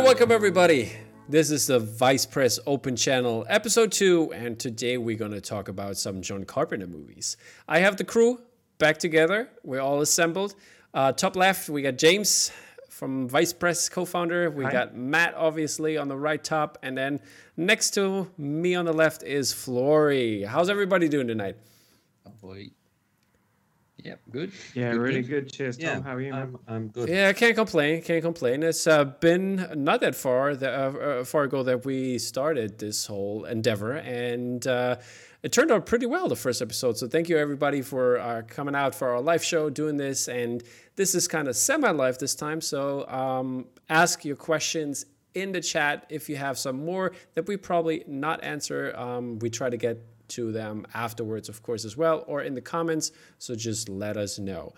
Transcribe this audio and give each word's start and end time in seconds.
And 0.00 0.06
welcome 0.06 0.32
everybody. 0.32 0.92
This 1.28 1.50
is 1.50 1.66
the 1.66 1.78
Vice 1.78 2.24
Press 2.24 2.58
Open 2.66 2.96
Channel, 2.96 3.44
episode 3.50 3.92
two, 3.92 4.32
and 4.32 4.58
today 4.58 4.96
we're 4.96 5.18
going 5.18 5.32
to 5.32 5.42
talk 5.42 5.68
about 5.68 5.98
some 5.98 6.22
John 6.22 6.44
Carpenter 6.44 6.86
movies. 6.86 7.36
I 7.68 7.80
have 7.80 7.98
the 7.98 8.04
crew 8.04 8.40
back 8.78 8.96
together. 8.96 9.50
We're 9.62 9.82
all 9.82 10.00
assembled. 10.00 10.54
Uh, 10.94 11.12
top 11.12 11.36
left, 11.36 11.68
we 11.68 11.82
got 11.82 11.98
James 11.98 12.50
from 12.88 13.28
Vice 13.28 13.52
Press 13.52 13.90
co-founder. 13.90 14.48
We 14.50 14.64
Hi. 14.64 14.72
got 14.72 14.96
Matt, 14.96 15.34
obviously, 15.34 15.98
on 15.98 16.08
the 16.08 16.16
right 16.16 16.42
top, 16.42 16.78
and 16.82 16.96
then 16.96 17.20
next 17.58 17.90
to 17.90 18.30
me 18.38 18.74
on 18.74 18.86
the 18.86 18.94
left 18.94 19.22
is 19.22 19.52
Flory. 19.52 20.44
How's 20.44 20.70
everybody 20.70 21.10
doing 21.10 21.28
tonight? 21.28 21.58
Oh 22.26 22.32
boy. 22.40 22.70
Yep, 24.04 24.20
good. 24.30 24.52
Yeah, 24.74 24.92
Good, 24.92 25.00
really 25.00 25.22
good. 25.22 25.44
good. 25.44 25.52
Cheers, 25.52 25.76
Tom. 25.76 25.86
Yeah, 25.86 26.02
How 26.02 26.14
are 26.14 26.20
you. 26.20 26.32
I'm, 26.32 26.58
I'm 26.68 26.88
good. 26.88 27.08
Yeah, 27.08 27.28
I 27.28 27.32
can't 27.32 27.54
complain. 27.54 28.02
Can't 28.02 28.22
complain. 28.22 28.62
It's 28.62 28.86
uh, 28.86 29.04
been 29.04 29.66
not 29.74 30.00
that 30.00 30.14
far 30.14 30.54
that, 30.56 30.72
uh, 30.72 30.98
uh, 30.98 31.24
far 31.24 31.44
ago 31.44 31.62
that 31.62 31.84
we 31.84 32.18
started 32.18 32.78
this 32.78 33.06
whole 33.06 33.44
endeavor, 33.44 33.92
and 33.92 34.66
uh, 34.66 34.96
it 35.42 35.52
turned 35.52 35.70
out 35.70 35.86
pretty 35.86 36.06
well 36.06 36.28
the 36.28 36.36
first 36.36 36.60
episode. 36.62 36.98
So 36.98 37.06
thank 37.08 37.28
you 37.28 37.36
everybody 37.38 37.82
for 37.82 38.18
uh, 38.18 38.42
coming 38.46 38.74
out 38.74 38.94
for 38.94 39.08
our 39.08 39.20
live 39.20 39.44
show, 39.44 39.70
doing 39.70 39.96
this, 39.96 40.28
and 40.28 40.62
this 40.96 41.14
is 41.14 41.28
kind 41.28 41.48
of 41.48 41.56
semi-live 41.56 42.18
this 42.18 42.34
time. 42.34 42.60
So 42.60 43.06
um, 43.08 43.66
ask 43.88 44.24
your 44.24 44.36
questions 44.36 45.06
in 45.34 45.52
the 45.52 45.60
chat 45.60 46.06
if 46.10 46.28
you 46.28 46.36
have 46.36 46.58
some 46.58 46.84
more 46.84 47.12
that 47.34 47.46
we 47.46 47.56
probably 47.56 48.02
not 48.06 48.42
answer. 48.42 48.92
Um, 48.96 49.38
we 49.38 49.48
try 49.48 49.70
to 49.70 49.76
get 49.76 50.09
to 50.30 50.52
them 50.52 50.86
afterwards, 50.94 51.48
of 51.48 51.62
course, 51.62 51.84
as 51.84 51.96
well, 51.96 52.24
or 52.26 52.42
in 52.42 52.54
the 52.54 52.60
comments. 52.60 53.12
So 53.38 53.54
just 53.54 53.88
let 53.88 54.16
us 54.16 54.38
know. 54.38 54.72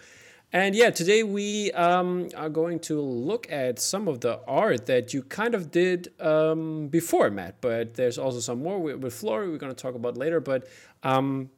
And 0.54 0.74
yeah, 0.74 0.90
today 0.90 1.22
we 1.22 1.72
um, 1.72 2.28
are 2.36 2.50
going 2.50 2.78
to 2.80 3.00
look 3.00 3.50
at 3.50 3.78
some 3.78 4.06
of 4.06 4.20
the 4.20 4.38
art 4.46 4.84
that 4.84 5.14
you 5.14 5.22
kind 5.22 5.54
of 5.54 5.70
did 5.70 6.12
um, 6.20 6.88
before, 6.88 7.30
Matt. 7.30 7.62
But 7.62 7.94
there's 7.94 8.18
also 8.18 8.40
some 8.40 8.62
more 8.62 8.78
with, 8.78 9.14
Flory 9.14 9.48
we're 9.48 9.56
going 9.56 9.74
to 9.74 9.82
talk 9.82 9.94
about 9.94 10.18
later. 10.18 10.40
But 10.40 10.68
um, 11.02 11.48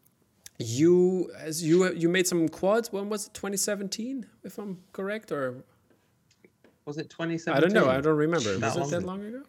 you, 0.58 1.32
as 1.36 1.64
you 1.64 1.92
you 1.92 2.08
made 2.08 2.28
some 2.28 2.48
quads. 2.48 2.92
When 2.92 3.08
was 3.08 3.26
it? 3.26 3.34
2017, 3.34 4.26
if 4.44 4.58
I'm 4.58 4.78
correct, 4.92 5.32
or 5.32 5.64
Was 6.84 6.96
it 6.96 7.10
2017? 7.10 7.56
I 7.56 7.60
don't 7.60 7.72
know. 7.72 7.90
I 7.90 8.00
don't 8.00 8.16
remember. 8.16 8.56
That 8.58 8.76
was 8.76 8.92
it 8.92 9.00
that 9.00 9.06
long 9.06 9.24
ago? 9.24 9.42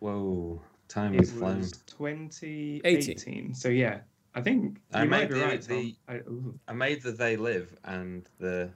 Whoa, 0.00 0.60
time 0.90 1.14
It 1.14 1.20
has 1.20 1.32
flown. 1.32 1.58
was 1.58 1.72
2018. 1.86 3.54
So 3.54 3.68
yeah, 3.68 4.00
I 4.34 4.40
think 4.42 4.78
I 4.92 5.04
you 5.04 5.08
might 5.08 5.20
made 5.20 5.28
be 5.30 5.34
the- 5.38 5.44
right, 5.46 5.62
Tom. 5.62 5.76
the- 5.76 5.96
I. 6.08 6.20
I 6.68 6.74
made 6.74 7.02
the 7.02 7.12
They 7.12 7.36
Live 7.36 7.74
and 7.84 8.28
the 8.38 8.70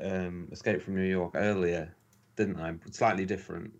um, 0.00 0.48
Escape 0.52 0.82
from 0.82 0.96
New 0.96 1.02
York 1.08 1.32
earlier, 1.34 1.94
didn't 2.36 2.58
I? 2.58 2.74
Slightly 2.90 3.24
different. 3.26 3.72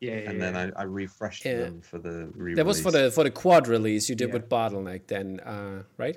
yeah, 0.00 0.12
yeah, 0.20 0.30
And 0.30 0.40
then 0.40 0.54
yeah. 0.54 0.70
I, 0.76 0.80
I 0.80 0.84
refreshed 0.84 1.44
Yeah. 1.44 1.58
them 1.58 1.80
for 1.80 1.98
the 1.98 2.30
re 2.34 2.54
That 2.54 2.66
was 2.66 2.80
for 2.80 2.90
the 2.90 3.10
for 3.10 3.24
the 3.24 3.30
quad 3.30 3.66
release 3.68 4.08
you 4.08 4.14
did 4.14 4.28
Yeah. 4.28 4.34
with 4.34 4.48
Bottleneck, 4.48 5.06
then, 5.08 5.40
uh, 5.40 5.82
right? 5.96 6.16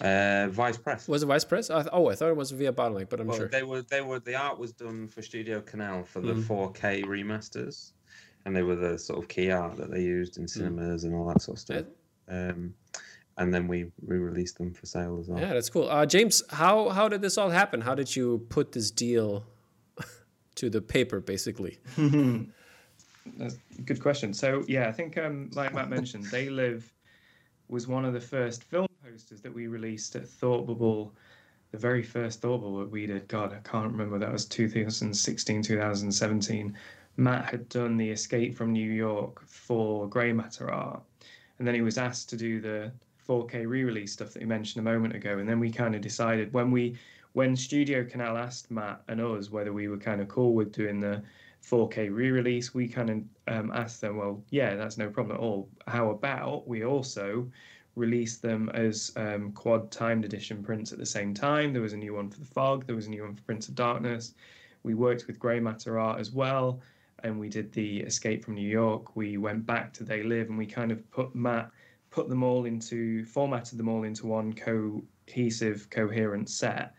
Uh, 0.00 0.48
Vice 0.50 0.76
Press. 0.76 1.08
Was 1.08 1.22
it 1.22 1.26
Vice 1.26 1.44
Press? 1.44 1.70
I 1.70 1.82
th- 1.82 1.90
oh, 1.92 2.08
I 2.10 2.14
thought 2.14 2.28
it 2.28 2.36
was 2.36 2.50
via 2.50 2.72
Bottleneck, 2.72 3.08
but 3.08 3.20
I'm 3.20 3.26
well, 3.28 3.38
sure. 3.38 3.48
they 3.48 3.62
were 3.62 3.82
they 3.82 4.00
were 4.02 4.18
the 4.20 4.34
art 4.34 4.58
was 4.58 4.72
done 4.72 5.08
for 5.08 5.22
Studio 5.22 5.60
Canal 5.60 6.04
for 6.04 6.20
the 6.20 6.34
Mm. 6.34 6.42
4K 6.74 7.04
remasters, 7.04 7.92
and 8.44 8.54
they 8.54 8.62
were 8.62 8.76
the 8.76 8.98
sort 8.98 9.18
of 9.22 9.28
key 9.28 9.50
art 9.50 9.76
that 9.76 9.90
they 9.90 10.02
used 10.02 10.36
in 10.38 10.46
cinemas 10.46 11.04
and 11.04 11.14
all 11.14 11.26
that 11.28 11.40
sort 11.42 11.56
of 11.56 11.60
stuff. 11.60 11.84
Um, 12.28 12.74
and 13.38 13.52
then 13.52 13.68
we 13.68 13.92
re-released 14.06 14.56
them 14.58 14.72
for 14.72 14.86
sale 14.86 15.18
as 15.20 15.28
well. 15.28 15.38
Yeah, 15.40 15.52
that's 15.52 15.68
cool. 15.68 15.88
Uh, 15.90 16.06
James, 16.06 16.42
how 16.50 16.88
how 16.90 17.08
did 17.08 17.20
this 17.22 17.36
all 17.38 17.50
happen? 17.50 17.80
How 17.80 17.94
did 17.94 18.14
you 18.16 18.44
put 18.48 18.72
this 18.72 18.90
deal 18.90 19.44
to 20.56 20.70
the 20.70 20.80
paper, 20.82 21.20
basically? 21.20 21.78
That's 23.38 23.56
a 23.78 23.82
good 23.82 24.00
question. 24.00 24.32
So 24.32 24.62
yeah, 24.68 24.88
I 24.88 24.92
think 24.92 25.18
um, 25.18 25.50
like 25.54 25.74
Matt 25.74 25.88
mentioned, 25.90 26.24
They 26.26 26.48
Live 26.48 26.92
was 27.68 27.88
one 27.88 28.04
of 28.04 28.12
the 28.12 28.20
first 28.20 28.62
film 28.62 28.85
posters 29.16 29.40
that 29.40 29.54
we 29.54 29.66
released 29.66 30.14
at 30.14 30.28
Thought 30.28 30.66
Bubble. 30.66 31.14
The 31.70 31.78
very 31.78 32.02
first 32.02 32.42
Thought 32.42 32.58
Bubble 32.58 32.80
that 32.80 32.90
we 32.90 33.06
did, 33.06 33.26
God, 33.28 33.54
I 33.54 33.66
can't 33.66 33.90
remember. 33.90 34.18
That 34.18 34.30
was 34.30 34.44
2016, 34.44 35.62
2017. 35.62 36.76
Matt 37.16 37.46
had 37.46 37.66
done 37.70 37.96
the 37.96 38.10
Escape 38.10 38.54
from 38.54 38.74
New 38.74 38.92
York 38.92 39.42
for 39.46 40.06
Grey 40.06 40.34
Matter 40.34 40.70
Art, 40.70 41.00
and 41.58 41.66
then 41.66 41.74
he 41.74 41.80
was 41.80 41.96
asked 41.96 42.28
to 42.28 42.36
do 42.36 42.60
the 42.60 42.92
4K 43.26 43.66
re-release 43.66 44.12
stuff 44.12 44.34
that 44.34 44.42
you 44.42 44.46
mentioned 44.46 44.86
a 44.86 44.90
moment 44.92 45.16
ago. 45.16 45.38
And 45.38 45.48
then 45.48 45.60
we 45.60 45.70
kind 45.70 45.94
of 45.94 46.02
decided 46.02 46.52
when 46.52 46.70
we, 46.70 46.98
when 47.32 47.56
Studio 47.56 48.04
Canal 48.04 48.36
asked 48.36 48.70
Matt 48.70 49.00
and 49.08 49.18
us 49.18 49.48
whether 49.48 49.72
we 49.72 49.88
were 49.88 49.96
kind 49.96 50.20
of 50.20 50.28
cool 50.28 50.52
with 50.52 50.72
doing 50.72 51.00
the 51.00 51.22
4K 51.66 52.14
re-release, 52.14 52.74
we 52.74 52.86
kind 52.86 53.08
of 53.08 53.22
um, 53.48 53.72
asked 53.72 54.02
them, 54.02 54.18
well, 54.18 54.44
yeah, 54.50 54.74
that's 54.74 54.98
no 54.98 55.08
problem 55.08 55.38
at 55.38 55.40
all. 55.40 55.70
How 55.86 56.10
about 56.10 56.68
we 56.68 56.84
also 56.84 57.50
release 57.96 58.36
them 58.36 58.70
as 58.74 59.12
um, 59.16 59.50
quad 59.52 59.90
timed 59.90 60.24
edition 60.24 60.62
prints 60.62 60.92
at 60.92 60.98
the 60.98 61.06
same 61.06 61.34
time? 61.34 61.72
There 61.72 61.82
was 61.82 61.92
a 61.92 61.96
new 61.96 62.14
one 62.14 62.30
for 62.30 62.38
the 62.38 62.46
Fog, 62.46 62.86
there 62.86 62.94
was 62.94 63.06
a 63.06 63.10
new 63.10 63.22
one 63.22 63.34
for 63.34 63.42
Prince 63.42 63.68
of 63.68 63.74
Darkness. 63.74 64.34
We 64.84 64.94
worked 64.94 65.26
with 65.26 65.38
Grey 65.38 65.58
Matter 65.58 65.98
Art 65.98 66.20
as 66.20 66.30
well, 66.30 66.80
and 67.24 67.40
we 67.40 67.48
did 67.48 67.72
the 67.72 68.00
Escape 68.00 68.44
from 68.44 68.54
New 68.54 68.68
York. 68.68 69.16
We 69.16 69.36
went 69.36 69.66
back 69.66 69.92
to 69.94 70.04
They 70.04 70.22
Live, 70.22 70.48
and 70.48 70.58
we 70.58 70.66
kind 70.66 70.92
of 70.92 71.10
put 71.10 71.34
Matt 71.34 71.70
put 72.10 72.28
them 72.28 72.42
all 72.42 72.64
into 72.64 73.24
formatted 73.24 73.78
them 73.78 73.88
all 73.88 74.04
into 74.04 74.26
one 74.26 74.52
cohesive, 74.52 75.90
coherent 75.90 76.48
set, 76.48 76.94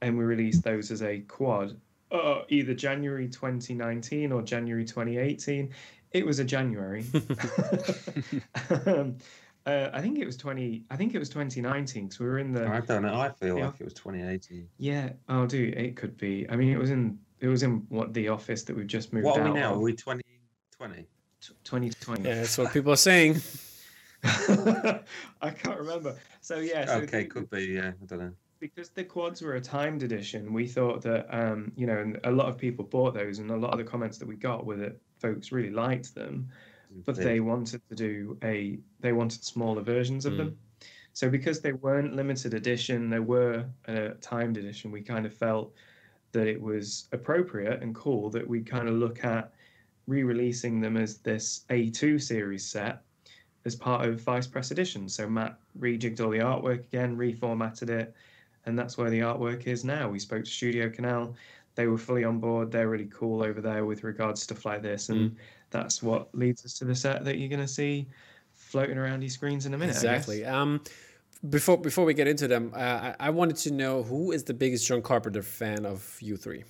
and 0.00 0.16
we 0.16 0.24
released 0.24 0.64
those 0.64 0.90
as 0.90 1.02
a 1.02 1.20
quad 1.20 1.76
uh, 2.10 2.42
either 2.48 2.74
January 2.74 3.28
2019 3.28 4.32
or 4.32 4.42
January 4.42 4.84
2018. 4.84 5.72
It 6.12 6.24
was 6.24 6.38
a 6.38 6.44
January. 6.44 7.04
um, 8.86 9.16
uh, 9.66 9.90
I 9.92 10.00
think 10.00 10.18
it 10.18 10.24
was 10.26 10.36
20. 10.36 10.84
I 10.90 10.96
think 10.96 11.14
it 11.14 11.18
was 11.18 11.28
2019 11.28 12.04
because 12.06 12.20
we 12.20 12.26
were 12.26 12.38
in 12.38 12.52
the. 12.52 12.66
I 12.66 12.80
don't 12.80 13.02
know. 13.02 13.20
I 13.20 13.30
feel 13.30 13.58
Yeah. 13.58 13.66
like 13.66 13.80
it 13.80 13.84
was 13.84 13.94
2018. 13.94 14.68
Yeah. 14.78 15.10
Oh, 15.28 15.44
do 15.46 15.72
it 15.76 15.96
could 15.96 16.16
be. 16.16 16.46
I 16.48 16.56
mean, 16.56 16.70
it 16.72 16.78
was 16.78 16.90
in. 16.90 17.18
It 17.40 17.48
was 17.48 17.62
in 17.62 17.84
what 17.90 18.14
the 18.14 18.28
office 18.28 18.62
that 18.64 18.74
we've 18.76 18.86
just 18.86 19.12
moved 19.12 19.26
What 19.26 19.38
out 19.40 19.46
are 19.48 19.52
we 19.52 19.60
now? 19.60 19.74
Are 19.74 19.78
we 19.78 19.92
2020? 19.92 21.06
2020. 21.64 22.22
Yeah, 22.22 22.34
that's 22.36 22.56
what 22.58 22.72
people 22.72 22.92
are 22.92 22.96
saying. 22.96 23.40
I 24.24 25.50
can't 25.50 25.78
remember. 25.78 26.16
So 26.40 26.58
yeah. 26.58 26.86
So 26.86 26.92
okay, 26.98 27.22
the- 27.22 27.28
could 27.28 27.50
be. 27.50 27.64
Yeah, 27.66 27.92
I 28.02 28.06
don't 28.06 28.18
know. 28.18 28.32
because 28.60 28.88
the 28.90 29.04
quads 29.04 29.42
were 29.42 29.54
a 29.54 29.60
timed 29.60 30.02
edition, 30.02 30.52
we 30.52 30.66
thought 30.66 31.02
that 31.02 31.26
um, 31.30 31.72
you 31.76 31.86
know, 31.86 31.98
and 31.98 32.18
a 32.24 32.30
lot 32.30 32.46
of 32.48 32.56
people 32.58 32.84
bought 32.84 33.14
those, 33.14 33.38
and 33.38 33.50
a 33.50 33.56
lot 33.56 33.72
of 33.72 33.78
the 33.78 33.84
comments 33.84 34.18
that 34.18 34.26
we 34.28 34.36
got 34.36 34.64
were 34.66 34.76
that 34.76 34.96
folks 35.20 35.52
really 35.52 35.70
liked 35.70 36.14
them, 36.14 36.48
but 37.04 37.16
they 37.16 37.40
wanted 37.40 37.80
to 37.88 37.94
do 37.94 38.38
a 38.42 38.78
they 39.00 39.12
wanted 39.12 39.44
smaller 39.44 39.82
versions 39.82 40.26
of 40.26 40.36
them. 40.36 40.50
Mm. 40.50 40.86
So 41.12 41.30
because 41.30 41.60
they 41.60 41.72
weren't 41.72 42.14
limited 42.14 42.52
edition, 42.52 43.08
they 43.08 43.20
were 43.20 43.64
a 43.86 44.10
timed 44.20 44.58
edition. 44.58 44.90
We 44.90 45.00
kind 45.00 45.24
of 45.24 45.32
felt 45.32 45.72
that 46.32 46.46
it 46.46 46.60
was 46.60 47.08
appropriate 47.12 47.82
and 47.82 47.94
cool 47.94 48.28
that 48.30 48.46
we 48.46 48.60
kind 48.60 48.88
of 48.88 48.94
look 48.94 49.24
at 49.24 49.52
re-releasing 50.06 50.80
them 50.80 50.96
as 50.96 51.18
this 51.18 51.64
A2 51.70 52.20
series 52.20 52.66
set 52.66 53.02
as 53.64 53.74
part 53.74 54.06
of 54.06 54.20
Vice 54.20 54.46
Press 54.46 54.70
Edition. 54.70 55.08
So 55.08 55.28
Matt 55.28 55.58
rejigged 55.78 56.20
all 56.20 56.30
the 56.30 56.38
artwork 56.38 56.80
again, 56.80 57.16
reformatted 57.16 57.90
it, 57.90 58.14
and 58.64 58.78
that's 58.78 58.96
where 58.96 59.10
the 59.10 59.20
artwork 59.20 59.66
is 59.66 59.84
now. 59.84 60.08
We 60.08 60.18
spoke 60.18 60.44
to 60.44 60.50
Studio 60.50 60.88
Canal; 60.88 61.34
they 61.74 61.86
were 61.86 61.98
fully 61.98 62.24
on 62.24 62.38
board. 62.38 62.70
They're 62.70 62.88
really 62.88 63.10
cool 63.12 63.42
over 63.42 63.60
there 63.60 63.84
with 63.84 64.04
regards 64.04 64.40
to 64.40 64.54
stuff 64.54 64.64
like 64.64 64.82
this, 64.82 65.08
and 65.08 65.30
mm. 65.30 65.36
That's 65.70 66.02
what 66.02 66.28
leads 66.34 66.64
us 66.64 66.74
to 66.78 66.84
the 66.84 66.94
set 66.94 67.24
that 67.24 67.38
you're 67.38 67.48
going 67.48 67.60
to 67.60 67.68
see 67.68 68.06
floating 68.54 68.96
around 68.98 69.22
your 69.22 69.28
screens 69.30 69.66
in 69.66 69.74
a 69.74 69.78
minute. 69.78 69.94
Exactly. 69.94 70.44
Um, 70.44 70.80
before 71.50 71.76
before 71.76 72.04
we 72.04 72.14
get 72.14 72.26
into 72.26 72.48
them, 72.48 72.72
uh, 72.74 72.78
I, 72.78 73.14
I 73.20 73.30
wanted 73.30 73.56
to 73.58 73.70
know 73.72 74.02
who 74.02 74.32
is 74.32 74.44
the 74.44 74.54
biggest 74.54 74.86
John 74.86 75.02
Carpenter 75.02 75.42
fan 75.42 75.84
of 75.84 76.16
you 76.20 76.36
three? 76.36 76.64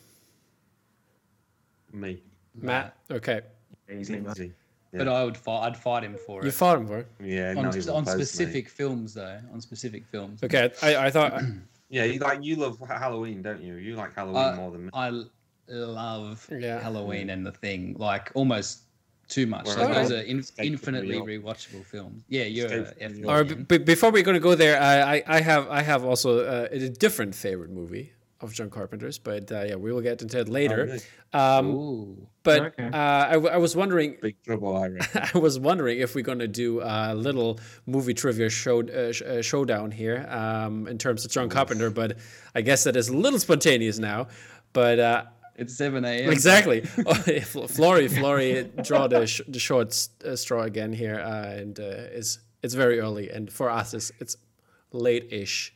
Me. 1.92 2.22
Matt. 2.54 2.96
Okay. 3.10 3.42
Easily, 3.90 4.20
man. 4.20 4.32
Easy. 4.32 4.52
But 4.92 5.08
I 5.08 5.24
would 5.24 5.36
fight. 5.36 5.66
I'd 5.66 5.76
fight 5.76 6.04
him 6.04 6.16
for 6.26 6.40
it. 6.40 6.44
You 6.44 6.48
it. 6.48 6.54
fought 6.54 6.78
him 6.78 6.86
for 6.86 6.98
it. 7.00 7.08
Yeah, 7.22 7.50
on, 7.50 7.64
not 7.64 7.76
on 7.76 8.04
close, 8.04 8.06
mate. 8.06 8.12
specific 8.26 8.68
films, 8.68 9.12
though. 9.14 9.38
On 9.52 9.60
specific 9.60 10.06
films. 10.06 10.42
Okay. 10.42 10.70
I, 10.82 10.96
I 11.06 11.10
thought. 11.10 11.42
Yeah, 11.88 12.02
you 12.02 12.18
like 12.18 12.42
you 12.42 12.56
love 12.56 12.80
Halloween, 12.88 13.42
don't 13.42 13.62
you? 13.62 13.74
You 13.76 13.94
like 13.94 14.12
Halloween 14.12 14.42
Uh, 14.42 14.56
more 14.56 14.72
than 14.72 14.86
me. 14.86 14.90
I 14.92 15.06
l- 15.06 15.30
love 15.68 16.44
Yeah. 16.50 16.80
Halloween 16.80 17.30
and 17.30 17.46
The 17.46 17.52
Thing, 17.52 17.94
like 17.96 18.32
almost 18.34 18.85
too 19.28 19.46
much. 19.46 19.66
Where 19.66 19.76
Like, 19.76 19.94
those 19.94 20.12
I- 20.12 20.14
are 20.16 20.20
in, 20.22 20.44
infinitely 20.58 21.18
New 21.20 21.40
rewatchable 21.40 21.84
films. 21.84 22.22
Yeah, 22.28 22.44
you're 22.44 22.66
Escape 22.66 22.80
a 22.80 22.84
from 22.92 23.02
F 23.02 23.10
New 23.12 23.16
me 23.18 23.22
York. 23.28 23.40
Or 23.50 23.54
then. 23.78 23.84
before 23.84 24.10
we're 24.10 24.22
going 24.22 24.34
to 24.36 24.40
go 24.40 24.54
there, 24.54 24.80
I, 24.80 25.16
I, 25.16 25.22
I 25.26 25.40
have 25.40 25.68
I 25.68 25.82
have 25.82 26.04
also 26.04 26.44
uh, 26.44 26.68
a 26.70 26.88
different 26.88 27.34
favorite 27.34 27.70
movie 27.70 28.12
of 28.40 28.52
John 28.52 28.68
Carpenter's, 28.68 29.18
but 29.18 29.50
uh, 29.50 29.62
yeah, 29.66 29.76
we 29.76 29.90
will 29.92 30.02
get 30.02 30.20
into 30.20 30.38
it 30.38 30.48
later. 30.48 30.84
really? 30.84 31.00
Um, 31.32 31.66
Ooh. 31.74 32.28
but 32.42 32.60
Okay. 32.78 32.84
uh, 32.84 32.96
I, 33.28 33.32
w- 33.32 33.48
I 33.52 33.56
was 33.56 33.74
wondering, 33.74 34.18
Big 34.20 34.36
Trouble, 34.44 34.76
I. 34.76 34.90
I 35.34 35.38
was 35.38 35.58
wondering 35.58 35.98
if 36.00 36.14
we're 36.14 36.22
going 36.22 36.40
to 36.40 36.46
do 36.48 36.80
a 36.82 37.14
little 37.14 37.58
movie 37.86 38.12
trivia 38.12 38.50
show 38.50 38.82
uh, 38.82 39.12
sh- 39.12 39.22
uh, 39.22 39.40
showdown 39.40 39.90
here 39.90 40.26
um, 40.28 40.86
in 40.86 40.98
terms 40.98 41.24
of 41.24 41.30
John 41.30 41.48
Carpenter, 41.48 41.88
but 41.90 42.18
I 42.54 42.60
guess 42.60 42.84
that 42.84 42.94
is 42.94 43.08
a 43.08 43.16
little 43.16 43.38
spontaneous 43.38 43.98
now. 43.98 44.28
But 44.74 44.98
uh, 44.98 45.24
It's 45.58 45.76
7 45.76 46.04
a.m. 46.04 46.30
Exactly. 46.30 46.84
oh, 47.06 47.24
yeah, 47.26 47.40
Flory, 47.40 48.08
Flory, 48.08 48.70
draw 48.82 49.06
the 49.06 49.26
sh- 49.26 49.40
the 49.48 49.58
short 49.58 49.96
uh, 50.24 50.36
straw 50.36 50.62
again 50.62 50.92
here, 50.92 51.18
uh, 51.18 51.60
and 51.60 51.80
uh, 51.80 52.16
it's 52.18 52.38
it's 52.62 52.74
very 52.74 53.00
early, 53.00 53.30
and 53.30 53.50
for 53.50 53.70
us 53.70 53.94
it's 53.94 54.12
it's 54.20 54.36
late-ish. 54.92 55.74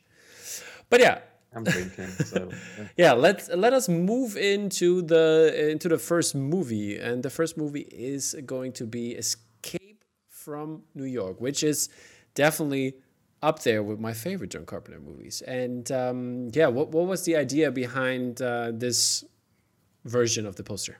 But 0.91 1.01
yeah, 1.01 1.21
I'm 1.55 1.65
drinking, 1.65 2.09
so 2.09 2.51
yeah. 2.51 2.85
yeah. 2.97 3.13
Let's 3.13 3.49
let 3.49 3.73
us 3.73 3.89
move 3.89 4.37
into 4.37 5.03
the 5.03 5.71
into 5.71 5.89
the 5.89 5.99
first 5.99 6.35
movie, 6.35 6.99
and 6.99 7.23
the 7.23 7.31
first 7.31 7.57
movie 7.57 7.89
is 7.91 8.37
going 8.45 8.73
to 8.73 8.87
be 8.87 9.13
Escape 9.13 10.05
from 10.29 10.83
New 10.95 11.05
York, 11.05 11.41
which 11.41 11.63
is 11.63 11.89
definitely 12.35 12.95
up 13.43 13.63
there 13.63 13.83
with 13.83 13.99
my 13.99 14.13
favorite 14.13 14.51
John 14.51 14.67
Carpenter 14.67 15.01
movies. 15.01 15.43
And 15.43 15.91
um, 15.91 16.51
yeah, 16.53 16.67
what 16.67 16.91
what 16.91 17.07
was 17.07 17.25
the 17.25 17.37
idea 17.37 17.71
behind 17.71 18.43
uh, 18.43 18.73
this 18.75 19.25
version 20.05 20.47
of 20.47 20.57
the 20.57 20.63
poster? 20.63 20.99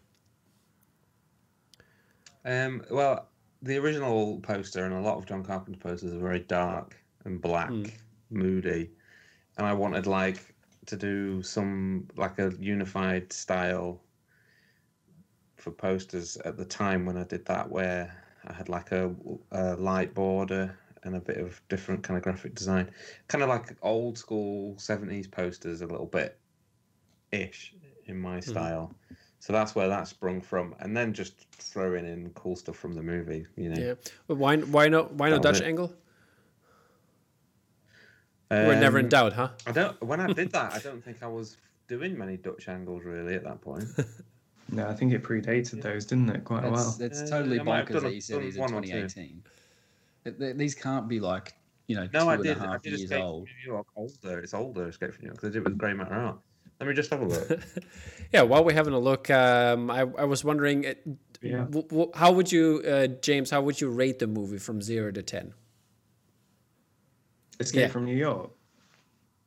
Um, 2.45 2.83
well, 2.91 3.29
the 3.63 3.77
original 3.77 4.41
poster 4.41 4.85
and 4.85 4.95
a 4.95 5.01
lot 5.01 5.19
of 5.19 5.27
John 5.27 5.45
Carpenter 5.45 5.79
posters 5.79 6.15
are 6.15 6.19
very 6.19 6.41
dark 6.41 6.97
and 7.25 7.41
black, 7.41 7.71
moody, 8.31 8.91
and 9.59 9.67
I 9.67 9.75
wanted 9.75 10.07
like 10.07 10.55
to 10.87 10.97
do 10.97 11.43
some 11.43 12.09
like 12.17 12.39
a 12.39 12.53
unified 12.59 13.33
style 13.33 14.01
for 15.57 15.71
posters 15.71 16.39
at 16.39 16.57
the 16.57 16.65
time 16.65 17.05
when 17.05 17.19
I 17.19 17.25
did 17.25 17.45
that, 17.47 17.71
where 17.71 18.17
I 18.47 18.53
had 18.55 18.71
like 18.71 18.93
a, 18.93 19.15
a 19.53 19.77
light 19.77 20.15
border 20.15 20.79
and 21.03 21.17
a 21.17 21.21
bit 21.21 21.37
of 21.37 21.61
different 21.69 22.03
kind 22.03 22.17
of 22.17 22.23
graphic 22.23 22.55
design, 22.55 22.91
kind 23.29 23.43
of 23.43 23.51
like 23.51 23.77
old 23.83 24.17
school 24.17 24.79
seventies 24.79 25.27
posters, 25.27 25.83
a 25.83 25.87
little 25.87 26.07
bit 26.07 26.39
ish 27.33 27.75
in 28.11 28.19
my 28.19 28.41
style. 28.41 28.95
So 29.39 29.55
that's 29.55 29.75
where 29.75 29.89
that 29.89 30.07
sprung 30.07 30.43
from, 30.43 30.75
and 30.81 30.95
then 30.95 31.15
just 31.15 31.47
throwing 31.53 32.05
in 32.05 32.29
cool 32.35 32.57
stuff 32.57 32.77
from 32.77 32.93
the 32.93 33.03
movie. 33.03 33.47
You 33.57 33.71
know, 33.71 33.81
Yeah, 33.81 33.95
but 34.27 34.37
why 34.37 34.59
why 34.59 34.89
no 34.89 35.05
why 35.05 35.31
not 35.31 35.41
Dutch 35.43 35.61
it. 35.61 35.67
angle? 35.67 35.95
We're 38.51 38.79
never 38.81 38.99
in 38.99 39.07
Um, 39.07 39.09
doubt, 39.11 39.33
huh? 39.33 39.51
I 39.67 39.73
don't. 39.73 40.03
When 40.03 40.21
I 40.21 40.33
did 40.33 40.51
that, 40.53 40.73
I 40.77 40.79
don't 40.81 41.03
think 41.03 41.23
I 41.23 41.27
was 41.29 41.57
doing 41.89 42.19
many 42.19 42.37
Dutch 42.37 42.69
angles 42.69 43.05
really 43.05 43.35
at 43.35 43.45
that 43.45 43.61
point. 43.63 43.85
No, 44.73 44.87
I 44.87 44.95
think 44.95 45.13
it 45.13 45.25
predated 45.25 45.83
those, 45.83 46.05
didn't 46.05 46.31
it? 46.31 46.45
Quite 46.45 46.65
a 46.65 46.71
That's, 46.71 46.73
while. 46.85 46.97
that's 46.97 47.23
Uh, 47.23 47.27
totally 47.39 47.59
I 47.59 47.63
might 47.65 47.79
have 47.79 47.89
bonkers 47.89 47.93
done 47.95 48.03
that 48.05 48.15
you 48.15 48.21
said 48.21 48.35
done 48.35 48.43
these 48.45 48.57
are 48.57 48.61
one 48.61 48.75
or 48.75 48.81
two. 48.83 48.87
2018. 49.09 49.43
Th- 50.23 50.39
th- 50.39 50.57
These 50.57 50.75
can't 50.77 51.09
be 51.09 51.19
like, 51.19 51.55
you 51.89 51.97
know, 51.97 52.09
No, 52.13 52.21
two 52.27 52.29
I 52.29 52.35
and 52.35 52.41
a 52.41 52.45
did. 52.45 52.59
half 52.59 52.69
I 52.75 52.79
did 52.79 52.91
years 52.91 53.03
Escape 53.03 53.21
old. 53.25 53.49
from 53.49 53.57
New 53.67 53.73
York. 53.73 53.87
Older. 53.97 54.39
It's 54.39 54.55
older 54.55 54.87
Escape 54.87 55.13
from 55.15 55.23
New 55.25 55.27
York 55.31 55.39
because 55.39 55.49
I 55.49 55.53
did 55.55 55.59
it 55.63 55.65
with 55.65 55.77
grey 55.77 55.93
matter 55.93 56.15
art. 56.15 56.39
Let 56.81 56.89
me 56.89 56.95
just 56.95 57.11
have 57.11 57.21
a 57.21 57.27
look. 57.27 57.61
Yeah, 58.33 58.43
while 58.43 58.63
we're 58.65 58.77
having 58.77 58.95
a 58.95 58.99
look, 58.99 59.29
um, 59.29 59.91
I, 59.91 60.03
I 60.03 60.25
was 60.25 60.45
wondering, 60.45 60.87
uh, 60.87 60.95
Yeah. 61.43 61.65
w- 61.65 61.89
w- 61.89 62.13
how 62.15 62.31
would 62.31 62.53
you, 62.53 62.81
uh, 62.87 63.09
James, 63.09 63.51
how 63.51 63.61
would 63.61 63.81
you 63.81 63.91
rate 63.91 64.21
the 64.21 64.29
movie 64.29 64.59
from 64.59 64.81
zero 64.81 65.11
to 65.11 65.21
ten? 65.21 65.53
Escape 67.59 67.81
yeah. 67.81 67.89
from 67.89 68.05
New 68.05 68.17
York. 68.17 68.51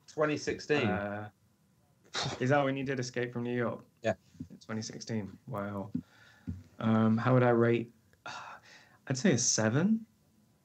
2016. 0.09 0.85
Uh, 0.85 1.29
is 2.41 2.49
that 2.49 2.63
when 2.63 2.75
you 2.75 2.83
did 2.83 2.99
Escape 2.99 3.31
from 3.31 3.43
New 3.43 3.55
York? 3.55 3.79
Yeah. 4.03 4.15
2016. 4.49 5.31
Wow. 5.47 5.89
Um, 6.79 7.17
how 7.17 7.33
would 7.33 7.43
I 7.43 7.51
rate? 7.51 7.89
I'd 9.07 9.17
say 9.17 9.31
a 9.31 9.37
seven. 9.37 10.05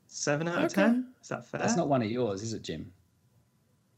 Seven 0.09 0.49
out 0.49 0.65
of 0.65 0.75
ten. 0.75 1.13
Is 1.23 1.29
that 1.29 1.47
fair? 1.47 1.61
That's 1.61 1.77
not 1.77 1.89
one 1.89 2.03
of 2.03 2.11
yours, 2.11 2.43
is 2.43 2.53
it, 2.53 2.63
Jim? 2.63 2.93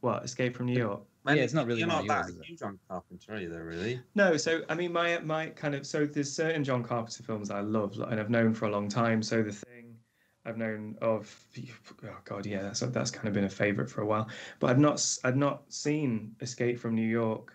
what 0.01 0.25
Escape 0.25 0.55
from 0.57 0.67
New 0.67 0.79
York. 0.79 1.01
Man, 1.25 1.37
yeah, 1.37 1.43
it's 1.43 1.53
not 1.53 1.67
really 1.67 1.81
You're 1.81 1.89
not 1.89 2.01
of 2.01 2.07
yours, 2.07 2.27
that 2.27 2.29
is 2.31 2.39
it? 2.39 2.45
huge 2.47 2.63
on 2.63 2.79
Carpenter 2.89 3.37
either, 3.37 3.63
really. 3.65 4.01
No, 4.15 4.37
so 4.37 4.63
I 4.71 4.75
mean, 4.75 4.93
my 4.93 5.19
my 5.19 5.49
kind 5.49 5.75
of 5.75 5.87
so 5.87 6.07
there's 6.07 6.33
certain 6.33 6.65
John 6.65 6.83
Carpenter 6.83 7.23
films 7.23 7.51
I 7.51 7.61
love 7.61 7.99
and 7.99 8.19
I've 8.19 8.31
known 8.31 8.55
for 8.55 8.67
a 8.67 8.71
long 8.71 8.89
time. 8.89 9.23
So 9.23 9.43
the 9.43 9.53
thing 9.53 9.97
I've 10.47 10.57
known 10.57 10.97
of, 11.03 11.33
oh 12.05 12.17
god, 12.25 12.47
yeah, 12.47 12.63
that's 12.63 12.81
that's 12.81 13.11
kind 13.11 13.29
of 13.29 13.35
been 13.35 13.45
a 13.45 13.51
favorite 13.51 13.91
for 13.91 14.01
a 14.01 14.07
while. 14.07 14.29
But 14.61 14.71
I've 14.71 14.79
not 14.79 14.95
s- 14.95 15.21
I'd 15.23 15.37
not 15.37 15.71
seen 15.71 16.35
Escape 16.41 16.79
from 16.79 16.95
New 16.95 17.07
York, 17.07 17.55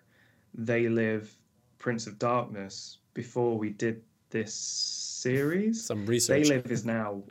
They 0.54 0.88
Live, 0.88 1.36
Prince 1.80 2.06
of 2.06 2.20
Darkness 2.20 3.00
before 3.16 3.58
we 3.58 3.72
did 3.72 4.04
this 4.30 4.54
series. 4.54 5.84
Some 5.84 6.06
research. 6.06 6.44
They. 6.44 6.56
Live 6.56 6.72
is 6.72 6.86
now 6.86 7.24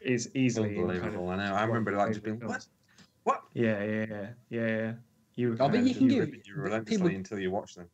is 0.00 0.30
easily 0.34 0.70
in 0.70 0.74
kind 0.88 0.90
Unbelievable. 0.94 1.30
of 1.30 1.38
I 1.38 1.46
know. 1.48 1.54
I 1.54 1.62
remember 1.62 1.92
my 1.92 1.98
like 1.98 2.08
just 2.12 2.24
being 2.24 2.40
what? 2.40 2.66
What? 3.22 3.44
Yeah, 3.54 3.82
yeah, 3.84 4.06
yeah, 4.08 4.28
yeah, 4.50 4.66
yeah. 4.66 4.92
You. 5.36 5.50
were 5.50 5.56
Oh, 5.60 5.68
but 5.68 5.84
you 5.84 5.94
can 5.94 6.10
you 6.10 6.26
give- 6.26 6.46
You 6.46 6.54
relentlessly 6.56 6.96
people- 6.96 7.16
until 7.16 7.38
you 7.38 7.50
watch 7.50 7.74
them. 7.74 7.86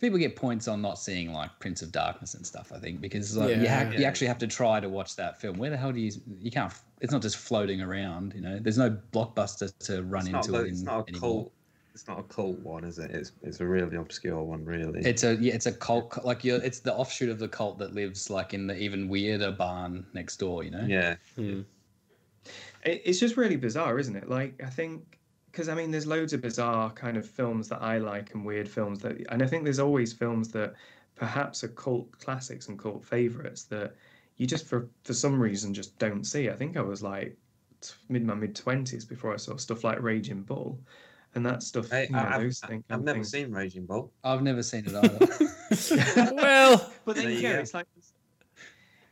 People 0.00 0.18
get 0.20 0.36
points 0.36 0.68
on 0.68 0.80
not 0.80 0.96
seeing 0.96 1.32
like 1.32 1.50
Prince 1.58 1.82
of 1.82 1.90
Darkness 1.90 2.34
and 2.34 2.46
stuff. 2.46 2.70
I 2.72 2.78
think 2.78 3.00
because 3.00 3.36
like, 3.36 3.56
you, 3.56 3.62
Yeah. 3.62 3.90
you 3.90 4.04
actually 4.04 4.28
have 4.28 4.38
to 4.38 4.46
try 4.46 4.78
to 4.78 4.88
watch 4.88 5.16
that 5.16 5.40
film. 5.40 5.56
Where 5.58 5.70
the 5.70 5.76
hell 5.76 5.90
do 5.90 5.98
you? 5.98 6.12
You 6.38 6.52
can't. 6.52 6.72
It's 7.00 7.12
not 7.12 7.20
just 7.20 7.36
floating 7.36 7.80
around. 7.80 8.32
You 8.34 8.42
know, 8.42 8.58
there's 8.60 8.78
no 8.78 8.96
blockbuster 9.12 9.76
to 9.86 10.04
run 10.04 10.28
It's 10.28 10.34
into 10.46 10.52
the- 10.52 10.64
it 10.64 10.68
it's 10.68 10.78
in, 10.80 10.84
not 10.86 11.06
a 11.08 11.10
anymore. 11.10 11.20
cult. 11.20 11.52
It's 11.94 12.06
not 12.06 12.20
a 12.20 12.22
cult 12.22 12.60
one, 12.60 12.84
is 12.84 13.00
it? 13.00 13.10
It's 13.10 13.32
it's 13.42 13.58
a 13.58 13.66
really 13.66 13.96
obscure 13.96 14.40
one, 14.40 14.64
really. 14.64 15.00
It's 15.00 15.24
a 15.24 15.34
yeah, 15.34 15.54
it's 15.54 15.66
a 15.66 15.72
cult. 15.72 16.24
Like 16.24 16.44
you're, 16.44 16.62
it's 16.62 16.78
the 16.78 16.94
offshoot 16.94 17.28
of 17.28 17.40
the 17.40 17.48
cult 17.48 17.78
that 17.80 17.92
lives 17.92 18.30
like 18.30 18.54
in 18.54 18.68
the 18.68 18.76
even 18.78 19.08
weirder 19.08 19.50
barn 19.50 20.06
next 20.14 20.36
door. 20.36 20.62
You 20.62 20.70
know. 20.70 20.84
yeah. 20.86 21.16
Hmm. 21.34 21.62
It's 22.84 23.18
just 23.18 23.36
really 23.36 23.56
bizarre, 23.56 23.98
isn't 23.98 24.14
it? 24.14 24.28
Like 24.28 24.62
I 24.64 24.70
think 24.70 25.17
because 25.50 25.68
I 25.68 25.74
mean, 25.74 25.90
there's 25.90 26.06
loads 26.06 26.32
of 26.32 26.40
bizarre 26.40 26.90
kind 26.90 27.16
of 27.16 27.26
films 27.28 27.68
that 27.68 27.82
I 27.82 27.98
like 27.98 28.34
and 28.34 28.44
weird 28.44 28.68
films 28.68 29.00
that, 29.00 29.16
and 29.30 29.42
I 29.42 29.46
think 29.46 29.64
there's 29.64 29.78
always 29.78 30.12
films 30.12 30.48
that 30.52 30.74
perhaps 31.14 31.64
are 31.64 31.68
cult 31.68 32.10
classics 32.20 32.68
and 32.68 32.78
cult 32.78 33.04
favorites 33.04 33.64
that 33.64 33.94
you 34.36 34.46
just 34.46 34.66
for 34.66 34.88
for 35.04 35.14
some 35.14 35.40
reason 35.40 35.74
just 35.74 35.98
don't 35.98 36.24
see. 36.24 36.48
I 36.50 36.54
think 36.54 36.76
I 36.76 36.80
was 36.82 37.02
like 37.02 37.36
t- 37.80 37.94
mid 38.08 38.24
my 38.24 38.34
mid 38.34 38.54
twenties 38.54 39.04
before 39.04 39.32
I 39.34 39.36
saw 39.36 39.56
stuff 39.56 39.82
like 39.84 40.00
Raging 40.00 40.42
Bull, 40.42 40.78
and 41.34 41.44
that 41.44 41.62
stuff. 41.62 41.90
Hey, 41.90 42.06
you 42.08 42.14
know, 42.14 42.18
I, 42.20 42.30
have 42.32 42.40
those 42.42 42.60
things. 42.60 42.84
I've 42.90 43.02
never 43.02 43.24
seen 43.24 43.50
Raging 43.50 43.86
Bull. 43.86 44.12
I've 44.22 44.42
never 44.42 44.62
seen 44.62 44.84
it 44.86 44.94
either. 46.14 46.34
well, 46.36 46.92
But 47.04 47.16
then 47.16 47.24
There 47.24 47.32
you 47.32 47.38
you 47.38 47.42
go, 47.48 47.52
go. 47.54 47.58
it's 47.60 47.74
like 47.74 47.86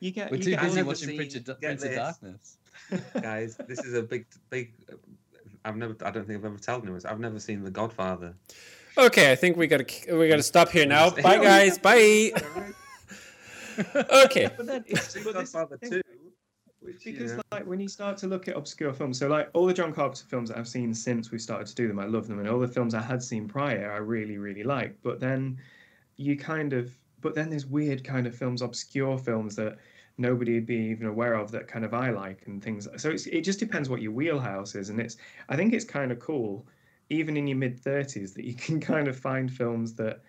you 0.00 0.10
get. 0.12 0.30
We're 0.30 0.36
you 0.36 0.42
too 0.44 0.50
get 0.50 0.60
busy 0.62 0.82
watching 0.82 1.08
seen- 1.08 1.16
Prince 1.16 1.34
of, 1.34 1.44
get 1.46 1.60
Prince 1.60 1.82
of 1.82 1.88
this. 1.88 1.98
Darkness. 1.98 2.56
Guys, 3.20 3.56
this 3.66 3.80
is 3.80 3.94
a 3.94 4.02
big, 4.02 4.26
big. 4.50 4.74
I've 5.66 5.76
never. 5.76 5.96
I 6.04 6.10
don't 6.10 6.26
think 6.26 6.38
I've 6.38 6.44
ever 6.44 6.58
told 6.58 6.84
anyone. 6.84 7.00
I've 7.06 7.20
never 7.20 7.38
seen 7.40 7.62
The 7.62 7.70
Godfather. 7.70 8.34
okay, 8.96 9.32
I 9.32 9.34
think 9.34 9.56
we 9.56 9.66
gotta 9.66 9.86
we 10.16 10.28
gotta 10.28 10.42
stop 10.42 10.70
here 10.70 10.86
now. 10.86 11.10
Bye, 11.10 11.38
guys. 11.38 11.78
Bye. 11.78 12.32
Okay. 14.24 14.48
But 14.56 14.66
then 14.66 14.84
it's, 14.86 15.12
Seen 15.12 15.22
but 15.24 15.34
this 15.34 15.52
the 15.52 15.58
Godfather 15.58 15.76
thing. 15.76 15.90
two, 15.90 16.02
which 16.80 17.04
Because 17.04 17.32
know, 17.32 17.42
like 17.52 17.66
when 17.66 17.78
you 17.80 17.88
start 17.88 18.16
to 18.18 18.26
look 18.26 18.48
at 18.48 18.56
obscure 18.56 18.92
films, 18.94 19.18
so 19.18 19.28
like 19.28 19.50
all 19.52 19.66
the 19.66 19.74
John 19.74 19.92
Carpenter 19.92 20.24
films 20.26 20.48
that 20.48 20.56
I've 20.58 20.68
seen 20.68 20.94
since 20.94 21.30
we 21.30 21.38
started 21.38 21.66
to 21.66 21.74
do 21.74 21.86
them, 21.88 21.98
I 21.98 22.06
love 22.06 22.26
them, 22.26 22.38
and 22.38 22.48
all 22.48 22.58
the 22.58 22.68
films 22.68 22.94
I 22.94 23.02
had 23.02 23.22
seen 23.22 23.46
prior, 23.46 23.92
I 23.92 23.98
really 23.98 24.38
really 24.38 24.62
like. 24.62 24.96
But 25.02 25.20
then 25.20 25.58
you 26.16 26.38
kind 26.38 26.72
of, 26.72 26.90
but 27.20 27.34
then 27.34 27.50
there's 27.50 27.66
weird 27.66 28.02
kind 28.02 28.26
of 28.26 28.34
films, 28.34 28.62
obscure 28.62 29.18
films 29.18 29.56
that 29.56 29.76
nobody 30.18 30.54
would 30.54 30.66
be 30.66 30.76
even 30.76 31.06
aware 31.06 31.34
of 31.34 31.50
that 31.52 31.68
kind 31.68 31.84
of 31.84 31.92
I 31.94 32.10
like 32.10 32.46
and 32.46 32.62
things. 32.62 32.88
So 32.96 33.10
it's, 33.10 33.26
it 33.26 33.42
just 33.42 33.58
depends 33.58 33.88
what 33.88 34.02
your 34.02 34.12
wheelhouse 34.12 34.74
is, 34.74 34.88
and 34.88 35.00
it's 35.00 35.16
I 35.48 35.56
think 35.56 35.72
it's 35.72 35.84
kind 35.84 36.10
of 36.12 36.18
cool, 36.18 36.66
even 37.10 37.36
in 37.36 37.46
your 37.46 37.58
mid 37.58 37.78
thirties, 37.78 38.34
that 38.34 38.44
you 38.44 38.54
can 38.66 38.80
kind 38.80 39.08
of 39.08 39.18
find 39.18 39.50
films 39.50 39.94
that 39.94 40.22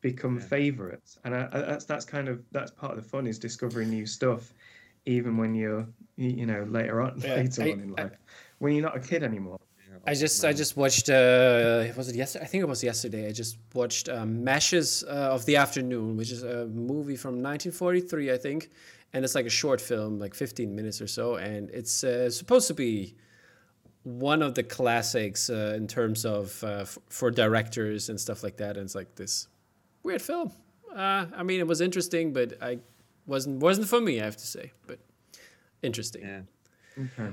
become 0.00 0.38
Yeah. 0.38 0.44
favorites, 0.46 1.18
and 1.24 1.34
I, 1.34 1.48
I, 1.52 1.60
that's 1.60 1.84
that's 1.84 2.04
kind 2.04 2.28
of 2.28 2.42
that's 2.52 2.70
part 2.70 2.96
of 2.96 3.02
the 3.02 3.08
fun 3.08 3.26
is 3.26 3.38
discovering 3.38 3.90
new 3.90 4.06
stuff 4.06 4.52
even 5.04 5.36
when 5.36 5.52
you're 5.54 5.86
you 6.16 6.28
you 6.30 6.46
know 6.46 6.62
later 6.68 7.00
on 7.00 7.20
Yeah, 7.24 7.34
later 7.36 7.62
I- 7.62 7.72
on 7.72 7.80
in 7.80 7.94
I- 7.98 8.02
life 8.02 8.12
when 8.58 8.72
you're 8.74 8.84
not 8.84 8.96
a 8.96 9.00
kid 9.00 9.22
anymore 9.24 9.58
I 10.06 10.14
just 10.14 10.44
I 10.44 10.52
just 10.52 10.76
watched 10.76 11.08
uh 11.10 11.86
was 11.96 12.08
it 12.08 12.16
yesterday? 12.16 12.44
I 12.44 12.48
think 12.48 12.62
it 12.62 12.68
was 12.68 12.82
yesterday. 12.82 13.28
I 13.28 13.32
just 13.32 13.58
watched 13.74 14.08
um, 14.08 14.42
Meshes 14.42 15.04
uh, 15.04 15.34
of 15.36 15.44
the 15.46 15.56
Afternoon, 15.56 16.16
which 16.16 16.32
is 16.32 16.42
a 16.42 16.66
movie 16.66 17.16
from 17.16 17.34
1943, 17.42 18.32
I 18.32 18.36
think, 18.36 18.70
and 19.12 19.24
it's 19.24 19.34
like 19.34 19.46
a 19.46 19.50
short 19.50 19.80
film, 19.80 20.18
like 20.18 20.34
15 20.34 20.74
minutes 20.74 21.00
or 21.00 21.06
so, 21.06 21.36
and 21.36 21.70
it's 21.70 22.04
uh, 22.04 22.30
supposed 22.30 22.66
to 22.68 22.74
be 22.74 23.14
one 24.04 24.42
of 24.42 24.54
the 24.54 24.62
classics 24.62 25.48
uh, 25.48 25.74
in 25.76 25.86
terms 25.86 26.24
of 26.24 26.62
uh, 26.64 26.80
f- 26.80 26.98
for 27.08 27.30
directors 27.30 28.08
and 28.08 28.18
stuff 28.18 28.42
like 28.42 28.56
that. 28.56 28.76
And 28.76 28.84
it's 28.84 28.94
like 28.94 29.14
this 29.14 29.48
weird 30.02 30.22
film. 30.22 30.50
Uh, 30.94 31.26
I 31.34 31.42
mean, 31.42 31.60
it 31.60 31.66
was 31.66 31.80
interesting, 31.80 32.32
but 32.32 32.60
I 32.62 32.78
wasn't 33.26 33.60
wasn't 33.60 33.88
for 33.88 34.00
me. 34.00 34.20
I 34.20 34.24
have 34.24 34.36
to 34.36 34.46
say, 34.46 34.72
but 34.86 34.98
interesting. 35.82 36.22
Yeah. 36.22 37.04
okay 37.04 37.32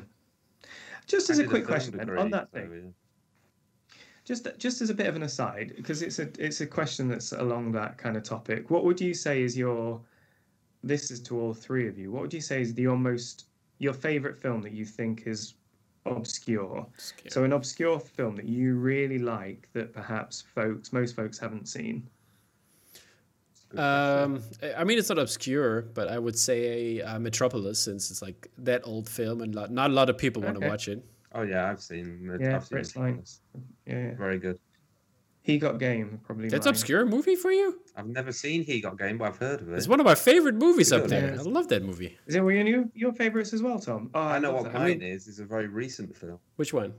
just 1.10 1.30
as 1.30 1.40
a 1.40 1.46
quick 1.46 1.66
question 1.66 1.98
degree, 1.98 2.18
on 2.18 2.30
that 2.30 2.48
so, 2.54 2.60
thing 2.60 2.72
yeah. 2.72 3.98
just 4.24 4.48
just 4.58 4.82
as 4.82 4.90
a 4.90 4.94
bit 4.94 5.08
of 5.08 5.16
an 5.16 5.24
aside 5.24 5.74
because 5.76 6.02
it's 6.02 6.20
a 6.20 6.30
it's 6.38 6.62
a 6.62 6.68
question 6.68 7.10
that's 7.10 7.32
along 7.34 7.72
that 7.72 7.98
kind 7.98 8.16
of 8.16 8.24
topic 8.24 8.70
what 8.70 8.86
would 8.86 9.02
you 9.02 9.14
say 9.14 9.42
is 9.42 9.58
your 9.58 10.00
this 10.84 11.12
is 11.12 11.20
to 11.20 11.40
all 11.40 11.54
three 11.54 11.88
of 11.88 11.98
you 11.98 12.12
what 12.12 12.22
would 12.22 12.34
you 12.34 12.42
say 12.42 12.62
is 12.62 12.74
the 12.74 12.88
almost 12.88 13.46
your 13.80 13.94
favorite 13.94 14.38
film 14.38 14.62
that 14.62 14.74
you 14.74 14.86
think 14.86 15.24
is 15.26 15.56
obscure 16.06 16.86
Scary. 16.98 17.30
so 17.30 17.44
an 17.44 17.54
obscure 17.54 18.00
film 18.00 18.36
that 18.36 18.46
you 18.46 18.76
really 18.76 19.20
like 19.20 19.68
that 19.74 19.94
perhaps 19.94 20.42
folks 20.42 20.92
most 20.94 21.16
folks 21.16 21.38
haven't 21.38 21.68
seen 21.68 22.08
Um, 23.78 24.42
I 24.76 24.84
mean, 24.84 24.98
it's 24.98 25.10
not 25.10 25.20
obscure, 25.20 25.84
but 25.94 26.08
I 26.08 26.18
would 26.18 26.38
say 26.38 27.02
uh, 27.02 27.20
Metropolis, 27.20 27.78
since 27.78 28.10
it's 28.10 28.20
like 28.20 28.48
that 28.58 28.82
old 28.84 29.08
film, 29.08 29.42
and 29.42 29.54
not, 29.54 29.70
not 29.72 29.92
a 29.92 29.94
lot 29.94 30.10
of 30.10 30.18
people 30.18 30.42
want 30.42 30.60
to 30.60 30.68
watch 30.68 30.88
it. 30.88 31.06
Oh 31.36 31.44
yeah, 31.44 31.70
I've 31.70 31.82
seen. 31.82 32.32
it. 32.34 32.42
Yeah, 32.42 32.56
I've 32.56 32.64
seen 32.64 32.70
Fritz. 32.70 32.96
Lang. 32.96 33.24
Yeah, 33.86 34.08
yeah. 34.08 34.16
Very 34.16 34.40
good. 34.40 34.58
He 35.50 35.58
got 35.58 35.80
game 35.80 36.20
probably. 36.24 36.48
That's 36.50 36.66
my- 36.66 36.70
obscure 36.72 37.06
movie 37.06 37.36
for 37.36 37.52
you. 37.52 37.80
I've 37.96 38.08
never 38.08 38.32
seen 38.32 38.64
He 38.64 38.80
Got 38.80 38.98
Game, 38.98 39.18
but 39.18 39.26
I've 39.30 39.38
heard 39.38 39.62
of 39.62 39.70
it. 39.74 39.76
It's 39.78 39.88
one 39.88 40.00
of 40.00 40.06
my 40.06 40.16
favorite 40.16 40.56
movies 40.56 40.94
up 40.94 41.08
there. 41.08 41.34
Yeah. 41.34 41.40
I 41.42 41.44
love 41.44 41.68
that 41.70 41.84
movie. 41.84 42.18
Is 42.28 42.36
it 42.36 42.40
one 42.42 42.56
of 42.56 42.68
your, 42.68 42.86
your 42.94 43.12
favorites 43.12 43.52
as 43.52 43.62
well, 43.62 43.78
Tom? 43.80 44.10
Oh, 44.14 44.22
I 44.22 44.40
know 44.40 44.54
what 44.54 44.64
that. 44.66 44.74
mine 44.74 45.02
is. 45.02 45.28
It's 45.28 45.40
a 45.40 45.44
very 45.46 45.68
recent 45.68 46.16
film. 46.16 46.40
Which 46.56 46.72
one? 46.74 46.94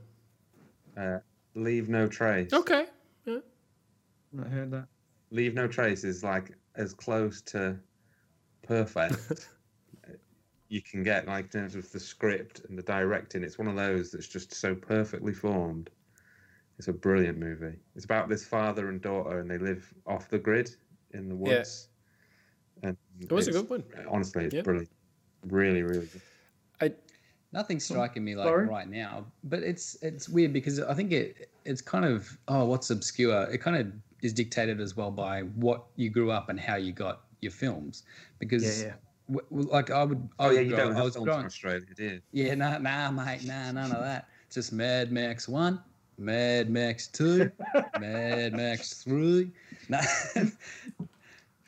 Uh, 0.95 1.17
Leave 1.55 1.89
No 1.89 2.07
Trace. 2.07 2.53
Okay. 2.53 2.85
I've 3.25 3.41
not 4.33 4.47
heard 4.47 4.69
that. 4.71 4.87
Leave 5.31 5.55
No 5.55 5.67
Trace 5.67 6.03
is 6.03 6.23
like 6.23 6.51
as 6.75 6.93
close 6.93 7.41
to 7.43 7.77
perfect 8.63 9.49
you 10.69 10.81
can 10.81 11.03
get, 11.03 11.27
like 11.27 11.45
in 11.45 11.49
terms 11.51 11.75
of 11.75 11.91
the 11.91 11.99
script 11.99 12.61
and 12.69 12.77
the 12.77 12.83
directing. 12.83 13.43
It's 13.43 13.57
one 13.57 13.67
of 13.67 13.75
those 13.75 14.11
that's 14.11 14.27
just 14.27 14.53
so 14.53 14.75
perfectly 14.75 15.33
formed. 15.33 15.89
It's 16.81 16.87
a 16.87 16.93
brilliant 16.93 17.37
movie. 17.37 17.77
It's 17.95 18.05
about 18.05 18.27
this 18.27 18.43
father 18.43 18.89
and 18.89 18.99
daughter, 18.99 19.37
and 19.39 19.47
they 19.47 19.59
live 19.59 19.93
off 20.07 20.29
the 20.31 20.39
grid 20.39 20.71
in 21.11 21.29
the 21.29 21.35
Yeah. 21.35 21.57
woods. 21.57 21.89
And 22.81 22.97
It 23.19 23.31
was 23.31 23.47
a 23.47 23.51
good 23.51 23.69
one. 23.69 23.83
Honestly, 24.09 24.45
it's 24.45 24.55
Yeah. 24.55 24.63
brilliant. 24.63 24.89
Really, 25.43 25.83
really 25.83 26.07
good. 26.07 26.21
I 26.81 26.95
Nothing's 27.51 27.83
striking 27.85 28.23
me 28.23 28.35
like 28.35 28.47
Sorry? 28.47 28.65
right 28.65 28.89
now, 28.89 29.31
but 29.43 29.61
it's 29.61 29.93
it's 30.01 30.27
weird 30.27 30.53
because 30.53 30.79
I 30.79 30.95
think 30.95 31.11
it 31.11 31.51
it's 31.65 31.81
kind 31.83 32.03
of 32.03 32.35
oh 32.47 32.65
what's 32.65 32.89
obscure. 32.89 33.43
It 33.51 33.59
kind 33.59 33.77
of 33.77 33.93
is 34.23 34.33
dictated 34.33 34.81
as 34.81 34.95
well 34.97 35.11
by 35.11 35.41
what 35.43 35.85
you 35.97 36.09
grew 36.09 36.31
up 36.31 36.49
and 36.49 36.59
how 36.59 36.77
you 36.77 36.93
got 36.93 37.27
your 37.41 37.51
films. 37.51 38.01
Because 38.39 38.81
Yeah, 38.81 38.87
yeah. 38.87 38.93
w- 39.27 39.47
w- 39.51 39.69
like 39.69 39.91
I 39.91 40.03
would 40.03 40.27
I 40.39 40.45
Oh 40.45 40.47
would 40.47 40.55
yeah, 40.55 40.61
you 40.61 40.69
grow- 40.69 40.77
don't 40.87 40.95
I 40.95 41.03
was 41.03 41.13
films 41.13 41.25
growing 41.25 41.39
from 41.41 41.45
Australia, 41.45 41.85
do 41.95 42.03
you? 42.05 42.21
yeah 42.31 42.55
nah 42.55 42.79
nah 42.79 43.11
mate 43.11 43.43
nah 43.45 43.71
none 43.71 43.91
of 43.91 43.99
that. 44.01 44.27
Just 44.49 44.73
Mad 44.73 45.11
Max 45.11 45.47
one, 45.47 45.79
Mad 46.17 46.69
Max 46.69 47.07
two, 47.07 47.51
Mad 47.99 48.53
Max 48.53 49.03
three. 49.03 49.51
Nah. 49.89 50.01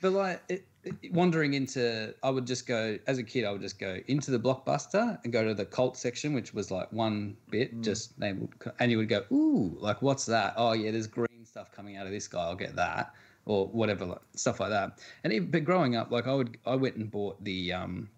but 0.02 0.12
like 0.12 0.42
it, 0.50 0.66
it- 0.84 1.14
wandering 1.14 1.54
into, 1.54 2.14
I 2.24 2.30
would 2.30 2.46
just 2.46 2.68
go 2.68 2.98
as 3.08 3.18
a 3.18 3.24
kid. 3.24 3.46
I 3.46 3.52
would 3.52 3.62
just 3.62 3.80
go 3.80 4.00
into 4.08 4.32
the 4.32 4.40
blockbuster 4.40 5.18
and 5.24 5.32
go 5.32 5.44
to 5.46 5.54
the 5.54 5.66
cult 5.66 5.98
section, 5.98 6.34
which 6.34 6.54
was 6.54 6.72
like 6.72 6.92
one 6.92 7.38
bit. 7.50 7.82
Just 7.82 8.20
they 8.20 8.34
would, 8.34 8.50
and 8.80 8.92
you 8.92 8.98
would 8.98 9.10
go, 9.10 9.24
ooh, 9.32 9.76
like 9.80 10.02
what's 10.02 10.26
that? 10.26 10.54
Oh 10.58 10.74
yeah, 10.74 10.92
there's 10.92 11.08
green 11.08 11.46
stuff 11.46 11.72
coming 11.72 11.98
out 11.98 12.06
of 12.06 12.12
this 12.12 12.28
guy. 12.28 12.42
I'll 12.42 12.56
get 12.56 12.76
that 12.76 13.14
or 13.46 13.68
whatever 13.68 14.06
like, 14.06 14.22
stuff 14.36 14.60
like 14.60 14.70
that. 14.70 15.00
And 15.24 15.34
even, 15.34 15.52
but 15.52 15.64
growing 15.64 15.96
up, 15.96 16.12
like 16.12 16.28
I 16.28 16.34
would, 16.34 16.58
I 16.66 16.76
went 16.76 16.96
and 16.96 17.12
bought 17.12 17.44
the 17.44 17.74
um, 17.74 18.10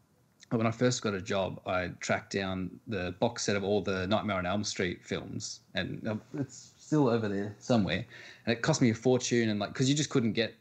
when 0.51 0.67
I 0.67 0.71
first 0.71 1.01
got 1.01 1.13
a 1.13 1.21
job, 1.21 1.59
I 1.65 1.91
tracked 1.99 2.33
down 2.33 2.79
the 2.87 3.15
box 3.19 3.43
set 3.43 3.55
of 3.55 3.63
all 3.63 3.81
the 3.81 4.07
Nightmare 4.07 4.37
on 4.37 4.45
Elm 4.45 4.63
Street 4.63 5.03
films, 5.03 5.61
and 5.73 6.07
uh, 6.07 6.15
it's 6.37 6.73
still 6.77 7.07
over 7.07 7.27
there 7.27 7.55
somewhere. 7.59 8.05
And 8.45 8.55
it 8.55 8.61
cost 8.61 8.81
me 8.81 8.91
a 8.91 8.93
fortune, 8.93 9.49
and 9.49 9.59
like 9.59 9.73
because 9.73 9.89
you 9.89 9.95
just 9.95 10.09
couldn't 10.09 10.33
get 10.33 10.53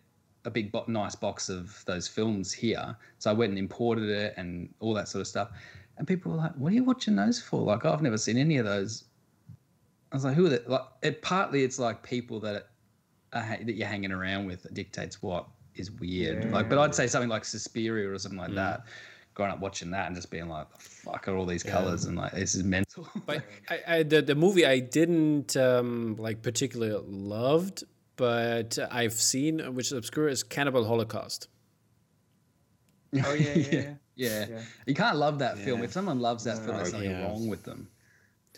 a 0.46 0.50
big, 0.50 0.72
bo- 0.72 0.84
nice 0.88 1.14
box 1.14 1.48
of 1.48 1.82
those 1.86 2.08
films 2.08 2.52
here, 2.52 2.96
so 3.18 3.30
I 3.30 3.34
went 3.34 3.50
and 3.50 3.58
imported 3.58 4.08
it 4.08 4.34
and 4.36 4.72
all 4.80 4.94
that 4.94 5.08
sort 5.08 5.20
of 5.20 5.26
stuff. 5.26 5.50
And 5.98 6.08
people 6.08 6.32
were 6.32 6.38
like, 6.38 6.54
"What 6.54 6.72
are 6.72 6.74
you 6.74 6.84
watching 6.84 7.14
those 7.16 7.40
for?" 7.40 7.60
Like 7.62 7.84
I've 7.84 8.02
never 8.02 8.18
seen 8.18 8.38
any 8.38 8.56
of 8.56 8.64
those. 8.64 9.04
I 10.12 10.16
was 10.16 10.24
like, 10.24 10.34
"Who 10.34 10.46
are 10.46 10.50
they?" 10.50 10.60
Like 10.66 10.82
it 11.02 11.22
partly 11.22 11.62
it's 11.62 11.78
like 11.78 12.02
people 12.02 12.40
that 12.40 12.68
are, 13.32 13.42
ha- 13.42 13.62
that 13.64 13.74
you're 13.74 13.86
hanging 13.86 14.12
around 14.12 14.46
with 14.46 14.66
dictates 14.72 15.22
what 15.22 15.46
is 15.76 15.90
weird. 15.90 16.50
Like, 16.52 16.68
but 16.68 16.78
I'd 16.78 16.94
say 16.94 17.06
something 17.06 17.28
like 17.28 17.44
Suspiria 17.44 18.10
or 18.10 18.18
something 18.18 18.38
like 18.38 18.54
that. 18.54 18.84
Growing 19.34 19.50
up 19.50 19.58
watching 19.60 19.90
that 19.90 20.06
and 20.06 20.14
just 20.14 20.30
being 20.30 20.48
like, 20.48 20.66
"Fuck 20.78 21.26
are 21.28 21.36
all 21.36 21.44
these 21.46 21.62
colors?" 21.64 22.04
and 22.04 22.16
like, 22.16 22.32
this 22.32 22.54
is 22.54 22.62
mental. 22.62 23.08
But 23.26 23.42
I, 23.68 23.80
I 23.88 24.02
the, 24.04 24.22
the 24.22 24.34
movie 24.36 24.64
I 24.64 24.78
didn't 24.78 25.56
um, 25.56 26.14
like 26.18 26.40
particularly 26.42 27.02
loved, 27.06 27.82
but 28.16 28.78
I've 28.92 29.12
seen, 29.14 29.58
which 29.74 29.86
is 29.86 29.92
obscure, 29.92 30.28
is 30.28 30.42
Cannibal 30.44 30.84
Holocaust. 30.84 31.48
Oh 33.24 33.32
yeah, 33.32 33.54
yeah, 33.54 33.54
yeah. 33.72 33.94
yeah. 34.16 34.46
Yeah. 34.48 34.60
You 34.86 34.94
can't 34.94 35.16
love 35.16 35.38
that 35.40 35.58
film. 35.58 35.82
If 35.82 35.92
someone 35.92 36.20
loves 36.20 36.44
that 36.44 36.58
film, 36.58 36.76
there's 36.76 36.90
something 36.90 37.10
Yeah. 37.10 37.24
wrong 37.24 37.48
with 37.48 37.62
them. 37.64 37.88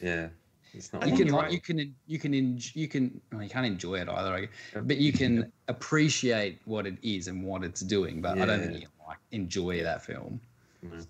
Yeah, 0.03 0.29
it's 0.75 0.93
not. 0.93 1.07
You 1.09 1.17
can, 1.17 1.27
you're 1.29 1.37
right. 1.37 1.51
you 1.53 1.61
can, 1.61 1.95
you 2.07 2.19
can, 2.19 2.33
enj- 2.33 2.77
you 2.77 2.87
can. 2.89 3.19
Well, 3.33 3.43
you 3.43 3.49
can't 3.49 3.65
enjoy 3.67 3.95
it 4.01 4.09
either, 4.11 4.49
but 4.83 4.99
you 4.99 5.13
can 5.13 5.51
appreciate 5.69 6.61
what 6.67 6.87
it 6.87 6.97
is 7.03 7.29
and 7.29 7.43
what 7.45 7.65
it's 7.65 7.81
doing. 7.81 8.21
But 8.21 8.39
I 8.39 8.45
don't 8.45 8.61
think 8.61 8.81
you 8.83 8.89
like 9.07 9.19
enjoy 9.33 9.83
that 9.83 10.05
film. 10.05 10.41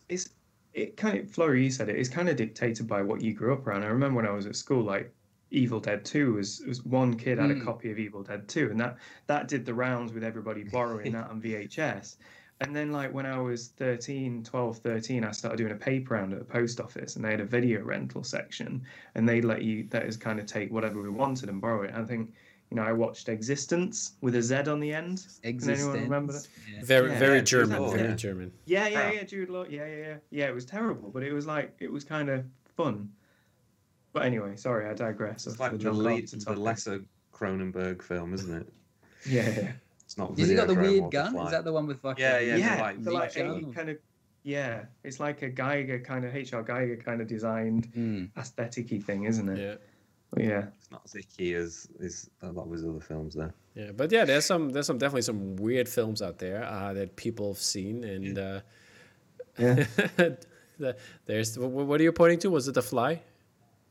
It's 0.08 0.30
it 0.74 0.96
kind 0.96 1.18
of 1.18 1.30
Flory, 1.30 1.64
you 1.64 1.70
said 1.70 1.88
it. 1.88 1.96
It's 1.96 2.08
kind 2.08 2.28
of 2.28 2.36
dictated 2.36 2.86
by 2.86 3.02
what 3.02 3.22
you 3.22 3.32
grew 3.32 3.52
up 3.54 3.66
around. 3.66 3.82
I 3.82 3.86
remember 3.86 4.16
when 4.16 4.26
I 4.26 4.32
was 4.32 4.46
at 4.46 4.56
school, 4.56 4.82
like 4.84 5.12
Evil 5.50 5.80
Dead 5.80 6.04
Two 6.04 6.34
was 6.34 6.60
was 6.66 6.84
one 6.84 7.16
kid 7.16 7.38
had 7.38 7.50
a 7.50 7.54
Mm. 7.54 7.64
copy 7.64 7.90
of 7.90 7.98
Evil 7.98 8.22
Dead 8.22 8.46
Two, 8.48 8.70
and 8.70 8.80
that 8.80 8.96
that 9.26 9.48
did 9.48 9.64
the 9.64 9.74
rounds 9.74 10.12
with 10.12 10.24
everybody 10.24 10.64
borrowing 10.64 11.12
that 11.12 11.30
on 11.30 11.40
VHS. 11.40 12.16
And 12.60 12.74
then 12.74 12.90
like 12.90 13.12
when 13.12 13.26
I 13.26 13.38
was 13.38 13.68
13, 13.68 14.42
12, 14.42 14.78
13, 14.78 15.24
I 15.24 15.30
started 15.30 15.58
doing 15.58 15.72
a 15.72 15.76
paper 15.76 16.14
round 16.14 16.32
at 16.32 16.38
the 16.38 16.44
post 16.46 16.80
office 16.80 17.14
and 17.16 17.22
they 17.24 17.30
had 17.30 17.40
a 17.40 17.44
video 17.44 17.82
rental 17.82 18.24
section 18.24 18.82
and 19.14 19.28
they'd 19.28 19.44
let 19.44 19.60
you 19.62 19.86
that 19.90 20.04
is 20.06 20.16
kind 20.16 20.40
of 20.40 20.46
take 20.46 20.72
whatever 20.72 21.02
we 21.02 21.10
wanted 21.10 21.50
and 21.50 21.60
borrow 21.60 21.82
it. 21.82 21.90
And 21.90 22.02
I 22.02 22.06
think, 22.06 22.32
you 22.70 22.76
know, 22.76 22.82
I 22.82 22.92
watched 22.92 23.28
Existence 23.28 24.12
with 24.20 24.34
a 24.34 24.42
Z 24.42 24.54
on 24.68 24.80
the 24.80 24.92
end. 24.92 25.24
Existence. 25.44 25.80
Can 25.82 25.90
anyone 25.90 26.04
remember 26.04 26.32
that? 26.32 26.48
Yeah. 26.72 26.80
Very, 26.84 27.10
Yeah, 27.10 27.18
very 27.18 27.36
yeah, 27.36 27.42
German, 27.42 27.78
Jude 27.82 27.90
very 27.92 28.08
yeah. 28.08 28.14
German. 28.14 28.52
Yeah, 28.64 28.88
yeah, 28.88 29.10
yeah, 29.12 29.22
Jude 29.22 29.50
Law. 29.50 29.64
Yeah, 29.68 29.86
yeah, 29.86 29.96
yeah. 29.96 30.16
Yeah, 30.30 30.46
it 30.48 30.54
was 30.54 30.64
terrible, 30.64 31.10
but 31.10 31.22
it 31.22 31.32
was 31.32 31.46
like 31.46 31.74
it 31.78 31.90
was 31.90 32.04
kind 32.04 32.28
of 32.28 32.44
fun. 32.76 33.10
But 34.12 34.24
anyway, 34.24 34.56
sorry, 34.56 34.88
I 34.88 34.94
digress. 34.94 35.46
It's 35.46 35.60
like 35.60 35.72
the 35.72 35.78
the, 35.78 35.84
John 35.84 35.98
the 35.98 36.60
lesser 36.60 37.04
Cronenberg 37.32 38.02
film, 38.02 38.34
isn't 38.34 38.54
it? 38.54 38.72
Yeah, 39.28 39.42
yeah, 39.48 39.72
It's 40.04 40.16
not. 40.16 40.38
Has 40.38 40.48
he 40.48 40.54
got 40.54 40.68
the 40.68 40.74
weird 40.74 41.10
gun? 41.10 41.32
Fly. 41.32 41.46
Is 41.46 41.50
that 41.50 41.64
the 41.64 41.72
one 41.72 41.86
with 41.88 42.04
like? 42.04 42.16
Yeah, 42.18 42.38
yeah, 42.38 42.56
yeah. 42.56 42.76
the, 42.76 42.82
like, 42.82 43.02
the 43.34 43.42
like 43.42 43.64
meat 43.66 43.74
kind 43.74 43.88
of 43.90 43.98
yeah. 44.44 44.84
It's 45.02 45.18
like 45.18 45.42
a 45.42 45.50
Giger 45.50 46.04
kind 46.04 46.24
of 46.24 46.32
HR 46.32 46.62
Giger 46.62 47.04
kind 47.04 47.20
of 47.20 47.26
designed 47.26 47.92
Mm. 47.92 48.30
aesthetic-y 48.38 49.00
thing, 49.00 49.24
isn't 49.24 49.48
it? 49.48 49.58
Yeah. 49.58 49.74
But 50.36 50.44
yeah. 50.44 50.64
It's 50.78 50.90
not 50.90 51.00
as 51.06 51.14
icky 51.14 51.54
as 51.54 51.88
is 51.98 52.28
a 52.42 52.48
lot 52.52 52.66
of 52.66 52.72
his 52.72 52.84
other 52.84 53.00
films. 53.00 53.34
There. 53.34 53.54
Yeah, 53.74 53.92
but 53.96 54.12
yeah, 54.12 54.26
there's 54.26 54.44
some 54.44 54.68
there's 54.68 54.86
some 54.86 54.98
definitely 54.98 55.22
some 55.22 55.56
weird 55.56 55.88
films 55.88 56.20
out 56.20 56.38
there 56.38 56.62
uh, 56.64 56.92
that 56.92 57.16
people 57.16 57.48
have 57.52 57.58
seen, 57.58 58.04
and 58.04 58.38
uh, 58.38 58.60
Yeah. 59.58 59.86
the, 60.78 60.94
there's 61.24 61.56
wh- 61.56 61.60
what 61.88 61.98
are 62.00 62.04
you 62.04 62.12
pointing 62.12 62.38
to? 62.40 62.50
Was 62.50 62.68
it 62.68 62.74
The 62.74 62.82
Fly? 62.82 63.22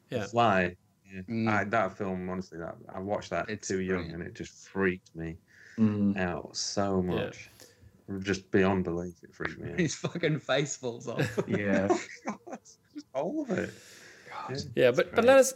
The 0.10 0.18
Yeah. 0.18 0.26
Fly. 0.28 0.76
Yeah. 1.12 1.22
Mm. 1.28 1.50
I, 1.50 1.64
that 1.64 1.98
film, 1.98 2.30
honestly, 2.30 2.60
that 2.60 2.76
I 2.94 3.00
watched 3.00 3.32
that 3.32 3.50
It's 3.50 3.68
too 3.68 3.80
young, 3.80 3.98
brilliant. 4.04 4.14
and 4.22 4.24
it 4.28 4.36
just 4.36 4.68
freaked 4.70 5.16
me 5.16 5.38
Mm. 5.80 6.16
out 6.18 6.56
so 6.56 7.02
much. 7.02 7.50
Just 8.20 8.50
beyond 8.52 8.84
belief, 8.84 9.16
it 9.24 9.34
freaked 9.34 9.60
me 9.60 9.72
out. 9.72 9.80
His 9.80 9.96
fucking 9.96 10.40
face 10.40 10.78
falls 10.78 11.08
off. 11.08 11.40
Yeah. 11.48 11.88
just 11.88 13.08
all 13.16 13.42
of 13.42 13.50
it. 13.58 13.72
Yeah, 14.76 14.92
but 14.92 15.16
but 15.16 15.26
let 15.26 15.40
us 15.40 15.54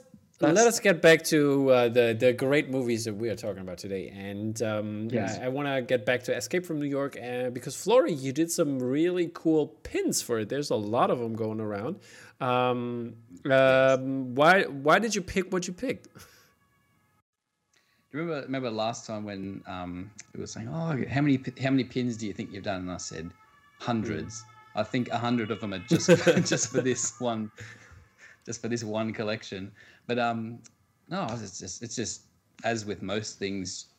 let 0.47 0.67
us 0.67 0.79
get 0.79 1.01
back 1.01 1.23
to 1.25 1.69
uh, 1.69 1.89
the 1.89 2.15
the 2.17 2.33
great 2.33 2.69
movies 2.69 3.05
that 3.05 3.13
we 3.13 3.29
are 3.29 3.35
talking 3.35 3.61
about 3.61 3.77
today, 3.77 4.09
and 4.09 4.61
um, 4.61 5.09
Yes. 5.11 5.37
I, 5.39 5.45
I 5.45 5.47
want 5.49 5.67
to 5.67 5.81
get 5.81 6.05
back 6.05 6.23
to 6.23 6.35
Escape 6.35 6.65
from 6.65 6.79
New 6.79 6.87
York, 6.87 7.17
uh, 7.21 7.49
because 7.49 7.75
Flory, 7.75 8.13
you 8.13 8.31
did 8.31 8.51
some 8.51 8.79
really 8.79 9.29
cool 9.33 9.67
pins 9.83 10.21
for 10.21 10.39
it. 10.39 10.49
There's 10.49 10.69
a 10.69 10.75
lot 10.75 11.11
of 11.11 11.19
them 11.19 11.35
going 11.35 11.59
around. 11.59 11.99
Um, 12.39 13.15
um, 13.49 14.33
why 14.35 14.63
why 14.63 14.99
did 14.99 15.13
you 15.13 15.21
pick 15.21 15.51
what 15.51 15.67
you 15.67 15.73
picked? 15.73 16.07
Do 18.11 18.17
you 18.17 18.23
remember 18.23 18.41
remember 18.45 18.71
last 18.71 19.05
time 19.05 19.23
when 19.23 19.61
um 19.67 20.09
it 20.33 20.39
was 20.39 20.51
saying, 20.51 20.67
"Oh, 20.67 20.97
how 21.09 21.21
many 21.21 21.39
how 21.61 21.69
many 21.69 21.83
pins 21.83 22.17
do 22.17 22.25
you 22.25 22.33
think 22.33 22.51
you've 22.51 22.63
done?" 22.63 22.81
And 22.81 22.91
I 22.91 22.97
said, 22.97 23.29
hundreds. 23.79 24.43
I 24.75 24.83
think 24.83 25.09
a 25.09 25.17
hundred 25.17 25.51
of 25.51 25.59
them 25.59 25.73
are 25.73 25.79
just 25.79 26.07
just 26.47 26.71
for 26.71 26.81
this 26.81 27.19
one, 27.19 27.51
just 28.49 28.63
for 28.63 28.67
this 28.67 28.83
one 28.83 29.13
collection. 29.13 29.71
But 30.07 30.17
um, 30.17 30.57
no, 31.07 31.27
it's 31.29 31.59
just 31.59 31.83
it's 31.83 31.95
just 31.95 32.23
as 32.63 32.83
with 32.83 33.03
most 33.03 33.37
things, 33.37 33.89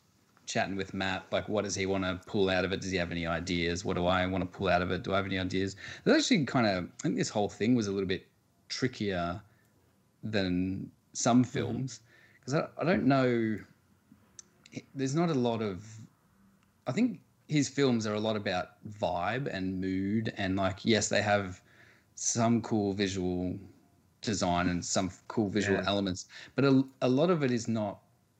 chatting 0.45 0.75
with 0.75 0.93
Matt, 0.93 1.23
like 1.31 1.47
what 1.47 1.63
does 1.63 1.73
he 1.73 1.85
want 1.85 2.03
to 2.03 2.19
pull 2.27 2.49
out 2.49 2.65
of 2.65 2.73
it? 2.73 2.81
Does 2.81 2.91
he 2.91 2.97
have 2.97 3.11
any 3.11 3.25
ideas? 3.25 3.85
What 3.85 3.95
do 3.95 4.07
I 4.07 4.25
want 4.25 4.41
to 4.43 4.57
pull 4.57 4.67
out 4.67 4.81
of 4.81 4.91
it? 4.91 5.03
Do 5.03 5.13
I 5.13 5.15
have 5.15 5.25
any 5.25 5.39
ideas? 5.39 5.77
There's 6.03 6.17
actually 6.17 6.43
kind 6.43 6.67
of 6.67 6.83
I 6.83 7.03
think 7.03 7.15
this 7.15 7.29
whole 7.29 7.47
thing 7.47 7.75
was 7.75 7.87
a 7.87 7.93
little 7.93 8.09
bit 8.09 8.27
trickier 8.67 9.41
than 10.21 10.91
some 11.13 11.45
films 11.45 12.01
because 12.41 12.53
I, 12.55 12.67
I 12.77 12.83
don't 12.83 13.05
know 13.05 13.57
there's 14.95 15.15
not 15.15 15.29
a 15.29 15.33
lot 15.33 15.61
of 15.61 15.85
i 16.87 16.91
think 16.93 17.19
his 17.49 17.67
films 17.67 18.07
are 18.07 18.13
a 18.13 18.19
lot 18.19 18.37
about 18.37 18.69
vibe 18.89 19.53
and 19.53 19.81
mood 19.81 20.31
and 20.37 20.55
like 20.55 20.85
yes 20.85 21.09
they 21.09 21.21
have 21.21 21.61
some 22.15 22.61
cool 22.61 22.93
visual 22.93 23.59
design 24.21 24.69
and 24.69 24.83
some 24.83 25.11
cool 25.27 25.49
visual 25.49 25.77
Yeah. 25.79 25.87
elements 25.87 26.25
but 26.55 26.63
a, 26.65 26.83
a 27.01 27.09
lot 27.09 27.29
of 27.29 27.43
it 27.43 27.51
is 27.51 27.67
not 27.67 27.99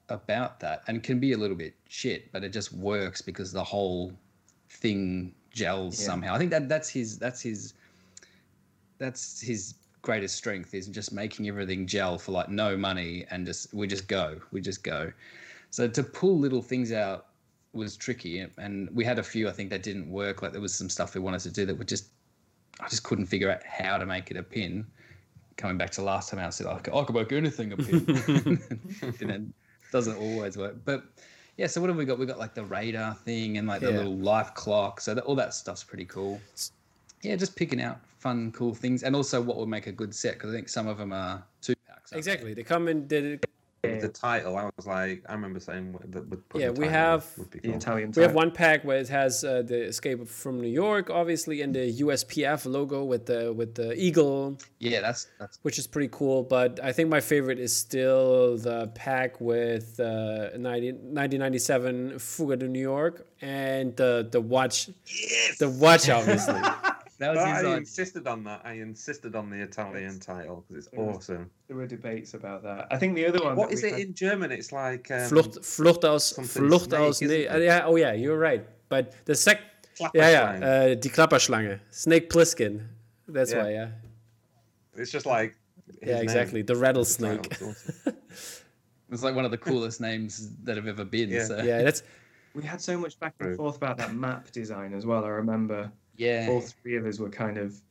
about 0.09 0.59
that 0.59 0.83
and 0.87 1.01
can 1.03 1.19
be 1.19 1.31
a 1.33 1.37
little 1.37 1.55
bit 1.55 1.73
shit 1.87 2.31
but 2.31 2.43
it 2.43 2.49
just 2.49 2.71
works 2.73 3.21
because 3.21 3.51
the 3.51 3.63
whole 3.63 4.13
thing 4.69 5.33
gels 5.51 5.99
Yeah. 5.99 6.05
somehow. 6.05 6.33
I 6.33 6.37
think 6.37 6.51
that 6.51 6.69
that's 6.69 6.89
his 6.89 7.17
that's 7.17 7.41
his 7.41 7.73
that's 8.97 9.41
his 9.41 9.75
greatest 10.01 10.35
strength 10.35 10.73
is 10.73 10.87
just 10.87 11.11
making 11.11 11.47
everything 11.47 11.85
gel 11.85 12.17
for 12.17 12.31
like 12.31 12.49
no 12.49 12.75
money 12.77 13.25
and 13.29 13.45
just 13.45 13.73
we 13.73 13.87
just 13.87 14.07
go 14.07 14.39
we 14.51 14.61
just 14.61 14.83
go. 14.83 15.11
So 15.69 15.87
to 15.87 16.03
pull 16.03 16.37
little 16.39 16.61
things 16.61 16.91
out 16.91 17.27
was 17.73 17.95
tricky, 17.95 18.45
and 18.57 18.89
we 18.91 19.05
had 19.05 19.17
a 19.19 19.23
few 19.23 19.47
I 19.47 19.51
think 19.51 19.69
that 19.69 19.83
didn't 19.83 20.09
work. 20.09 20.41
Like 20.41 20.51
there 20.51 20.61
was 20.61 20.73
some 20.73 20.89
stuff 20.89 21.15
we 21.15 21.21
wanted 21.21 21.39
to 21.41 21.51
do 21.51 21.65
that 21.65 21.75
would 21.77 21.87
just 21.87 22.07
I 22.79 22.87
just 22.89 23.03
couldn't 23.03 23.27
figure 23.27 23.49
out 23.51 23.63
how 23.63 23.97
to 23.97 24.05
make 24.05 24.31
it 24.31 24.37
a 24.37 24.43
pin. 24.43 24.85
Coming 25.57 25.77
back 25.77 25.91
to 25.91 26.01
last 26.01 26.29
time, 26.29 26.39
I 26.39 26.49
said 26.49 26.67
I 26.67 26.79
could, 26.79 26.93
I 26.93 27.03
could 27.03 27.15
make 27.15 27.31
anything 27.31 27.71
a 27.73 27.77
pin. 27.77 28.59
and 29.21 29.31
it 29.31 29.91
doesn't 29.91 30.17
always 30.17 30.57
work, 30.57 30.75
but 30.85 31.03
yeah. 31.57 31.67
So 31.67 31.81
what 31.81 31.89
have 31.89 31.97
we 31.97 32.05
got? 32.05 32.17
We've 32.17 32.27
got 32.27 32.39
like 32.39 32.53
the 32.55 32.63
radar 32.65 33.13
thing 33.13 33.57
and 33.57 33.67
like 33.67 33.81
the 33.81 33.91
Yeah. 33.91 33.97
little 33.97 34.17
life 34.17 34.53
clock. 34.55 35.01
So 35.01 35.13
that, 35.13 35.23
all 35.25 35.35
that 35.35 35.53
stuff's 35.53 35.83
pretty 35.83 36.05
cool. 36.05 36.39
Yeah, 37.21 37.35
just 37.35 37.55
picking 37.55 37.81
out 37.81 37.99
fun, 38.19 38.51
cool 38.53 38.73
things, 38.73 39.03
and 39.03 39.15
also 39.15 39.39
what 39.41 39.57
would 39.57 39.69
make 39.69 39.85
a 39.87 39.91
good 39.91 40.15
set 40.15 40.33
because 40.35 40.51
I 40.51 40.55
think 40.55 40.69
some 40.69 40.87
of 40.87 40.97
them 40.97 41.13
are 41.13 41.43
two 41.61 41.75
packs. 41.87 42.09
they? 42.11 42.17
Exactly. 42.17 42.53
They 42.53 42.63
come 42.63 42.87
in. 42.87 43.07
The 43.83 44.09
title, 44.09 44.57
I 44.57 44.69
was 44.77 44.85
like, 44.85 45.23
I 45.27 45.33
remember 45.33 45.59
saying 45.59 45.97
that 46.09 46.29
would 46.29 46.47
put 46.49 46.61
Yeah, 46.61 46.69
the 46.69 46.79
we 46.81 46.87
have 46.87 47.25
would 47.37 47.49
be 47.49 47.59
The 47.59 47.67
cool. 47.69 47.77
Italian. 47.77 48.13
we 48.15 48.21
have 48.21 48.35
one 48.35 48.51
pack 48.51 48.83
where 48.83 48.97
it 48.99 49.09
has 49.09 49.43
uh, 49.43 49.63
the 49.63 49.85
Escape 49.85 50.27
from 50.27 50.61
New 50.61 50.67
York, 50.69 51.09
obviously, 51.09 51.63
and 51.63 51.73
the 51.73 51.91
USPF 52.03 52.67
logo 52.67 53.03
with 53.03 53.25
the 53.25 53.51
with 53.51 53.73
the 53.73 53.93
eagle, 53.99 54.59
Yeah, 54.77 55.01
that's 55.01 55.27
that's 55.39 55.57
which 55.63 55.79
is 55.79 55.87
pretty 55.87 56.09
cool. 56.11 56.43
But 56.43 56.79
I 56.83 56.91
think 56.91 57.09
my 57.09 57.21
favorite 57.21 57.57
is 57.59 57.75
still 57.75 58.55
the 58.57 58.87
pack 58.93 59.41
with 59.41 59.99
uh, 59.99 60.55
90, 60.57 60.91
1997 60.91 62.19
Fuga 62.19 62.57
da 62.57 62.67
New 62.67 62.79
York 62.79 63.25
and 63.41 63.95
the 63.95 64.27
the 64.31 64.41
watch. 64.41 64.89
Yes! 65.07 65.57
The 65.57 65.69
watch, 65.69 66.07
obviously. 66.07 66.61
that 67.21 67.29
was 67.33 67.37
But 67.39 67.47
his 67.47 67.55
I 67.55 67.59
idea. 67.59 67.77
insisted 67.77 68.25
on 68.27 68.43
that. 68.43 68.61
I 68.65 68.73
insisted 68.73 69.35
on 69.35 69.49
the 69.49 69.61
Italian 69.61 70.19
title 70.19 70.65
because 70.67 70.85
it's 70.85 70.93
it 70.93 70.99
was- 70.99 71.17
awesome. 71.17 71.49
There 71.67 71.77
were 71.77 71.87
debates 71.87 72.33
about 72.33 72.63
that. 72.63 72.87
I 72.91 72.97
think 72.97 73.15
the 73.15 73.25
other 73.29 73.41
one. 73.43 73.55
What 73.55 73.69
that 73.69 73.75
is 73.75 73.83
it 73.83 73.91
had- 73.93 74.01
in 74.01 74.13
German? 74.13 74.51
It's 74.51 74.71
like 74.71 75.09
um, 75.11 75.29
Flucht, 75.29 75.55
Flucht 75.63 76.03
aus, 76.03 76.33
Flucht 76.33 76.89
snake, 76.89 76.99
aus, 76.99 77.21
isn't 77.21 77.27
nee, 77.37 77.45
it? 77.47 77.63
yeah, 77.63 77.85
oh 77.85 77.95
yeah, 77.95 78.13
you're 78.13 78.37
right. 78.49 78.63
But 78.89 79.13
the 79.25 79.35
sec, 79.35 79.59
yeah, 80.13 80.29
yeah, 80.37 80.67
uh, 80.67 80.95
die 80.95 81.09
Klapperschlange, 81.09 81.79
Snake 81.91 82.29
Plissken. 82.29 82.87
That's 83.27 83.51
Yeah. 83.53 83.63
why, 83.63 83.69
yeah, 83.71 83.89
It's 84.95 85.11
just 85.11 85.25
like 85.25 85.55
yeah, 86.01 86.17
exactly. 86.21 86.61
The 86.63 86.73
The 86.73 86.79
rattlesnake. 86.79 87.43
title's 87.49 87.87
awesome. 88.05 88.17
It's 89.13 89.23
like 89.23 89.35
one 89.35 89.43
of 89.45 89.51
the 89.51 89.57
coolest 89.57 89.99
names 89.99 90.49
that 90.63 90.77
have 90.77 90.87
ever 90.87 91.03
been. 91.05 91.29
Yeah. 91.29 91.43
So. 91.45 91.57
yeah, 91.61 91.83
that's 91.83 92.01
We 92.55 92.63
had 92.63 92.79
so 92.81 92.97
much 92.97 93.19
back 93.19 93.33
and 93.39 93.55
forth 93.57 93.75
about 93.77 93.97
that 93.97 94.13
map 94.15 94.51
design 94.51 94.93
as 94.93 95.05
well. 95.05 95.23
I 95.25 95.29
remember 95.29 95.91
yeah. 96.21 96.47
all 96.49 96.61
three 96.61 96.95
of 96.97 97.05
us 97.05 97.19
were 97.19 97.29
kind 97.29 97.57
of 97.57 97.81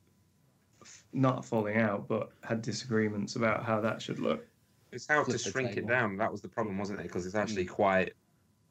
not 1.13 1.45
falling 1.45 1.77
out, 1.79 2.07
but 2.09 2.31
had 2.43 2.63
disagreements 2.63 3.37
about 3.37 3.65
how 3.65 3.81
that 3.81 4.01
should 4.01 4.19
look. 4.19 4.47
It's 4.93 5.07
how 5.07 5.19
to 5.19 5.25
Flip 5.25 5.41
the 5.41 5.51
shrink 5.51 5.77
it 5.77 5.87
down. 5.87 6.17
That 6.17 6.31
was 6.31 6.41
the 6.41 6.49
problem, 6.49 6.79
wasn't 6.79 7.01
it? 7.01 7.05
Because 7.05 7.27
it's 7.27 7.35
actually 7.35 7.67
Mm. 7.67 7.71
quite 7.71 8.13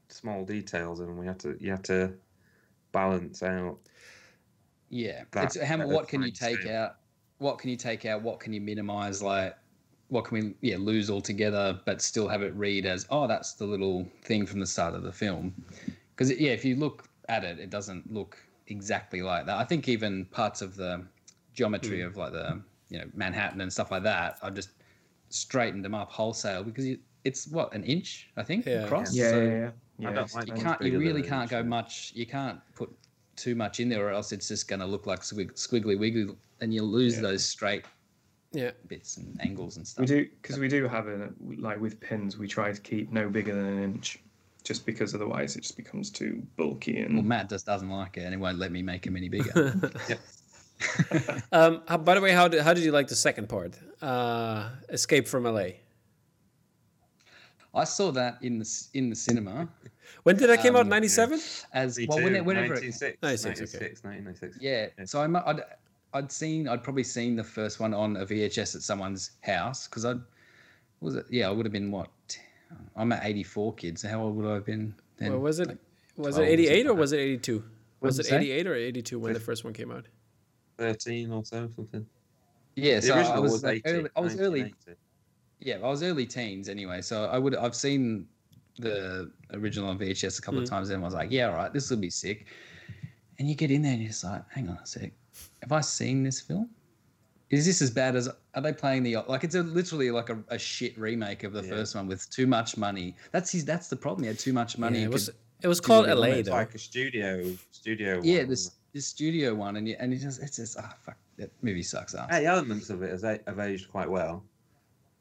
small 0.08 0.44
details, 0.46 1.00
and 1.02 1.18
we 1.18 1.26
had 1.26 1.40
to 1.40 1.58
you 1.60 1.72
had 1.72 1.84
to 1.86 2.14
balance 2.92 3.44
out. 3.44 3.78
Yeah, 4.90 5.24
that 5.32 5.46
it's 5.46 5.62
how, 5.62 5.78
better 5.78 5.90
what 5.90 6.08
can 6.08 6.24
you 6.24 6.32
take 6.32 6.62
tune. 6.62 6.72
out? 6.72 6.98
What 7.38 7.60
can 7.60 7.70
you 7.70 7.78
take 7.78 8.06
out? 8.06 8.22
What 8.22 8.40
can 8.40 8.52
you 8.54 8.60
minimize? 8.62 9.22
Like, 9.22 9.56
what 10.08 10.26
can 10.26 10.40
we 10.40 10.70
yeah 10.70 10.78
lose 10.78 11.10
altogether, 11.10 11.80
but 11.86 12.02
still 12.02 12.28
have 12.28 12.42
it 12.42 12.54
read 12.56 12.86
as 12.86 13.06
oh 13.10 13.28
that's 13.28 13.54
the 13.54 13.66
little 13.66 14.08
thing 14.24 14.46
from 14.46 14.60
the 14.60 14.66
start 14.66 14.96
of 14.96 15.04
the 15.04 15.14
film? 15.14 15.54
Because 16.16 16.32
yeah, 16.38 16.52
if 16.52 16.66
you 16.66 16.76
look 16.76 17.08
at 17.30 17.44
it, 17.44 17.60
it 17.60 17.70
doesn't 17.70 18.12
look 18.12 18.38
exactly 18.70 19.22
like 19.22 19.46
that. 19.46 19.58
I 19.58 19.64
think 19.64 19.88
even 19.88 20.26
parts 20.26 20.62
of 20.62 20.76
the 20.76 21.06
geometry 21.54 22.02
hmm. 22.02 22.08
of 22.08 22.18
like 22.18 22.32
the 22.32 22.62
you 22.90 23.00
know 23.00 23.06
Manhattan 23.14 23.62
and 23.62 23.72
stuff 23.72 23.92
like 23.92 24.04
that, 24.04 24.38
I've 24.42 24.56
just 24.56 24.70
straightened 25.30 25.86
them 25.86 25.94
up 25.94 26.12
wholesale 26.12 26.64
because 26.64 26.86
you, 26.86 26.98
it's 27.24 27.48
what 27.48 27.74
an 27.74 27.84
inch 27.84 28.30
I 28.38 28.44
think 28.44 28.66
Yeah. 28.66 28.86
across. 28.86 29.14
Yeah, 29.14 29.30
So- 29.30 29.42
yeah, 29.42 29.48
yeah. 29.48 29.70
I 30.00 30.02
yeah. 30.02 30.12
don't 30.14 30.34
like 30.34 30.48
you 30.48 30.54
can't 30.54 30.82
you 30.82 31.00
really 31.00 31.22
can't 31.22 31.44
inch, 31.44 31.52
go 31.52 31.58
yeah. 31.58 31.64
much 31.64 32.14
you 32.16 32.26
can't 32.26 32.60
put 32.76 32.90
too 33.36 33.56
much 33.56 33.80
in 33.80 33.90
there 33.90 34.06
or 34.06 34.12
else 34.12 34.32
it's 34.32 34.48
just 34.48 34.68
going 34.68 34.80
to 34.80 34.86
look 34.86 35.06
like 35.06 35.22
squig- 35.22 35.54
squiggly 35.54 35.98
wiggly 35.98 36.28
and 36.62 36.74
you'll 36.74 36.88
lose 36.88 37.16
Yeah. 37.16 37.22
those 37.22 37.46
straight 37.46 37.86
yeah. 38.52 38.72
bits 38.88 39.18
and 39.18 39.40
angles 39.42 39.78
and 39.78 39.88
stuff. 39.88 40.02
We 40.02 40.06
do 40.08 40.30
because 40.42 40.60
we 40.60 40.68
do 40.68 40.88
have 40.88 41.08
a 41.08 41.30
like 41.40 41.80
with 41.80 42.00
pins. 42.00 42.38
We 42.38 42.48
try 42.48 42.72
to 42.72 42.82
keep 42.82 43.12
no 43.12 43.30
bigger 43.30 43.54
than 43.54 43.66
an 43.66 43.84
inch, 43.84 44.20
just 44.64 44.86
because 44.86 45.16
otherwise 45.16 45.56
it 45.56 45.62
just 45.62 45.78
becomes 45.78 46.10
too 46.10 46.42
bulky 46.58 47.00
and 47.00 47.12
well 47.14 47.20
and. 47.20 47.28
matt 47.28 47.50
just 47.50 47.66
doesn't 47.66 47.90
like 47.90 48.18
it 48.18 48.22
and 48.24 48.34
he 48.34 48.38
won't 48.38 48.60
let 48.60 48.72
me 48.72 48.82
make 48.82 49.06
him 49.06 49.16
any 49.16 49.30
bigger 49.30 49.74
Um, 51.52 51.82
how, 51.90 51.98
by 51.98 52.16
the 52.16 52.22
way, 52.22 52.32
how 52.32 52.48
did 52.48 52.62
how 52.62 52.74
did 52.74 52.86
you 52.86 52.94
like 52.94 53.08
the 53.10 53.16
second 53.16 53.50
part? 53.50 53.78
Uh, 54.02 54.70
Escape 54.88 55.28
from 55.28 55.44
LA. 55.44 55.72
i 57.76 57.84
saw 57.84 58.12
that 58.12 58.38
in 58.42 58.60
the 58.60 58.88
in 58.94 59.10
the 59.10 59.16
cinema 59.16 59.68
When 60.24 60.38
did 60.38 60.50
that 60.50 60.62
came 60.62 60.76
out? 60.76 60.82
Um, 60.84 60.90
Ninety 60.90 61.08
seven. 61.10 61.40
as 61.74 62.00
well 62.08 62.22
when 62.24 62.36
it, 62.36 62.44
whenever 62.46 62.74
it, 62.76 62.84
96, 62.84 63.18
96, 63.22 63.60
96, 63.62 63.76
okay. 63.76 63.86
1996. 64.08 64.58
yeah 64.62 64.88
Yeah. 64.98 65.06
so 65.06 65.22
I'm, 65.22 65.36
I'd, 65.36 65.62
I'd 66.14 66.32
seen 66.32 66.68
i'd 66.68 66.84
probably 66.84 67.04
seen 67.04 67.36
the 67.36 67.44
first 67.44 67.80
one 67.80 67.94
on 67.94 68.18
a 68.18 68.26
vhs 68.26 68.76
at 68.76 68.82
someone's 68.82 69.32
house 69.42 69.88
because 69.88 70.06
i'd 70.06 70.20
was 71.02 71.16
it 71.16 71.26
yeah 71.30 71.48
i 71.48 71.52
would 71.52 71.66
have 71.66 71.74
been 71.74 71.92
what 71.92 72.10
i'm 72.96 73.12
at 73.12 73.26
84 73.26 73.74
kids 73.76 74.02
so 74.02 74.08
how 74.10 74.22
old 74.22 74.36
would 74.36 74.46
i 74.50 74.54
have 74.54 74.66
been 74.66 74.94
then 75.18 75.32
Well, 75.32 75.40
was 75.42 75.60
it 75.60 75.68
Like, 75.68 75.78
was 76.18 76.38
it 76.38 76.44
eighty 76.44 76.68
eight 76.68 76.86
or 76.86 76.90
something 76.90 77.00
was 77.00 77.12
it 77.14 77.18
eighty 77.20 77.38
two? 77.38 77.64
Was 78.02 78.18
What'd 78.18 78.20
it 78.20 78.24
you 78.24 78.30
say? 78.30 78.36
eighty 78.38 78.52
eight 78.52 78.68
or 78.68 78.76
eighty 78.76 79.02
two 79.02 79.20
when 79.20 79.34
the 79.34 79.40
first 79.40 79.64
one 79.64 79.74
came 79.74 79.92
out? 79.92 80.06
13 80.78 81.32
or 81.32 81.44
so, 81.44 81.70
something. 81.76 82.06
yeah 82.76 82.96
The 82.96 83.02
so 83.08 83.16
original 83.16 83.36
i 83.38 83.40
was, 83.40 83.52
was, 83.54 83.64
like 83.64 83.82
80. 83.86 83.98
early, 83.98 84.10
i 84.16 84.20
was 84.22 84.40
early 84.40 84.74
yeah, 85.62 85.76
I 85.76 85.88
was 85.90 86.04
early 86.04 86.26
teens 86.26 86.70
anyway, 86.70 87.02
so 87.02 87.26
I 87.26 87.38
would 87.38 87.54
I've 87.54 87.76
seen 87.76 88.28
the 88.78 89.30
original 89.52 89.90
on 89.90 90.00
VHS 90.00 90.40
a 90.40 90.42
couple 90.42 90.62
Mm. 90.62 90.64
of 90.64 90.70
times, 90.70 90.90
and 90.90 91.02
I 91.04 91.06
was 91.06 91.14
like, 91.14 91.32
yeah, 91.32 91.50
all 91.50 91.56
right, 91.58 91.74
this 91.74 91.90
will 91.90 91.98
be 91.98 92.10
sick. 92.10 92.46
And 93.40 93.50
you 93.50 93.56
get 93.56 93.70
in 93.70 93.82
there 93.82 93.92
and 93.92 94.02
you're 94.02 94.08
just 94.12 94.24
like, 94.24 94.44
hang 94.50 94.70
on 94.70 94.78
a 94.82 94.86
sec, 94.88 95.12
have 95.62 95.74
I 95.74 95.82
seen 95.82 96.24
this 96.24 96.40
film? 96.40 96.70
Is 97.50 97.66
this 97.66 97.82
as 97.82 97.90
bad 97.90 98.16
as 98.16 98.30
are 98.54 98.62
they 98.62 98.74
playing 98.74 99.04
the 99.04 99.18
like? 99.28 99.44
It's 99.44 99.56
a, 99.56 99.64
literally 99.64 100.12
like 100.12 100.30
a, 100.30 100.38
a 100.50 100.60
shit 100.60 100.98
remake 101.00 101.44
of 101.44 101.52
the 101.54 101.64
Yeah. 101.64 101.70
first 101.70 101.96
one 101.96 102.08
with 102.08 102.30
too 102.30 102.46
much 102.46 102.78
money. 102.78 103.16
That's 103.32 103.52
his. 103.52 103.66
That's 103.66 103.88
the 103.88 103.96
problem. 103.96 104.24
He 104.24 104.28
had 104.28 104.38
too 104.40 104.54
much 104.54 104.78
money. 104.78 105.00
Yeah, 105.00 105.06
it 105.06 105.12
was 105.12 105.26
could- 105.28 105.36
it 105.62 105.68
was 105.68 105.80
do 105.82 105.88
called 105.88 106.08
what 106.08 106.10
he 106.10 106.16
LA 106.16 106.22
wanted. 106.28 106.40
It's 106.40 106.50
though. 106.50 106.56
like 106.56 106.76
a 106.76 106.78
studio, 106.80 107.54
studio. 107.72 108.22
yeah, 108.24 108.40
one, 108.40 108.50
this 108.50 108.72
this 108.94 109.08
studio 109.08 109.56
one, 109.56 109.76
and 109.78 109.88
you, 109.88 109.96
and 110.00 110.14
it 110.14 110.18
just 110.18 110.42
it's 110.44 110.56
just 110.58 110.78
ah 110.78 110.94
fuck 111.02 111.18
that 111.38 111.50
movie 111.64 111.82
sucks 111.84 112.14
ass. 112.14 112.28
it? 112.30 112.34
Hey, 112.36 112.46
elements 112.46 112.90
of 112.92 113.02
it 113.02 113.20
have 113.48 113.60
aged 113.60 113.90
quite 113.92 114.10
well. 114.10 114.44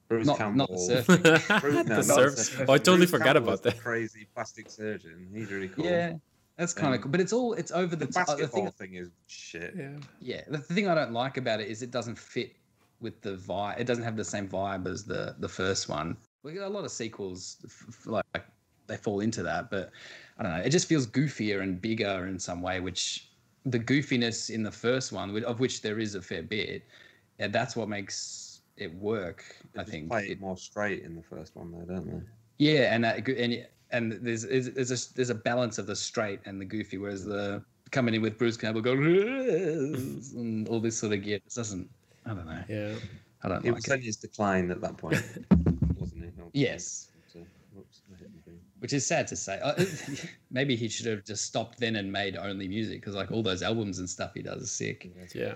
Bruce 0.08 0.26
not 0.26 0.38
Campbell. 0.38 0.56
not 0.58 0.68
the 0.70 0.76
surfing. 0.76 1.60
Bruce, 1.60 1.74
no, 1.74 1.82
the 1.82 1.94
not 1.96 2.04
surf. 2.04 2.34
surfing. 2.34 2.64
Oh, 2.68 2.72
I 2.72 2.78
totally 2.78 2.98
Bruce 2.98 3.10
forgot 3.10 3.24
Campbell 3.24 3.42
about 3.44 3.50
was 3.52 3.60
the 3.62 3.70
that. 3.70 3.80
Crazy 3.80 4.26
plastic 4.34 4.70
surgeon. 4.70 5.28
He's 5.34 5.50
really 5.50 5.68
cool. 5.68 5.84
Yeah, 5.86 6.14
that's 6.58 6.74
kind 6.74 6.88
of 6.94 6.98
Um, 6.98 7.02
cool. 7.04 7.10
But 7.12 7.20
it's 7.20 7.32
all 7.32 7.54
it's 7.54 7.70
over 7.70 7.96
the, 7.96 8.04
The 8.06 8.12
top. 8.12 8.26
The 8.26 8.32
basketball 8.34 8.70
thing 8.72 8.90
thing 8.90 8.94
is 8.96 9.10
shit. 9.26 9.74
Yeah. 9.76 9.96
Yeah, 10.20 10.42
the 10.48 10.58
thing 10.58 10.88
I 10.88 10.94
don't 10.94 11.12
like 11.12 11.38
about 11.38 11.60
it 11.60 11.68
is 11.68 11.80
it 11.82 11.90
doesn't 11.90 12.18
fit 12.18 12.54
with 13.00 13.20
the 13.22 13.36
vibe. 13.36 13.78
It 13.80 13.84
doesn't 13.84 14.04
have 14.04 14.16
the 14.16 14.24
same 14.24 14.48
vibe 14.48 14.86
as 14.86 15.04
the 15.04 15.36
the 15.38 15.48
first 15.48 15.88
one. 15.88 16.16
We 16.42 16.52
get 16.52 16.62
a 16.64 16.68
lot 16.68 16.84
of 16.84 16.90
sequels 16.90 17.56
f- 17.64 17.84
f- 17.88 18.06
like 18.06 18.44
they 18.88 18.96
fall 18.96 19.20
into 19.20 19.42
that, 19.44 19.70
but 19.70 19.92
I 20.38 20.42
don't 20.42 20.52
know. 20.52 20.60
It 20.60 20.70
just 20.70 20.88
feels 20.88 21.06
goofier 21.06 21.62
and 21.62 21.80
bigger 21.80 22.26
in 22.26 22.38
some 22.38 22.60
way, 22.60 22.80
which 22.80 23.30
the 23.64 23.78
goofiness 23.78 24.50
in 24.50 24.62
the 24.62 24.70
first 24.70 25.12
one, 25.12 25.42
of 25.44 25.60
which 25.60 25.82
there 25.82 25.98
is 25.98 26.14
a 26.14 26.22
fair 26.22 26.42
bit, 26.42 26.84
yeah, 27.38 27.48
that's 27.48 27.76
what 27.76 27.88
makes 27.88 28.62
it 28.78 28.92
work. 28.94 29.44
They 29.74 29.80
I 29.80 29.82
just 29.82 29.92
think. 29.92 30.08
play 30.10 30.26
it 30.26 30.30
It- 30.32 30.40
more 30.40 30.56
straight 30.56 31.02
in 31.02 31.14
the 31.16 31.22
first 31.22 31.54
one, 31.54 31.70
though, 31.72 31.84
don't 31.94 32.06
they? 32.06 32.20
yeah, 32.58 32.94
and 32.94 33.04
that, 33.04 33.28
and 33.28 33.52
it- 33.52 33.72
and 33.90 34.12
there's 34.12 34.42
there's 34.42 34.70
there's 34.70 34.90
a, 34.90 35.14
there's 35.14 35.30
a 35.30 35.34
balance 35.34 35.78
of 35.78 35.86
the 35.86 35.96
straight 35.96 36.40
and 36.44 36.60
the 36.60 36.64
goofy, 36.64 36.98
whereas 36.98 37.24
the 37.24 37.62
coming 37.90 38.14
in 38.14 38.22
with 38.22 38.36
Bruce 38.38 38.56
Campbell 38.56 38.82
going 38.82 39.04
and 40.36 40.68
all 40.68 40.80
this 40.80 40.98
sort 40.98 41.12
of 41.12 41.22
gear 41.22 41.36
it 41.36 41.54
doesn't. 41.54 41.88
I 42.26 42.30
don't 42.34 42.46
know. 42.46 42.62
Yeah. 42.68 42.94
I 43.42 43.48
don't 43.48 43.62
He 43.62 43.68
like 43.70 43.76
was 43.76 43.88
it. 43.88 43.94
in 43.94 44.02
his 44.02 44.16
decline 44.16 44.70
at 44.70 44.80
that 44.82 44.96
point, 44.98 45.14
wasn't 45.96 46.24
he? 46.24 46.30
Oh, 46.42 46.50
Yes. 46.52 47.08
so- 47.32 47.38
whoops, 47.72 48.02
I 48.12 48.18
hit 48.18 48.28
the 48.34 48.50
thing. 48.50 48.60
Which 48.80 48.92
is 48.92 49.06
sad 49.06 49.26
to 49.28 49.36
say. 49.36 49.58
Maybe 50.50 50.76
he 50.76 50.88
should 50.88 51.06
have 51.06 51.24
just 51.24 51.44
stopped 51.44 51.78
then 51.80 51.96
and 51.96 52.12
made 52.12 52.36
only 52.36 52.68
music 52.68 53.00
because 53.00 53.14
like 53.14 53.30
all 53.30 53.42
those 53.42 53.62
albums 53.62 53.98
and 54.00 54.10
stuff 54.10 54.32
he 54.34 54.42
does 54.42 54.62
is 54.62 54.70
sick. 54.70 55.08
Yeah. 55.34 55.54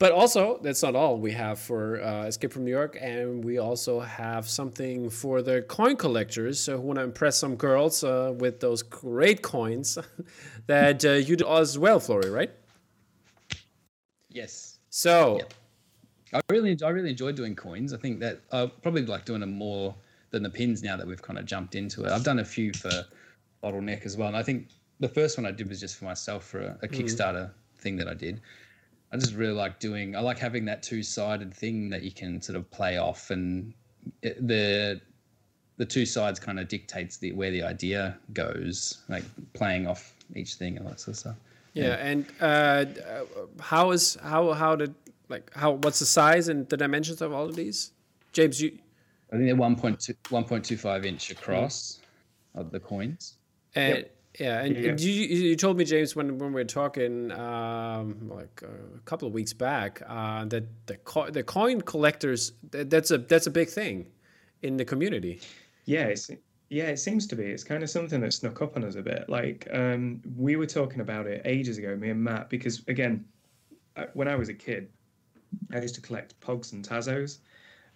But 0.00 0.12
also, 0.12 0.58
that's 0.62 0.82
not 0.82 0.96
all 0.96 1.18
we 1.18 1.30
have 1.32 1.58
for 1.58 2.02
uh, 2.02 2.24
Escape 2.24 2.54
from 2.54 2.64
New 2.64 2.70
York, 2.70 2.96
and 2.98 3.44
we 3.44 3.58
also 3.58 4.00
have 4.00 4.48
something 4.48 5.10
for 5.10 5.42
the 5.42 5.60
coin 5.60 5.94
collectors 5.94 6.58
so 6.58 6.78
who 6.78 6.86
want 6.86 6.98
to 6.98 7.02
impress 7.04 7.36
some 7.36 7.54
girls 7.54 8.02
uh, 8.02 8.32
with 8.38 8.60
those 8.60 8.82
great 8.82 9.42
coins 9.42 9.98
that 10.66 11.04
uh, 11.04 11.10
you 11.10 11.36
do 11.36 11.46
as 11.46 11.78
well, 11.78 12.00
Flory, 12.00 12.30
right? 12.30 12.50
Yes. 14.30 14.78
So, 14.88 15.36
Yep. 15.36 15.54
I 16.32 16.40
really, 16.50 16.78
I 16.82 16.88
really 16.88 17.10
enjoyed 17.10 17.36
doing 17.36 17.54
coins. 17.54 17.92
I 17.92 17.98
think 17.98 18.20
that 18.20 18.40
I 18.52 18.72
probably 18.82 19.04
like 19.04 19.26
doing 19.26 19.40
them 19.40 19.52
more 19.52 19.94
than 20.30 20.42
the 20.42 20.48
pins 20.48 20.82
now 20.82 20.96
that 20.96 21.06
we've 21.06 21.20
kind 21.20 21.38
of 21.38 21.44
jumped 21.44 21.74
into 21.74 22.04
it. 22.04 22.10
I've 22.10 22.24
done 22.24 22.38
a 22.38 22.44
few 22.44 22.72
for 22.72 23.04
bottleneck 23.62 24.06
as 24.06 24.16
well, 24.16 24.28
and 24.28 24.36
I 24.36 24.42
think 24.44 24.68
the 24.98 25.08
first 25.08 25.36
one 25.36 25.44
I 25.44 25.50
did 25.50 25.68
was 25.68 25.78
just 25.78 25.98
for 25.98 26.06
myself 26.06 26.44
for 26.44 26.60
a, 26.60 26.78
a 26.84 26.88
Kickstarter 26.88 27.50
thing 27.76 27.96
that 27.96 28.08
I 28.08 28.14
did. 28.14 28.40
I 29.12 29.16
just 29.16 29.34
really 29.34 29.54
like 29.54 29.80
doing. 29.80 30.14
I 30.14 30.20
like 30.20 30.38
having 30.38 30.64
that 30.66 30.82
two 30.82 31.02
sided 31.02 31.52
thing 31.52 31.90
that 31.90 32.02
you 32.02 32.12
can 32.12 32.40
sort 32.40 32.56
of 32.56 32.70
play 32.70 32.98
off, 32.98 33.30
and 33.30 33.72
it, 34.22 34.46
the 34.46 35.00
the 35.76 35.86
two 35.86 36.06
sides 36.06 36.38
kind 36.38 36.60
of 36.60 36.68
dictates 36.68 37.16
the 37.16 37.32
where 37.32 37.50
the 37.50 37.62
idea 37.62 38.18
goes, 38.32 38.98
like 39.08 39.24
playing 39.54 39.86
off 39.86 40.14
each 40.36 40.54
thing 40.54 40.76
and 40.76 40.86
that 40.86 41.00
sort 41.00 41.14
of 41.14 41.18
stuff. 41.18 41.36
Yeah, 41.72 41.94
and 41.94 42.26
uh, 42.40 42.84
how 43.60 43.90
is 43.90 44.16
how 44.22 44.52
how 44.52 44.76
did 44.76 44.94
like 45.28 45.50
how 45.54 45.72
what's 45.72 45.98
the 45.98 46.06
size 46.06 46.48
and 46.48 46.68
the 46.68 46.76
dimensions 46.76 47.20
of 47.20 47.32
all 47.32 47.46
of 47.46 47.56
these? 47.56 47.92
James, 48.32 48.60
you 48.60 48.78
I 49.32 49.36
think 49.36 49.46
they're 49.46 49.56
1.2, 49.56 50.14
1.25 50.24 51.04
inch 51.04 51.30
across 51.30 52.00
of 52.54 52.70
the 52.72 52.80
coins. 52.80 53.36
and 53.74 53.98
Yep. 53.98 54.16
Yeah, 54.38 54.60
and 54.60 54.76
Yeah, 54.76 54.82
yeah. 54.82 54.96
You, 54.96 55.10
you 55.10 55.48
you 55.48 55.56
told 55.56 55.76
me 55.76 55.84
James 55.84 56.14
when 56.14 56.38
when 56.38 56.52
we 56.52 56.60
were 56.60 56.64
talking 56.64 57.32
um, 57.32 58.28
like 58.28 58.62
uh, 58.62 58.96
a 58.96 59.00
couple 59.00 59.26
of 59.26 59.34
weeks 59.34 59.52
back 59.52 60.02
uh, 60.06 60.44
that 60.46 60.64
the 60.86 60.96
co- 60.98 61.30
the 61.30 61.42
coin 61.42 61.80
collectors 61.80 62.52
that, 62.70 62.90
that's 62.90 63.10
a 63.10 63.18
that's 63.18 63.46
a 63.46 63.50
big 63.50 63.68
thing 63.68 64.06
in 64.62 64.76
the 64.76 64.84
community. 64.84 65.40
Yeah, 65.86 66.04
it's, 66.04 66.30
yeah, 66.68 66.84
it 66.84 66.98
seems 66.98 67.26
to 67.28 67.36
be. 67.36 67.44
It's 67.44 67.64
kind 67.64 67.82
of 67.82 67.90
something 67.90 68.20
that 68.20 68.32
snuck 68.32 68.62
up 68.62 68.76
on 68.76 68.84
us 68.84 68.94
a 68.94 69.02
bit. 69.02 69.28
Like 69.28 69.66
um, 69.72 70.22
we 70.36 70.54
were 70.54 70.66
talking 70.66 71.00
about 71.00 71.26
it 71.26 71.42
ages 71.44 71.78
ago, 71.78 71.96
me 71.96 72.10
and 72.10 72.22
Matt, 72.22 72.48
because 72.50 72.82
again, 72.86 73.24
when 74.12 74.28
I 74.28 74.36
was 74.36 74.48
a 74.48 74.54
kid, 74.54 74.88
I 75.72 75.80
used 75.80 75.96
to 75.96 76.00
collect 76.00 76.38
Pogs 76.40 76.72
and 76.72 76.88
Tazos, 76.88 77.38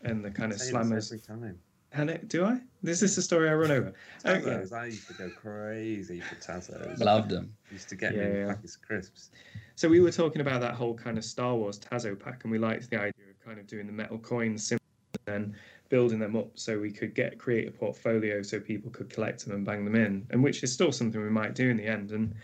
and 0.03 0.25
the 0.25 0.31
kind 0.31 0.53
of 0.53 0.59
slammers. 0.59 1.07
every 1.07 1.21
time. 1.21 1.59
And 1.95 2.11
it, 2.11 2.29
do 2.29 2.45
I? 2.45 2.59
This 2.83 3.03
is 3.03 3.15
the 3.15 3.23
story 3.23 3.49
I 3.49 3.55
run 3.55 3.71
over. 3.71 3.93
Yeah. 4.25 4.41
Tazos, 4.41 4.73
I 4.73 4.87
used 4.87 5.07
to 5.07 5.15
go 5.15 5.31
crazy 5.31 6.21
for 6.21 6.35
Tazos. 6.35 6.99
Loved 6.99 7.31
them. 7.31 7.55
Used 7.71 7.89
to 7.91 7.95
get 7.97 8.15
Yeah, 8.15 8.29
me 8.29 8.39
yeah. 8.41 8.47
packets 8.49 8.75
of 8.77 8.83
crisps. 8.83 9.31
So 9.77 9.89
we 9.89 10.01
were 10.01 10.11
talking 10.11 10.41
about 10.41 10.61
that 10.61 10.75
whole 10.75 10.95
kind 10.95 11.17
of 11.17 11.25
Star 11.25 11.55
Wars 11.55 11.79
Tazo 11.79 12.19
pack, 12.19 12.43
and 12.43 12.51
we 12.51 12.59
liked 12.59 12.91
the 12.91 12.97
idea 12.97 13.31
of 13.31 13.45
kind 13.45 13.61
of 13.61 13.69
doing 13.69 13.87
the 13.87 13.93
metal 13.93 14.19
coins 14.19 14.67
sim- 14.67 14.79
and 15.27 15.53
then 15.53 15.57
building 15.89 16.19
them 16.19 16.35
up 16.35 16.49
so 16.55 16.81
we 16.81 16.91
could 16.91 17.15
get 17.15 17.39
create 17.39 17.69
a 17.69 17.71
portfolio 17.71 18.43
so 18.43 18.59
people 18.59 18.91
could 18.91 19.09
collect 19.09 19.45
them 19.45 19.55
and 19.55 19.65
bang 19.65 19.85
them 19.85 19.95
in, 19.95 20.27
and 20.31 20.43
which 20.43 20.65
is 20.65 20.73
still 20.73 20.91
something 20.91 21.23
we 21.23 21.31
might 21.31 21.55
do 21.55 21.71
in 21.71 21.77
the 21.77 21.87
end. 21.87 22.11
And 22.11 22.35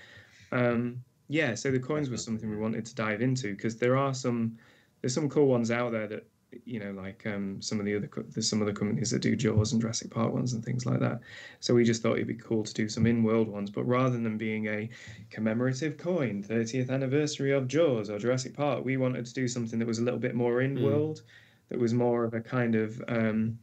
um, 0.52 1.02
yeah, 1.28 1.56
so 1.56 1.72
the 1.72 1.80
coins 1.80 2.08
was 2.08 2.24
something 2.24 2.48
we 2.48 2.56
wanted 2.56 2.86
to 2.86 2.94
dive 2.94 3.20
into 3.20 3.56
because 3.56 3.76
there 3.76 3.96
are 3.96 4.14
some 4.14 4.56
there's 5.00 5.14
some 5.14 5.28
cool 5.28 5.46
ones 5.46 5.72
out 5.72 5.90
there 5.90 6.06
that 6.06 6.26
you 6.64 6.80
know 6.80 6.90
like 6.92 7.26
um, 7.26 7.60
some 7.62 7.78
of 7.78 7.86
the 7.86 7.94
other 7.96 8.06
co- 8.08 8.22
there's 8.22 8.48
some 8.48 8.60
other 8.62 8.72
companies 8.72 9.10
that 9.10 9.20
do 9.22 9.36
Jaws 9.36 9.72
and 9.72 9.80
Jurassic 9.80 10.10
Park 10.10 10.32
ones 10.32 10.52
and 10.52 10.64
things 10.64 10.84
like 10.86 11.00
that. 11.00 11.20
So 11.60 11.74
we 11.74 11.84
just 11.84 12.02
thought 12.02 12.14
it'd 12.16 12.26
be 12.26 12.34
cool 12.34 12.64
to 12.64 12.74
do 12.74 12.88
some 12.88 13.06
in-world 13.06 13.48
ones, 13.48 13.70
but 13.70 13.84
rather 13.84 14.18
than 14.18 14.36
being 14.38 14.66
a 14.66 14.88
commemorative 15.30 15.96
coin, 15.96 16.42
30th 16.42 16.90
anniversary 16.90 17.52
of 17.52 17.68
Jaws 17.68 18.10
or 18.10 18.18
Jurassic 18.18 18.54
Park, 18.54 18.84
we 18.84 18.96
wanted 18.96 19.26
to 19.26 19.34
do 19.34 19.46
something 19.48 19.78
that 19.78 19.86
was 19.86 19.98
a 20.00 20.04
little 20.04 20.20
bit 20.20 20.34
more 20.34 20.60
in-world, 20.60 21.22
that 21.68 21.78
was 21.78 21.94
more 21.94 22.24
of 22.24 22.34
a 22.34 22.40
kind 22.40 22.74
of 22.74 23.02
um, 23.08 23.58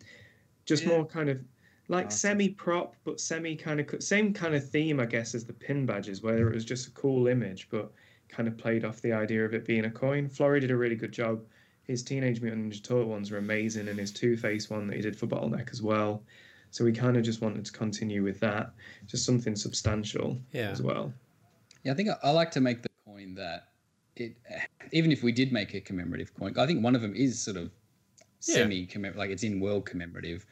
just 0.66 0.84
Yeah. 0.84 0.90
more 0.90 1.06
kind 1.06 1.30
of 1.30 1.44
like 1.90 2.08
Awesome. 2.08 2.18
semi-prop, 2.40 2.96
but 3.04 3.20
semi 3.20 3.56
kind 3.56 3.80
of 3.80 4.04
same 4.04 4.34
kind 4.34 4.56
of 4.56 4.70
theme, 4.70 5.00
I 5.00 5.06
guess, 5.06 5.34
as 5.36 5.46
the 5.46 5.54
pin 5.54 5.86
badges, 5.86 6.22
where 6.22 6.48
it 6.50 6.54
was 6.54 6.66
just 6.66 6.88
a 6.88 6.92
cool 6.92 7.28
image, 7.28 7.70
but 7.70 7.94
kind 8.30 8.48
of 8.48 8.58
played 8.58 8.84
off 8.84 9.02
the 9.02 9.14
idea 9.14 9.46
of 9.46 9.54
it 9.54 9.66
being 9.66 9.86
a 9.86 9.92
coin. 9.92 10.28
Flory 10.30 10.60
did 10.60 10.72
a 10.72 10.78
really 10.78 10.96
good 10.98 11.14
job. 11.14 11.46
His 11.88 12.04
Teenage 12.04 12.42
Mutant 12.42 12.72
Ninja 12.74 12.84
Turtle 12.84 13.06
ones 13.06 13.32
were 13.32 13.38
amazing, 13.38 13.88
and 13.88 13.98
his 13.98 14.12
Two 14.12 14.36
Face 14.36 14.70
one 14.70 14.88
that 14.88 14.96
he 14.98 15.02
did 15.02 15.18
for 15.18 15.26
Bottleneck 15.26 15.72
as 15.72 15.82
well. 15.82 16.22
So 16.70 16.84
we 16.84 16.92
kind 16.92 17.16
of 17.16 17.24
just 17.24 17.42
wanted 17.42 17.64
to 17.66 17.72
continue 17.72 18.24
with 18.24 18.40
that, 18.42 18.74
just 19.06 19.26
something 19.26 19.56
substantial 19.56 20.38
Yeah. 20.52 20.70
as 20.70 20.82
well. 20.82 21.14
Yeah, 21.84 21.94
I 21.94 21.96
think 21.96 22.10
I, 22.10 22.18
I 22.24 22.32
like 22.32 22.52
to 22.52 22.62
make 22.62 22.82
the 22.84 22.90
coin 23.06 23.34
that 23.36 23.70
it, 24.18 24.36
even 24.92 25.12
if 25.14 25.24
we 25.24 25.32
did 25.32 25.54
make 25.54 25.74
a 25.76 25.80
commemorative 25.82 26.34
coin, 26.36 26.54
I 26.58 26.66
think 26.68 26.84
one 26.84 26.94
of 26.96 27.02
them 27.02 27.16
is 27.16 27.40
sort 27.40 27.56
of 27.56 27.72
Yeah. 28.46 28.56
semi 28.56 28.86
commemorative, 28.86 29.18
like 29.18 29.30
it's 29.30 29.44
in 29.44 29.62
world 29.62 29.86
commemorative. 29.86 30.46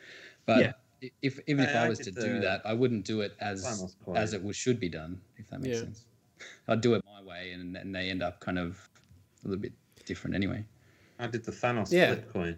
But 0.45 0.60
Yeah. 1.02 1.10
if 1.21 1.38
even 1.48 1.65
if 1.65 1.76
I- 1.76 1.80
I 1.80 1.86
I 1.88 1.89
was 1.89 2.00
to 2.00 2.12
did 2.12 2.15
do 2.15 2.39
that, 2.39 2.62
I 2.65 2.71
wouldn't 2.74 3.06
do 3.06 3.19
it 3.21 3.36
as 3.41 3.65
as 4.15 4.34
it 4.34 4.41
was, 4.41 4.56
should 4.56 4.80
be 4.80 4.88
done, 4.89 5.19
if 5.38 5.50
that 5.50 5.60
makes 5.60 5.76
Yeah. 5.76 5.82
sense. 5.82 6.06
I'd 6.69 6.80
do 6.82 6.93
it 6.95 7.04
my 7.06 7.21
way, 7.21 7.52
and, 7.52 7.76
and 7.76 7.93
they 7.93 8.10
end 8.10 8.24
up 8.24 8.39
kind 8.39 8.58
of 8.58 8.89
a 9.43 9.50
little 9.50 9.62
bit 9.62 9.74
different 10.06 10.34
anyway. 10.36 10.63
I 11.19 11.28
did 11.28 11.43
the 11.45 11.51
Thanos 11.51 11.91
Yeah. 11.91 12.08
flip 12.13 12.32
coin, 12.32 12.58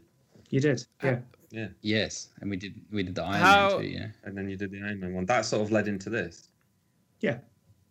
You 0.49 0.59
did, 0.61 0.85
Uh, 1.03 1.15
yeah. 1.51 1.67
Yes, 1.81 2.29
and 2.41 2.49
we 2.49 2.57
did 2.57 2.73
we 2.91 3.03
did 3.03 3.15
the 3.15 3.23
Iron 3.23 3.41
How- 3.41 3.69
Man 3.69 3.81
too. 3.81 3.87
Yeah, 3.87 4.07
and 4.23 4.37
then 4.37 4.49
you 4.49 4.55
did 4.57 4.71
the 4.71 4.81
Iron 4.81 4.99
Man 4.99 5.13
one. 5.13 5.25
That 5.25 5.45
sort 5.45 5.61
of 5.61 5.71
led 5.71 5.87
into 5.87 6.09
this. 6.09 6.49
Yeah. 7.19 7.39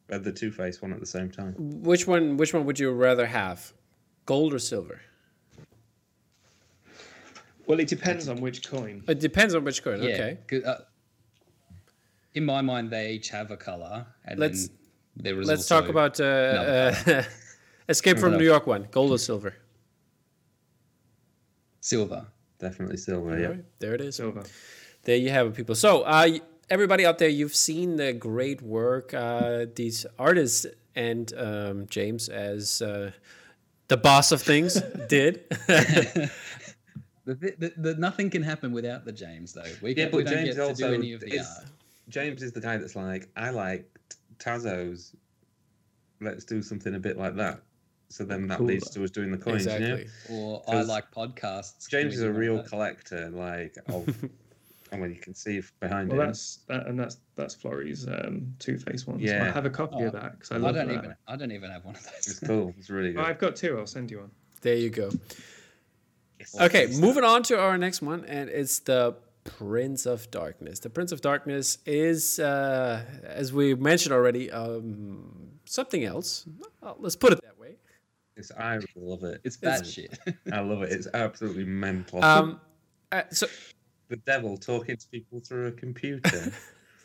We 0.09 0.14
had 0.14 0.24
the 0.24 0.33
Two 0.33 0.50
Face 0.52 0.81
one 0.83 0.92
at 0.92 1.00
the 1.00 1.07
same 1.07 1.31
time. 1.31 1.55
Which 1.59 2.07
one 2.07 2.37
which 2.37 2.52
one 2.55 2.64
would 2.66 2.79
you 2.79 2.90
rather 2.92 3.26
have, 3.26 3.72
gold 4.24 4.55
or 4.55 4.59
silver? 4.59 5.00
Well, 7.66 7.81
it 7.81 7.88
depends 7.88 8.29
on 8.29 8.40
which 8.40 8.68
coin. 8.68 9.02
It 9.09 9.18
depends 9.20 9.55
on 9.55 9.64
which 9.64 9.83
coin. 9.83 10.02
yeah. 10.02 10.09
Okay. 10.14 10.38
'cause, 10.46 10.62
uh, 10.64 10.85
in 12.35 12.44
my 12.44 12.61
mind, 12.62 12.90
they 12.90 13.12
each 13.12 13.31
have 13.31 13.50
a 13.50 13.57
color, 13.57 14.07
and 14.24 14.38
Let's- 14.38 14.68
then 14.68 14.76
there 15.16 15.35
Let's 15.42 15.66
talk 15.66 15.88
about 15.88 16.20
uh, 16.20 16.24
uh, 16.24 17.22
Escape 17.88 18.18
from 18.18 18.37
New 18.37 18.44
York 18.44 18.66
one, 18.66 18.87
gold 18.90 19.11
or 19.12 19.18
silver. 19.18 19.55
Silver. 21.87 22.27
Definitely 22.59 22.96
silver, 22.96 23.38
yeah. 23.38 23.46
Alright, 23.49 23.64
there 23.79 23.94
it 23.94 24.01
is. 24.01 24.16
Silver. 24.16 24.42
There 25.05 25.16
you 25.16 25.31
have 25.31 25.46
it, 25.46 25.55
people. 25.55 25.75
So, 25.75 26.03
uh, 26.03 26.38
everybody 26.68 27.07
out 27.07 27.18
there, 27.18 27.29
you've 27.29 27.55
seen 27.55 27.96
the 27.96 28.12
great 28.12 28.61
work 28.62 29.14
uh, 29.14 29.66
these 29.75 30.05
artists 30.18 30.66
and 30.94 31.33
um, 31.37 31.87
James 31.88 32.29
as 32.29 32.83
uh, 32.83 33.12
the 33.88 33.96
boss 33.96 34.33
of 34.33 34.42
things 34.42 34.81
did. 35.09 35.44
The, 37.27 37.35
the, 37.59 37.72
the, 37.77 37.94
nothing 37.96 38.31
can 38.31 38.40
happen 38.44 38.70
without 38.70 39.05
the 39.05 39.11
James, 39.11 39.53
though. 39.53 39.64
We, 39.83 39.96
Yeah, 39.96 40.05
can, 40.05 40.11
but 40.12 40.16
we 40.18 40.22
don't 40.22 40.33
James 40.35 40.49
get 40.51 40.55
to 40.55 40.68
also 40.68 40.88
do 40.90 40.94
any 40.94 41.12
of 41.12 41.20
the 41.22 41.35
is- 41.35 41.57
art. 41.59 41.66
James 42.09 42.40
is 42.40 42.53
the 42.53 42.61
guy 42.61 42.77
that's 42.77 42.94
like, 42.94 43.29
I 43.37 43.51
like 43.51 43.90
Tazos. 44.38 45.12
Let's 46.20 46.44
do 46.44 46.62
something 46.62 46.94
a 46.94 47.01
bit 47.01 47.18
like 47.18 47.35
that. 47.35 47.62
So 48.08 48.24
then 48.24 48.46
that 48.48 48.58
Cool. 48.58 48.66
leads 48.68 48.88
to 48.90 49.02
us 49.04 49.10
doing 49.10 49.30
the 49.30 49.36
coins. 49.38 49.66
You 49.66 49.78
know? 49.80 49.98
Or 50.30 50.62
I 50.68 50.82
like 50.82 51.10
podcasts. 51.10 51.88
James 51.88 52.14
is 52.14 52.22
a 52.22 52.32
real 52.32 52.54
like 52.54 52.64
that? 52.64 52.70
collector, 52.70 53.30
like 53.30 53.76
of. 53.88 54.08
I 54.92 54.96
mean, 54.96 55.10
you 55.10 55.16
can 55.20 55.34
see 55.34 55.60
behind 55.80 56.10
Well, 56.10 56.20
him. 56.20 56.26
that's 56.28 56.60
that, 56.68 56.86
and 56.86 56.98
that's 56.98 57.16
that's 57.34 57.56
Flory's 57.56 58.06
um, 58.06 58.54
Two 58.60 58.78
Face 58.78 59.04
one. 59.04 59.18
So 59.26 59.34
I 59.34 59.50
have 59.50 59.66
a 59.66 59.70
copy 59.70 59.96
Oh, 59.98 60.06
of 60.06 60.12
that 60.12 60.32
because 60.38 60.52
I 60.52 60.54
I 60.54 60.58
love 60.58 60.76
don't 60.76 60.86
that. 60.86 60.94
even. 60.98 61.14
I 61.26 61.34
don't 61.36 61.50
even 61.50 61.70
have 61.72 61.84
one 61.84 61.96
of 61.96 62.04
those. 62.04 62.12
It's 62.28 62.38
cool. 62.38 62.72
It's 62.78 62.88
really 62.88 63.16
Oh. 63.16 63.22
I've 63.22 63.38
got 63.38 63.56
two. 63.56 63.76
I'll 63.78 63.86
send 63.88 64.12
you 64.12 64.20
one. 64.20 64.30
There 64.62 64.76
you 64.76 64.90
go. 64.90 65.10
Yes. 66.38 66.54
Okay, 66.60 66.86
moving 67.00 67.24
on 67.24 67.42
to 67.44 67.58
our 67.58 67.76
next 67.76 68.00
one, 68.02 68.24
and 68.26 68.48
it's 68.48 68.78
the 68.80 69.16
Prince 69.42 70.06
of 70.06 70.30
Darkness. 70.30 70.78
The 70.80 70.90
Prince 70.90 71.10
of 71.12 71.20
Darkness 71.20 71.78
is, 71.86 72.38
uh, 72.38 73.02
as 73.24 73.52
we 73.52 73.74
mentioned 73.74 74.12
already, 74.12 74.50
um, 74.52 75.48
something 75.64 76.04
else. 76.04 76.46
Let's 76.98 77.16
put 77.16 77.32
it 77.32 77.40
that 77.42 77.55
way. 77.55 77.55
It's, 78.37 78.53
I 78.53 78.79
love 78.94 79.25
it. 79.25 79.40
It's 79.44 79.57
bad 79.57 79.87
shit. 79.87 80.18
I 80.53 80.61
love 80.61 80.83
it. 80.83 80.92
It's 80.92 81.09
absolutely 81.14 81.64
mental. 81.64 82.22
Um, 82.22 82.61
uh, 83.11 83.22
so 83.31 83.46
the 84.09 84.16
devil 84.16 84.57
talking 84.59 84.96
to 84.96 85.07
people 85.09 85.40
through 85.40 85.68
a 85.68 85.72
computer. 85.72 86.53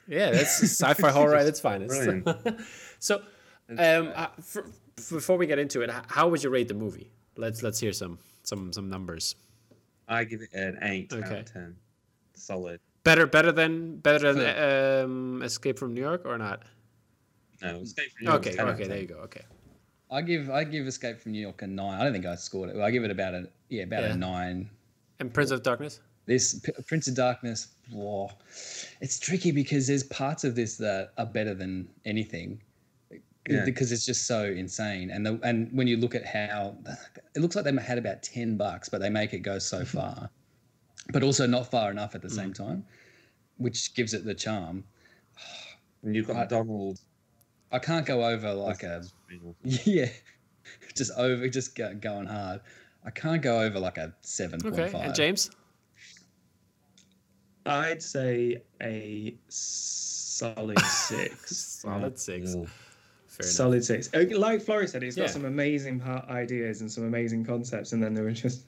Yeah, 0.07 0.31
that's 0.31 0.61
sci-fi 0.63 1.11
horror 1.11 1.35
at 1.35 1.45
its 1.45 1.59
finest. 1.61 1.87
Brilliant. 1.95 2.27
so, 2.99 3.21
um, 3.69 4.11
uh, 4.13 4.27
for, 4.41 4.65
before 5.09 5.37
we 5.37 5.45
get 5.45 5.59
into 5.59 5.81
it, 5.81 5.91
how 6.07 6.27
would 6.27 6.43
you 6.43 6.49
rate 6.49 6.67
the 6.67 6.73
movie? 6.73 7.11
Let's 7.37 7.61
let's 7.63 7.79
hear 7.79 7.93
some 7.93 8.17
some 8.43 8.73
some 8.73 8.89
numbers. 8.89 9.35
I 10.09 10.23
give 10.25 10.41
it 10.41 10.51
an 10.53 10.79
eight 10.81 11.13
out 11.13 11.23
Okay. 11.23 11.39
of 11.41 11.53
ten. 11.53 11.75
Solid. 12.33 12.81
Better 13.03 13.25
better 13.27 13.51
than 13.53 13.97
better 13.97 14.33
than 14.33 15.05
um, 15.05 15.43
Escape 15.43 15.77
from 15.79 15.93
New 15.93 16.01
York 16.01 16.23
or 16.25 16.37
not? 16.37 16.63
No, 17.61 17.77
Escape 17.77 18.11
from 18.17 18.25
New 18.25 18.31
York's 18.31 18.47
Okay, 18.47 18.55
10 18.57 18.65
out 18.65 18.71
of 18.73 18.79
okay, 18.79 18.87
there 18.89 18.99
you 18.99 19.07
go. 19.07 19.15
Okay, 19.17 19.43
I 20.11 20.21
give 20.21 20.49
I 20.49 20.63
give 20.65 20.85
Escape 20.87 21.19
from 21.19 21.31
New 21.31 21.39
York 21.39 21.61
a 21.61 21.67
nine. 21.67 21.99
I 21.99 22.03
don't 22.03 22.13
think 22.13 22.25
I 22.25 22.35
scored 22.35 22.69
it. 22.69 22.75
Well, 22.75 22.85
I 22.85 22.91
give 22.91 23.03
it 23.03 23.11
about 23.11 23.33
a 23.33 23.49
yeah 23.69 23.83
about 23.83 24.03
Yeah. 24.03 24.13
a 24.13 24.17
nine. 24.17 24.69
and 25.19 25.33
Prince 25.33 25.51
of 25.51 25.63
Darkness. 25.63 25.99
This 26.25 26.59
P- 26.59 26.71
Prince 26.87 27.07
of 27.07 27.15
Darkness, 27.15 27.69
whoa, 27.91 28.29
it's 28.99 29.19
tricky 29.19 29.51
because 29.51 29.87
there's 29.87 30.03
parts 30.03 30.43
of 30.43 30.55
this 30.55 30.77
that 30.77 31.13
are 31.17 31.25
better 31.25 31.53
than 31.53 31.87
anything. 32.05 32.61
Yeah. 33.49 33.65
Because 33.65 33.91
it's 33.91 34.05
just 34.05 34.27
so 34.27 34.43
insane, 34.45 35.09
and 35.09 35.25
the, 35.25 35.39
and 35.41 35.71
when 35.73 35.87
you 35.87 35.97
look 35.97 36.13
at 36.13 36.25
how 36.25 36.75
it 37.35 37.39
looks 37.39 37.55
like 37.55 37.65
they 37.65 37.75
had 37.75 37.97
about 37.97 38.21
ten 38.21 38.55
bucks, 38.55 38.87
but 38.87 39.01
they 39.01 39.09
make 39.09 39.33
it 39.33 39.39
go 39.39 39.57
so 39.57 39.77
mm-hmm. 39.77 39.97
far, 39.97 40.29
but 41.11 41.23
also 41.23 41.47
not 41.47 41.69
far 41.71 41.89
enough 41.89 42.13
at 42.13 42.21
the 42.21 42.29
same 42.29 42.51
mm. 42.51 42.55
time, 42.55 42.85
which 43.57 43.95
gives 43.95 44.13
it 44.13 44.25
the 44.25 44.35
charm. 44.35 44.83
And 46.03 46.15
you've 46.15 46.27
got 46.27 46.37
I- 46.37 46.45
Donald. 46.45 46.99
I 47.71 47.79
can't 47.79 48.05
go 48.05 48.25
over 48.25 48.53
like 48.53 48.83
a 48.83 49.03
yeah, 49.63 50.09
just 50.95 51.11
over 51.17 51.47
just 51.47 51.75
go, 51.75 51.93
going 51.95 52.25
hard. 52.27 52.61
I 53.05 53.09
can't 53.11 53.41
go 53.41 53.61
over 53.61 53.79
like 53.79 53.97
a 53.97 54.13
seven 54.21 54.59
point 54.59 54.73
Okay, 54.75 54.89
five. 54.89 55.05
and 55.05 55.15
James. 55.15 55.49
I'd 57.65 58.01
say 58.01 58.63
a 58.81 59.35
solid 59.49 60.79
six. 60.85 61.55
Solid 61.81 62.19
six. 62.19 62.55
Yeah. 62.55 62.65
Fair 63.27 63.45
enough. 63.45 63.51
solid 63.53 63.85
six. 63.85 64.09
Uh, 64.13 64.25
Like 64.37 64.61
Flory 64.61 64.87
said, 64.87 65.03
it's 65.03 65.15
got 65.15 65.29
some 65.29 65.45
amazing 65.45 65.99
part 65.99 66.27
ideas 66.29 66.81
and 66.81 66.91
some 66.91 67.05
amazing 67.05 67.45
concepts, 67.45 67.93
and 67.93 68.01
then 68.03 68.13
there 68.13 68.23
were 68.23 68.31
just 68.31 68.65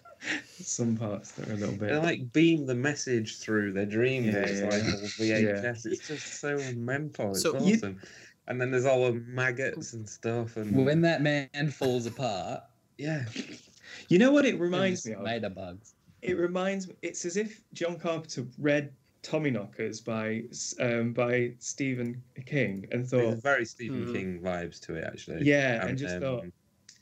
some 0.60 0.96
parts 0.96 1.32
that 1.32 1.46
were 1.46 1.54
a 1.54 1.56
little 1.56 1.74
bit. 1.76 1.88
They 1.90 1.96
like 1.96 2.32
beam 2.32 2.66
the 2.66 2.74
message 2.74 3.38
through 3.38 3.72
their 3.72 3.86
dreams. 3.86 4.26
Yeah, 4.26 4.40
it's 4.40 4.60
yeah. 4.60 4.64
like 4.64 4.82
all 4.84 5.00
VHS. 5.00 5.86
It's 5.86 6.06
just 6.08 6.40
so 6.40 6.58
mental. 6.76 7.30
It's 7.30 7.42
So 7.42 7.58
you- 7.60 7.76
awesome. 7.76 8.00
And 8.46 8.60
then 8.60 8.70
there's 8.70 8.84
all 8.84 9.04
the 9.10 9.12
maggots 9.26 9.92
and 9.94 10.08
stuff. 10.08 10.56
And 10.56 10.84
When 10.84 11.00
that 11.02 11.22
man 11.22 11.70
falls 11.70 12.06
apart, 12.06 12.62
yeah, 12.98 13.24
You 14.08 14.18
know 14.18 14.32
what 14.32 14.44
it 14.44 14.58
reminds 14.60 15.06
me 15.06 15.14
of? 15.14 15.22
made 15.22 15.44
of 15.44 15.54
bugs. 15.54 15.94
It 16.22 16.38
reminds 16.38 16.88
me. 16.88 16.94
It's 17.02 17.24
as 17.24 17.36
if 17.36 17.60
John 17.72 17.98
Carpenter 17.98 18.46
read 18.58 18.92
Tommyknockers 19.22 20.04
by 20.04 20.42
um, 20.80 21.12
by 21.12 21.54
Stephen 21.58 22.22
King 22.46 22.86
and 22.92 23.06
thought, 23.08 23.18
there's 23.30 23.42
very 23.42 23.64
Stephen 23.64 24.06
Mhm. 24.06 24.12
King 24.12 24.40
vibes 24.42 24.78
to 24.80 24.94
it 24.96 25.04
actually. 25.04 25.44
Yeah, 25.44 25.86
and 25.86 25.96
just 25.98 26.18
thought, 26.18 26.44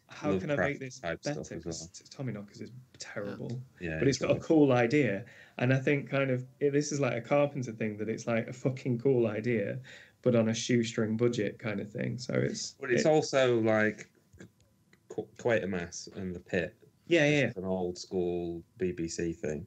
how 0.09 0.39
can 0.39 0.51
I 0.51 0.57
make 0.57 0.79
this 0.79 1.01
type 1.01 1.23
better? 1.23 1.43
stuff 1.45 1.57
as 1.59 1.65
'Cause 1.65 2.03
Tommyknockers 2.11 2.63
is 2.63 2.71
terrible. 2.99 3.61
yeah, 3.81 3.99
but 3.99 4.07
it's 4.09 4.19
got 4.19 4.37
a 4.37 4.41
cool 4.41 4.71
idea 4.73 5.25
and 5.59 5.73
i 5.73 5.79
think 5.79 6.09
kind 6.09 6.31
of 6.31 6.47
it, 6.61 6.71
this 6.73 6.93
is 6.93 7.01
like 7.01 7.15
a 7.15 7.21
carpenter 7.21 7.73
thing 7.73 7.97
that 7.99 8.09
it's 8.09 8.27
like 8.27 8.47
a 8.49 8.53
fucking 8.53 8.99
cool 8.99 9.27
idea 9.27 9.79
but 10.23 10.35
on 10.37 10.49
a 10.49 10.55
shoestring 10.55 11.17
budget 11.17 11.59
kind 11.59 11.81
of 11.81 11.91
thing 11.91 12.17
so 12.19 12.33
it's 12.35 12.75
But 12.81 12.91
it's 12.91 13.05
it- 13.05 13.09
also 13.09 13.61
like 13.61 14.09
Qu- 15.09 15.29
Quatermass 15.37 16.09
and 16.17 16.35
the 16.35 16.41
Pit. 16.41 16.75
yeah 17.07 17.25
yeah 17.27 17.47
It's 17.47 17.57
an 17.57 17.65
old 17.65 17.99
school 17.99 18.63
BBC 18.79 19.37
thing. 19.37 19.67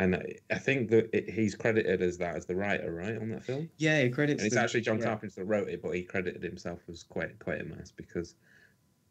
And 0.00 0.16
I- 0.16 0.34
I 0.50 0.58
think 0.58 0.90
that 0.90 1.08
it, 1.16 1.30
he's 1.30 1.54
credited 1.54 2.02
as 2.02 2.18
that 2.18 2.34
as 2.36 2.46
the 2.46 2.56
writer, 2.56 2.92
right, 2.92 3.16
on 3.16 3.30
that 3.30 3.44
film. 3.44 3.70
yeah 3.78 4.02
he 4.02 4.10
credits 4.10 4.42
And 4.42 4.46
it's 4.46 4.56
the- 4.56 4.60
actually 4.60 4.80
John 4.82 4.98
yeah. 4.98 5.04
Carpenter 5.06 5.34
that 5.36 5.44
wrote 5.44 5.68
it, 5.68 5.80
but 5.80 5.90
he 5.92 6.02
credited 6.02 6.42
himself 6.42 6.80
as 6.88 7.02
quite 7.04 7.38
quite 7.38 7.60
a 7.60 7.64
mess 7.64 7.92
because 7.92 8.34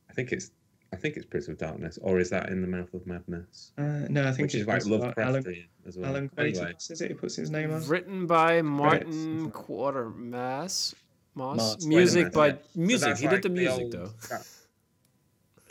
I 0.09 0.13
think 0.13 0.31
it's 0.31 0.51
I 0.93 0.95
think 0.95 1.17
it's 1.17 1.25
Prince 1.25 1.47
of 1.47 1.57
Darkness, 1.57 1.97
or 2.01 2.19
is 2.19 2.29
that 2.29 2.49
in 2.49 2.61
the 2.61 2.67
Mouth 2.67 2.93
of 2.93 3.05
Madness, 3.07 3.71
uh, 3.77 4.05
no 4.09 4.27
i 4.27 4.31
think 4.31 4.43
which 4.45 4.55
is 4.55 4.61
it's 4.67 4.85
like 4.87 5.17
Alan, 5.17 5.43
Lovecraftian 5.43 5.65
as 5.87 5.97
well. 5.97 6.09
alan 6.11 6.29
anyway, 6.37 6.73
is 6.89 7.01
it 7.01 7.07
he 7.09 7.15
puts 7.15 7.35
his 7.35 7.49
name 7.49 7.73
on 7.73 7.85
Written 7.87 8.27
by 8.27 8.61
Martin 8.61 9.49
Credits. 9.51 9.67
Quatermass. 9.67 10.93
Moss. 11.35 11.57
Moss, 11.57 11.85
Music 11.85 12.31
by 12.31 12.47
yeah. 12.49 12.53
Music. 12.75 13.07
that's 13.07 13.19
He 13.19 13.27
like 13.27 13.41
did 13.41 13.43
the 13.43 13.49
the 13.49 13.55
music 13.61 13.81
old- 13.83 13.91
though. 13.91 14.09
that- 14.29 14.47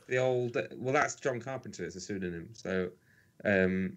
the 0.08 0.16
old 0.18 0.56
well, 0.76 0.92
that's 0.92 1.14
John 1.14 1.40
Carpenter. 1.40 1.84
It's 1.84 1.94
a 1.96 2.00
pseudonym. 2.00 2.48
So, 2.52 2.90
um, 3.44 3.96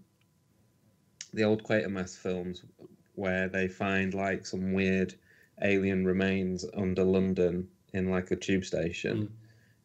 the 1.33 1.43
old 1.43 1.63
Quatermass 1.63 2.15
films 2.17 2.63
where 3.15 3.49
they 3.49 3.67
find 3.67 4.13
like 4.13 4.45
some 4.45 4.71
weird 4.73 5.15
alien 5.63 6.05
remains 6.05 6.63
under 6.77 7.03
London 7.03 7.67
in 7.93 8.09
like 8.11 8.29
a 8.31 8.35
tube 8.35 8.63
station, 8.63 9.17
Mm. 9.27 9.29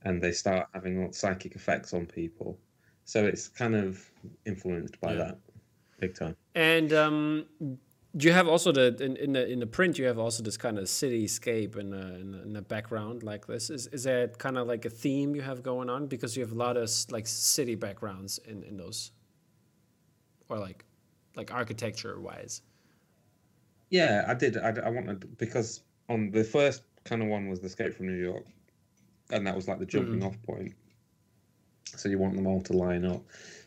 And 0.05 0.21
they 0.23 0.33
start 0.33 0.69
having 0.75 1.03
all 1.03 1.13
psychic 1.13 1.55
effects 1.55 1.93
on 1.95 2.07
people. 2.07 2.59
So 3.05 3.27
it's 3.27 3.49
kind 3.49 3.75
of 3.75 4.11
influenced 4.47 5.01
by 5.01 5.13
Yeah. 5.13 5.19
that, 5.25 5.39
big 6.01 6.15
time. 6.15 6.37
And 6.55 6.93
um, 6.93 7.47
you 8.19 8.33
have 8.33 8.49
also 8.49 8.73
the 8.73 8.97
in, 9.03 9.17
in 9.17 9.33
the 9.33 9.47
in 9.49 9.61
the 9.61 9.67
print 9.67 9.99
you 9.99 10.07
have 10.07 10.19
also 10.19 10.43
this 10.43 10.57
kind 10.57 10.79
of 10.79 10.85
cityscape 10.85 11.77
in 11.77 11.91
the, 11.91 12.15
in 12.17 12.31
the 12.33 12.43
in 12.43 12.53
the 12.53 12.63
background 12.63 13.23
like 13.23 13.47
this. 13.47 13.71
Is 13.71 13.87
is 13.89 14.05
that 14.05 14.39
kind 14.39 14.59
of 14.59 14.67
like 14.67 14.85
a 14.85 14.91
theme 14.91 15.35
you 15.37 15.43
have 15.43 15.63
going 15.63 15.89
on 15.91 16.07
because 16.07 16.37
you 16.37 16.43
have 16.43 16.53
a 16.53 16.57
lot 16.67 16.77
of 16.77 16.91
like 17.11 17.27
city 17.27 17.75
backgrounds 17.77 18.39
in 18.39 18.63
in 18.65 18.77
those, 18.77 19.13
or 20.49 20.59
like 20.59 20.85
like 21.37 21.53
architecture 21.53 22.21
wise. 22.21 22.63
Yeah, 23.91 24.25
I 24.29 24.35
did. 24.35 24.57
I, 24.57 24.71
I 24.85 24.89
wanted 24.91 25.37
because 25.39 25.83
on 26.09 26.31
the 26.31 26.45
first 26.45 26.83
kind 27.05 27.23
of 27.23 27.29
one 27.29 27.49
was 27.49 27.61
the 27.61 27.67
Escape 27.67 27.95
from 27.95 28.07
New 28.07 28.21
York, 28.23 28.47
and 29.33 29.47
that 29.47 29.55
was 29.57 29.69
like 29.69 29.79
the 29.79 29.87
jumping 29.87 30.23
off 30.25 30.41
point. 30.43 30.75
So 31.97 32.09
you 32.09 32.19
want 32.19 32.37
them 32.37 32.47
all 32.47 32.61
to 32.63 32.73
line 32.73 33.05
up. 33.05 33.23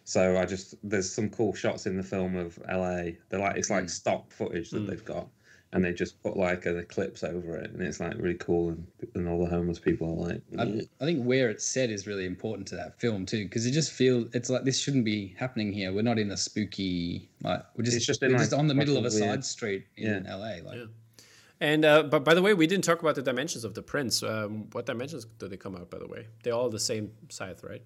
So 0.05 0.37
I 0.37 0.45
just 0.45 0.75
there's 0.83 1.11
some 1.11 1.29
cool 1.29 1.53
shots 1.53 1.85
in 1.85 1.97
the 1.97 2.03
film 2.03 2.35
of 2.35 2.57
LA. 2.69 3.11
They're 3.29 3.39
like 3.39 3.57
it's 3.57 3.69
like 3.69 3.85
Mm. 3.85 3.89
stock 3.89 4.31
footage 4.31 4.69
that 4.71 4.83
Mm. 4.83 4.87
they've 4.89 5.05
got, 5.05 5.27
and 5.71 5.83
they 5.83 5.93
just 5.93 6.21
put 6.21 6.35
like 6.37 6.65
an 6.65 6.77
eclipse 6.77 7.23
over 7.23 7.55
it, 7.57 7.71
and 7.71 7.81
it's 7.81 7.99
like 7.99 8.13
really 8.17 8.37
cool. 8.37 8.69
And, 8.69 8.85
and 9.15 9.27
all 9.29 9.39
the 9.39 9.49
homeless 9.49 9.79
people 9.79 10.07
are 10.09 10.27
like, 10.29 10.41
I, 10.57 10.65
"Mm." 10.65 10.87
I 11.01 11.05
think 11.05 11.23
where 11.25 11.49
it's 11.49 11.65
set 11.65 11.89
is 11.89 12.05
really 12.07 12.25
important 12.25 12.67
to 12.69 12.75
that 12.75 12.99
film 12.99 13.25
too, 13.25 13.43
because 13.45 13.65
it 13.65 13.71
just 13.71 13.91
feels 13.91 14.27
it's 14.33 14.49
like 14.49 14.63
this 14.65 14.77
shouldn't 14.79 15.05
be 15.05 15.33
happening 15.37 15.71
here. 15.71 15.93
We're 15.93 16.01
not 16.01 16.19
in 16.19 16.31
a 16.31 16.37
spooky 16.37 17.29
like 17.41 17.63
we're 17.77 17.83
just 17.85 17.97
It's 17.97 18.05
just 18.05 18.21
in, 18.23 18.29
we're 18.31 18.37
like, 18.37 18.43
just 18.49 18.53
on 18.53 18.67
the 18.67 18.75
middle 18.75 18.97
of 18.97 19.05
a 19.05 19.09
weird- 19.09 19.13
side 19.13 19.45
street 19.45 19.85
in 19.97 20.25
LA. 20.25 20.59
Like 20.63 20.77
Yeah. 20.77 20.85
And 21.63 21.85
uh, 21.85 22.03
but 22.03 22.25
by 22.25 22.33
the 22.33 22.41
way, 22.41 22.53
we 22.53 22.67
didn't 22.67 22.83
talk 22.83 23.01
about 23.01 23.15
the 23.15 23.21
dimensions 23.21 23.63
of 23.63 23.73
the 23.73 23.81
prints. 23.81 24.21
Um, 24.21 24.67
what 24.73 24.85
dimensions 24.85 25.23
do 25.39 25.47
they 25.47 25.55
come 25.55 25.75
out? 25.77 25.89
By 25.89 25.97
the 25.99 26.07
way, 26.07 26.27
they're 26.43 26.53
all 26.53 26.69
the 26.69 26.79
same 26.91 27.11
size, 27.29 27.59
right? 27.63 27.81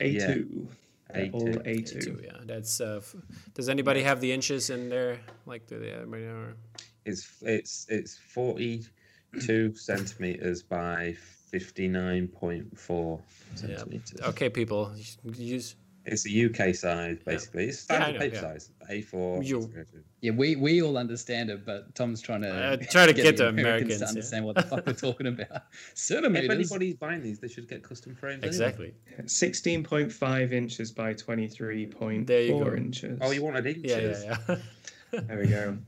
a2 0.00 0.68
They're 1.14 1.24
A2. 1.26 1.64
a2 1.64 1.66
A2, 1.66 2.24
yeah. 2.24 2.32
That's. 2.44 2.80
Uh, 2.82 2.98
f- 3.02 3.16
does 3.54 3.68
anybody 3.70 4.02
have 4.02 4.20
the 4.20 4.30
inches 4.30 4.68
in 4.68 4.90
there? 4.90 5.20
Like, 5.46 5.66
do 5.66 5.78
they? 5.78 5.90
Anybody 5.92 6.24
know? 6.24 6.52
it's 7.06 7.26
it's 7.40 7.86
it's 7.88 8.18
forty 8.18 8.84
two 9.40 9.74
centimeters 9.74 10.62
by 10.62 11.14
fifty 11.50 11.88
nine 11.88 12.28
point 12.28 12.78
four 12.78 13.20
Yeah. 13.52 13.78
centimeters. 13.78 14.20
Okay, 14.20 14.50
people, 14.50 14.92
use. 15.34 15.76
It's 16.08 16.26
a 16.26 16.44
UK 16.46 16.74
size, 16.74 17.18
basically. 17.24 17.66
It's 17.66 17.86
Yeah, 17.88 17.96
I 17.96 17.98
standard 18.00 18.12
know, 18.14 18.24
paper 18.26 18.34
yeah. 18.36 18.40
size, 18.40 18.70
A4. 18.90 19.44
You- 19.46 19.70
yeah, 20.20 20.32
we 20.32 20.56
we 20.56 20.82
all 20.82 20.96
understand 20.98 21.48
it, 21.50 21.64
but 21.64 21.94
Tom's 21.94 22.20
trying 22.20 22.42
to 22.42 22.48
Uh, 22.50 22.76
try 22.90 23.06
to 23.06 23.12
get 23.12 23.36
the 23.36 23.48
Americans, 23.48 23.98
to 23.98 24.04
yeah. 24.04 24.08
understand 24.08 24.44
what 24.44 24.56
the 24.56 24.62
fuck 24.62 24.84
we're 24.86 24.92
talking 24.94 25.28
about. 25.28 25.62
Certainly. 25.94 26.40
If 26.44 26.50
anybody's 26.50 26.96
buying 26.96 27.22
these, 27.22 27.38
they 27.38 27.46
should 27.48 27.68
get 27.68 27.82
custom 27.84 28.14
frames. 28.16 28.42
anyway. 28.42 28.48
Exactly. 28.48 28.94
16.5 29.26 30.52
inches 30.52 30.90
by 30.92 31.14
23.4 31.14 32.26
There 32.26 32.42
you 32.42 32.64
go. 32.64 32.74
inches 32.74 33.18
Oh, 33.20 33.30
you 33.30 33.42
wanted 33.42 33.66
inches? 33.66 33.84
Yeah, 33.84 33.98
yeah, 33.98 34.36
yeah. 34.48 34.56
There 35.26 35.38
we 35.38 35.46
go. 35.46 35.78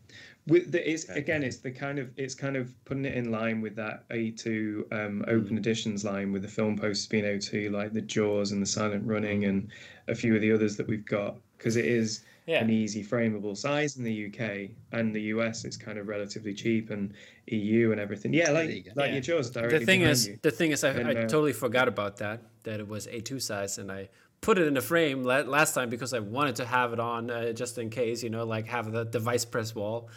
With 0.51 0.73
the, 0.73 0.91
it's 0.91 1.09
Okay. 1.09 1.21
again, 1.21 1.45
it's 1.45 1.59
the 1.59 1.71
kind 1.71 2.01
of 2.01 2.11
it's 2.17 2.35
kind 2.35 2.57
of 2.57 2.75
putting 2.85 3.05
it 3.05 3.15
in 3.15 3.31
line 3.31 3.61
with 3.61 3.77
that 3.77 4.09
A2 4.09 4.93
um, 4.93 5.25
open 5.29 5.57
editions 5.57 6.05
line 6.05 6.33
with 6.33 6.43
the 6.43 6.49
film 6.49 6.77
posters 6.77 7.07
being 7.07 7.23
O2, 7.25 7.71
like 7.71 7.93
the 7.93 8.01
Jaws 8.01 8.51
and 8.51 8.61
the 8.61 8.67
Silent 8.67 9.07
Running 9.07 9.45
and 9.45 9.69
a 10.09 10.15
few 10.15 10.35
of 10.35 10.41
the 10.41 10.51
others 10.51 10.77
that 10.77 10.89
we've 10.89 11.07
got, 11.07 11.37
because 11.57 11.77
it 11.77 11.85
is 11.85 12.25
yeah. 12.49 12.65
an 12.65 12.69
easy 12.69 13.05
frameable 13.05 13.57
size 13.57 13.97
in 13.97 14.03
the 14.03 14.27
UK 14.27 14.71
and 14.91 15.15
the 15.15 15.23
US. 15.35 15.65
It's 15.65 15.77
kind 15.77 15.99
of 15.99 16.09
relatively 16.09 16.53
cheap 16.53 16.91
and 16.91 17.15
EU 17.47 17.93
and 17.93 18.01
everything. 18.01 18.33
Yeah, 18.35 18.53
There 18.53 18.65
you 18.65 18.83
like 18.97 19.09
Yeah. 19.09 19.13
your 19.13 19.21
Jaws 19.21 19.51
directly 19.51 19.79
the 19.79 19.87
thing 19.87 20.03
is, 20.03 20.27
you. 20.27 20.39
the 20.43 20.51
thing 20.51 20.73
is, 20.73 20.83
I, 20.83 20.91
And, 20.91 21.07
I 21.07 21.13
uh, 21.13 21.29
totally 21.29 21.53
forgot 21.53 21.87
about 21.87 22.17
that. 22.17 22.43
That 22.65 22.81
it 22.81 22.89
was 22.89 23.07
A2 23.07 23.41
size, 23.41 23.79
and 23.79 23.93
I 23.93 24.09
put 24.41 24.59
it 24.59 24.67
in 24.67 24.75
the 24.75 24.81
frame 24.81 25.23
last 25.23 25.75
time 25.75 25.91
because 25.91 26.13
I 26.13 26.19
wanted 26.19 26.57
to 26.57 26.67
have 26.67 26.93
it 26.93 26.99
on 26.99 27.31
uh, 27.31 27.53
just 27.53 27.79
in 27.79 27.89
case, 27.89 28.25
you 28.25 28.31
know, 28.31 28.45
like 28.45 28.67
have 28.67 28.91
the 28.91 29.05
device 29.05 29.45
press 29.45 29.77
wall 29.77 30.09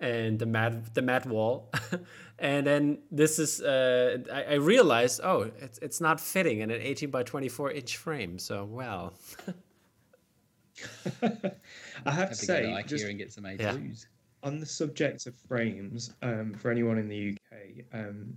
and 0.00 0.38
the 0.38 0.46
mat 0.46 0.94
the 0.94 1.02
mat 1.02 1.26
wall. 1.26 1.70
and 2.38 2.66
then 2.66 2.98
this 3.10 3.38
is, 3.38 3.60
uh, 3.60 4.18
I, 4.32 4.42
I 4.42 4.54
realized, 4.54 5.20
oh, 5.22 5.50
it's 5.60 5.78
it's 5.78 6.00
not 6.00 6.20
fitting 6.20 6.60
in 6.60 6.70
an 6.70 6.80
18 6.80 7.10
by 7.10 7.22
24 7.22 7.72
inch 7.72 7.96
frame. 7.96 8.38
So 8.38 8.64
well, 8.64 9.14
I 11.22 12.10
have 12.10 12.30
have 12.30 12.30
to 12.30 12.36
to 12.40 12.46
go 12.46 12.54
to 12.62 12.62
say, 12.62 12.62
IKEA 12.64 12.86
just 12.86 13.04
and 13.04 13.18
get 13.18 13.32
some 13.32 13.44
A2s. 13.44 14.06
on 14.42 14.60
the 14.60 14.66
subject 14.66 15.26
of 15.26 15.34
frames, 15.34 16.14
um, 16.22 16.54
for 16.54 16.70
anyone 16.70 16.98
in 16.98 17.08
the 17.08 17.36
UK, 17.36 17.84
um, 17.92 18.36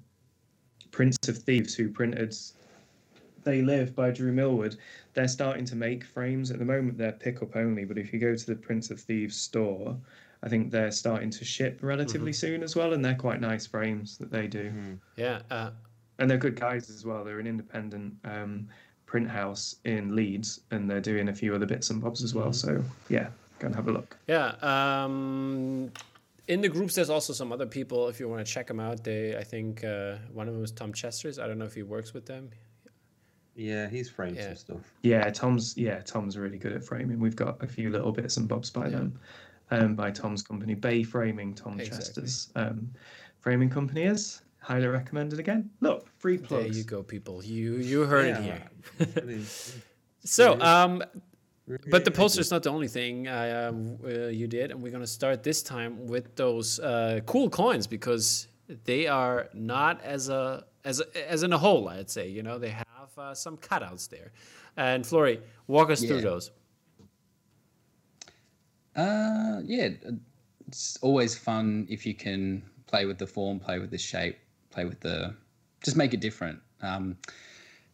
Prince 0.91 1.17
of 1.27 1.37
Thieves, 1.37 1.75
who 1.75 1.89
printed 1.89 2.35
They 3.43 3.61
Live 3.61 3.95
by 3.95 4.11
Drew 4.11 4.31
Millward, 4.31 4.77
they're 5.13 5.27
starting 5.27 5.65
to 5.65 5.75
make 5.75 6.03
frames. 6.03 6.51
At 6.51 6.59
the 6.59 6.65
moment, 6.65 6.97
they're 6.97 7.11
pickup 7.11 7.55
only, 7.55 7.85
but 7.85 7.97
if 7.97 8.11
you 8.11 8.19
go 8.19 8.35
to 8.35 8.45
the 8.45 8.55
Prince 8.55 8.91
of 8.91 8.99
Thieves 8.99 9.37
store, 9.37 9.97
I 10.43 10.49
think 10.49 10.71
they're 10.71 10.91
starting 10.91 11.29
to 11.29 11.45
ship 11.45 11.79
relatively 11.81 12.33
soon 12.33 12.63
as 12.63 12.75
well, 12.75 12.93
and 12.93 13.03
they're 13.05 13.15
quite 13.15 13.39
nice 13.41 13.67
frames 13.67 14.17
that 14.17 14.31
they 14.31 14.47
do. 14.47 14.97
yeah. 15.15 15.41
Uh, 15.51 15.71
And 16.19 16.29
they're 16.29 16.37
good 16.37 16.55
guys 16.59 16.89
as 16.89 17.05
well. 17.05 17.23
They're 17.23 17.39
an 17.39 17.47
independent 17.47 18.13
um, 18.25 18.67
print 19.05 19.29
house 19.29 19.75
in 19.85 20.15
Leeds, 20.15 20.61
and 20.71 20.89
they're 20.89 20.99
doing 21.01 21.29
a 21.29 21.33
few 21.33 21.53
other 21.53 21.65
bits 21.65 21.89
and 21.91 22.01
bobs 22.01 22.23
as 22.23 22.33
well. 22.33 22.53
So, 22.53 22.83
yeah, 23.09 23.27
go 23.59 23.67
and 23.67 23.75
have 23.75 23.87
a 23.87 23.91
look. 23.91 24.17
Yeah. 24.27 24.55
Um, 24.61 25.91
in 26.47 26.61
the 26.61 26.69
groups, 26.69 26.95
there's 26.95 27.09
also 27.11 27.33
some 27.33 27.51
other 27.51 27.65
people. 27.67 28.07
If 28.07 28.19
you 28.19 28.27
want 28.27 28.45
to 28.45 28.51
check 28.51 28.67
them 28.67 28.79
out, 28.79 29.03
they 29.03 29.37
I 29.37 29.43
think 29.43 29.83
uh, 29.83 30.15
one 30.33 30.47
of 30.47 30.53
them 30.55 30.63
is 30.63 30.71
Tom 30.71 30.91
Chester's. 30.91 31.37
I 31.39 31.47
don't 31.47 31.57
know 31.59 31.65
if 31.65 31.75
he 31.75 31.83
works 31.83 32.13
with 32.13 32.25
them. 32.25 32.49
Yeah, 33.55 33.89
he's 33.89 34.09
framed 34.09 34.37
Yeah. 34.37 34.47
some 34.47 34.55
stuff. 34.55 34.93
Yeah, 35.03 35.29
Tom's 35.29 35.77
yeah, 35.77 35.99
Tom's 36.01 36.37
really 36.37 36.57
good 36.57 36.73
at 36.73 36.83
framing. 36.83 37.19
We've 37.19 37.35
got 37.35 37.61
a 37.63 37.67
few 37.67 37.89
little 37.89 38.11
bits 38.11 38.37
and 38.37 38.47
bobs 38.47 38.69
by 38.69 38.89
them, 38.89 39.19
um, 39.71 39.95
by 39.95 40.11
Tom's 40.11 40.43
company, 40.43 40.75
Bay 40.75 41.03
Framing. 41.03 41.53
Tom 41.53 41.79
Exactly. 41.79 41.97
Chester's 41.97 42.49
um, 42.55 42.89
framing 43.39 43.69
company 43.69 44.03
is 44.03 44.41
highly 44.59 44.87
recommended. 44.87 45.39
Again, 45.39 45.69
look, 45.79 46.07
free 46.19 46.37
plugs. 46.37 46.65
There 46.65 46.77
you 46.77 46.83
go, 46.83 47.03
people. 47.03 47.43
You 47.43 47.77
you 47.77 48.01
heard 48.03 48.27
it 48.27 48.37
here. 48.37 49.39
So 50.23 50.61
um, 50.61 51.03
But 51.89 52.05
the 52.05 52.11
poster 52.11 52.41
is 52.41 52.51
not 52.51 52.61
the 52.61 52.69
only 52.69 52.87
thing 52.87 53.27
uh, 53.27 53.71
uh, 54.05 54.27
you 54.27 54.45
did, 54.45 54.69
and 54.69 54.83
we're 54.83 54.91
gonna 54.91 55.07
start 55.07 55.41
this 55.41 55.63
time 55.63 56.05
with 56.05 56.35
those 56.35 56.79
uh, 56.79 57.21
cool 57.25 57.49
coins 57.49 57.87
because 57.87 58.47
they 58.85 59.07
are 59.07 59.49
not 59.55 59.99
as 60.03 60.29
a 60.29 60.65
as 60.85 60.99
a, 60.99 61.31
as 61.31 61.41
in 61.41 61.53
a 61.53 61.57
whole. 61.57 61.89
I'd 61.89 62.11
say 62.11 62.27
you 62.29 62.43
know 62.43 62.59
they 62.59 62.69
have 62.69 63.17
uh, 63.17 63.33
some 63.33 63.57
cutouts 63.57 64.09
there. 64.09 64.31
And 64.77 65.05
Flory, 65.05 65.41
walk 65.67 65.89
us 65.89 66.01
through 66.01 66.21
those. 66.21 66.51
Uh, 68.95 69.61
yeah, 69.63 69.89
it's 70.67 70.97
always 71.01 71.37
fun 71.37 71.87
if 71.89 72.05
you 72.05 72.13
can 72.13 72.63
play 72.87 73.05
with 73.05 73.17
the 73.17 73.27
form, 73.27 73.59
play 73.59 73.79
with 73.79 73.91
the 73.91 73.97
shape, 73.97 74.37
play 74.69 74.85
with 74.85 74.99
the, 74.99 75.33
just 75.83 75.97
make 75.97 76.13
it 76.13 76.19
different. 76.19 76.59
Um, 76.81 77.17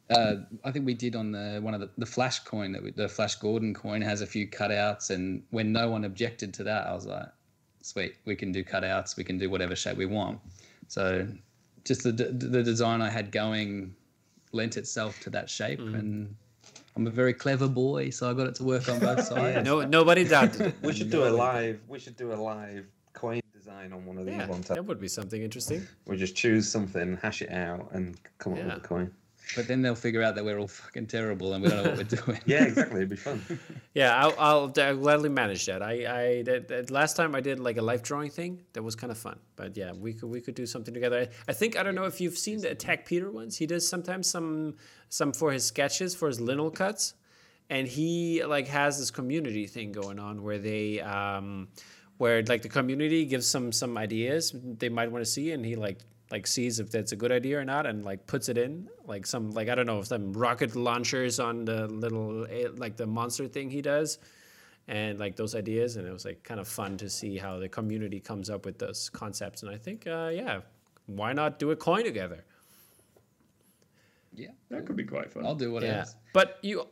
uh, 0.09 0.35
I 0.63 0.71
think 0.71 0.85
we 0.85 0.93
did 0.93 1.15
on 1.15 1.31
the 1.31 1.59
one 1.61 1.73
of 1.73 1.81
the, 1.81 1.89
the 1.97 2.05
Flash 2.05 2.39
coin 2.39 2.71
that 2.71 2.81
we, 2.81 2.91
the 2.91 3.09
Flash 3.09 3.35
Gordon 3.35 3.73
coin 3.73 4.01
has 4.01 4.21
a 4.21 4.27
few 4.27 4.47
cutouts, 4.47 5.09
and 5.09 5.43
when 5.49 5.73
no 5.73 5.89
one 5.89 6.05
objected 6.05 6.53
to 6.55 6.63
that, 6.63 6.87
I 6.87 6.93
was 6.93 7.05
like, 7.05 7.27
sweet, 7.81 8.15
we 8.25 8.35
can 8.35 8.51
do 8.51 8.63
cutouts, 8.63 9.17
we 9.17 9.23
can 9.25 9.37
do 9.37 9.49
whatever 9.49 9.75
shape 9.75 9.97
we 9.97 10.05
want. 10.05 10.39
So, 10.87 11.27
just 11.83 12.03
the 12.03 12.11
the 12.11 12.63
design 12.63 13.01
I 13.01 13.09
had 13.09 13.31
going 13.31 13.95
lent 14.53 14.77
itself 14.77 15.19
to 15.21 15.29
that 15.31 15.49
shape, 15.49 15.79
and 15.79 16.35
I'm 16.97 17.05
a 17.05 17.11
very 17.11 17.33
clever 17.33 17.67
boy, 17.67 18.09
so 18.09 18.27
I 18.27 18.33
got 18.33 18.47
it 18.47 18.55
to 18.55 18.63
work 18.63 18.89
on 18.89 18.97
both 18.99 19.23
sides. 19.27 19.63
No, 19.63 19.81
nobody 19.85 20.23
doubted 20.23 20.61
it. 20.61 20.75
We 20.81 20.93
should 20.93 21.11
do 21.11 21.25
a 21.27 21.29
live. 21.29 21.79
We 21.87 21.99
should 21.99 22.17
do 22.17 22.33
a 22.33 22.35
live 22.35 22.87
coin 23.13 23.39
design 23.53 23.93
on 23.93 24.03
one 24.03 24.17
of 24.17 24.25
these 24.25 24.33
Yeah, 24.35 24.47
one 24.47 24.63
time. 24.63 24.75
that 24.75 24.83
would 24.85 24.99
be 24.99 25.07
something 25.07 25.43
interesting. 25.43 25.87
We 26.07 26.17
just 26.17 26.35
choose 26.35 26.67
something, 26.67 27.17
hash 27.21 27.43
it 27.43 27.51
out, 27.51 27.89
and 27.91 28.17
come 28.39 28.53
up 28.53 28.59
Yeah. 28.59 28.65
with 28.65 28.77
a 28.77 28.87
coin. 28.87 29.11
But 29.55 29.67
then 29.67 29.81
they'll 29.81 29.95
figure 29.95 30.21
out 30.21 30.35
that 30.35 30.45
we're 30.45 30.59
all 30.59 30.67
fucking 30.67 31.07
terrible 31.07 31.53
and 31.53 31.63
we 31.63 31.69
don't 31.69 31.83
know 31.83 31.89
what 31.91 31.97
we're 31.97 32.03
doing. 32.25 32.39
Yeah, 32.45 32.65
exactly. 32.65 32.97
It'd 32.97 33.09
be 33.09 33.15
fun. 33.15 33.41
Yeah, 33.93 34.15
I'll, 34.15 34.35
I'll, 34.37 34.73
I'll 34.77 34.95
gladly 34.97 35.29
manage 35.29 35.65
that. 35.65 35.81
I, 35.81 35.93
I 35.93 36.41
that, 36.43 36.67
that 36.67 36.91
last 36.91 37.15
time 37.15 37.33
I 37.33 37.41
did 37.41 37.59
like 37.59 37.77
a 37.77 37.81
life 37.81 38.03
drawing 38.03 38.29
thing. 38.29 38.61
That 38.73 38.83
was 38.83 38.95
kind 38.95 39.11
of 39.11 39.17
fun. 39.17 39.39
But 39.55 39.75
yeah, 39.75 39.91
we 39.93 40.13
could 40.13 40.29
we 40.29 40.39
could 40.39 40.53
do 40.53 40.67
something 40.67 40.93
together. 40.93 41.21
I, 41.21 41.27
I 41.47 41.53
think 41.53 41.77
I 41.77 41.81
don't 41.81 41.95
know 41.95 42.05
if 42.05 42.21
you've 42.21 42.37
seen 42.37 42.61
the 42.61 42.69
Attack 42.69 43.07
Peter 43.07 43.31
ones. 43.31 43.57
He 43.57 43.65
does 43.65 43.87
sometimes 43.87 44.29
some 44.29 44.75
some 45.09 45.33
for 45.33 45.51
his 45.51 45.65
sketches 45.65 46.13
for 46.13 46.27
his 46.27 46.39
lino 46.39 46.69
cuts, 46.69 47.15
and 47.71 47.87
he 47.87 48.43
like 48.45 48.67
has 48.67 48.99
this 48.99 49.09
community 49.09 49.65
thing 49.65 49.91
going 49.91 50.19
on 50.19 50.43
where 50.43 50.59
they 50.59 50.99
um 51.01 51.69
where 52.17 52.43
like 52.43 52.61
the 52.61 52.69
community 52.69 53.25
gives 53.25 53.47
some 53.47 53.71
some 53.71 53.97
ideas 53.97 54.53
they 54.53 54.89
might 54.89 55.11
want 55.11 55.25
to 55.25 55.31
see, 55.31 55.51
and 55.53 55.65
he 55.65 55.75
like 55.75 55.99
like 56.31 56.45
sees 56.47 56.79
if 56.79 56.91
that's 56.91 57.11
a 57.11 57.15
good 57.15 57.31
idea 57.31 57.57
or 57.59 57.65
not 57.65 57.85
and 57.85 58.03
like 58.03 58.25
puts 58.27 58.49
it 58.49 58.57
in 58.57 58.87
like 59.05 59.25
some 59.25 59.51
like 59.51 59.69
i 59.69 59.75
don't 59.75 59.85
know 59.85 60.01
some 60.01 60.33
rocket 60.33 60.75
launchers 60.75 61.39
on 61.39 61.65
the 61.65 61.87
little 61.87 62.45
eh, 62.49 62.67
like 62.75 62.97
the 62.97 63.05
monster 63.07 63.47
thing 63.47 63.69
he 63.69 63.81
does 63.81 64.19
and 64.89 65.19
like 65.19 65.35
those 65.35 65.55
ideas 65.55 65.95
and 65.95 66.07
it 66.07 66.11
was 66.11 66.25
like 66.25 66.43
kind 66.43 66.59
of 66.59 66.67
fun 66.67 66.97
to 66.97 67.09
see 67.09 67.37
how 67.37 67.57
the 67.59 67.69
community 67.69 68.19
comes 68.19 68.49
up 68.49 68.65
with 68.65 68.77
those 68.77 69.09
concepts 69.09 69.63
and 69.63 69.71
i 69.71 69.77
think 69.77 70.05
uh, 70.07 70.29
yeah 70.33 70.59
why 71.05 71.31
not 71.33 71.59
do 71.59 71.71
a 71.71 71.75
coin 71.75 72.03
together 72.03 72.43
Yeah, 74.33 74.49
That 74.69 74.85
could 74.85 74.95
be 74.95 75.03
quite 75.05 75.31
fun. 75.33 75.45
I'll 75.45 75.55
do 75.55 75.71
what 75.71 75.83
yeah 75.83 75.99
else. 76.01 76.15
but 76.33 76.59
you 76.61 76.85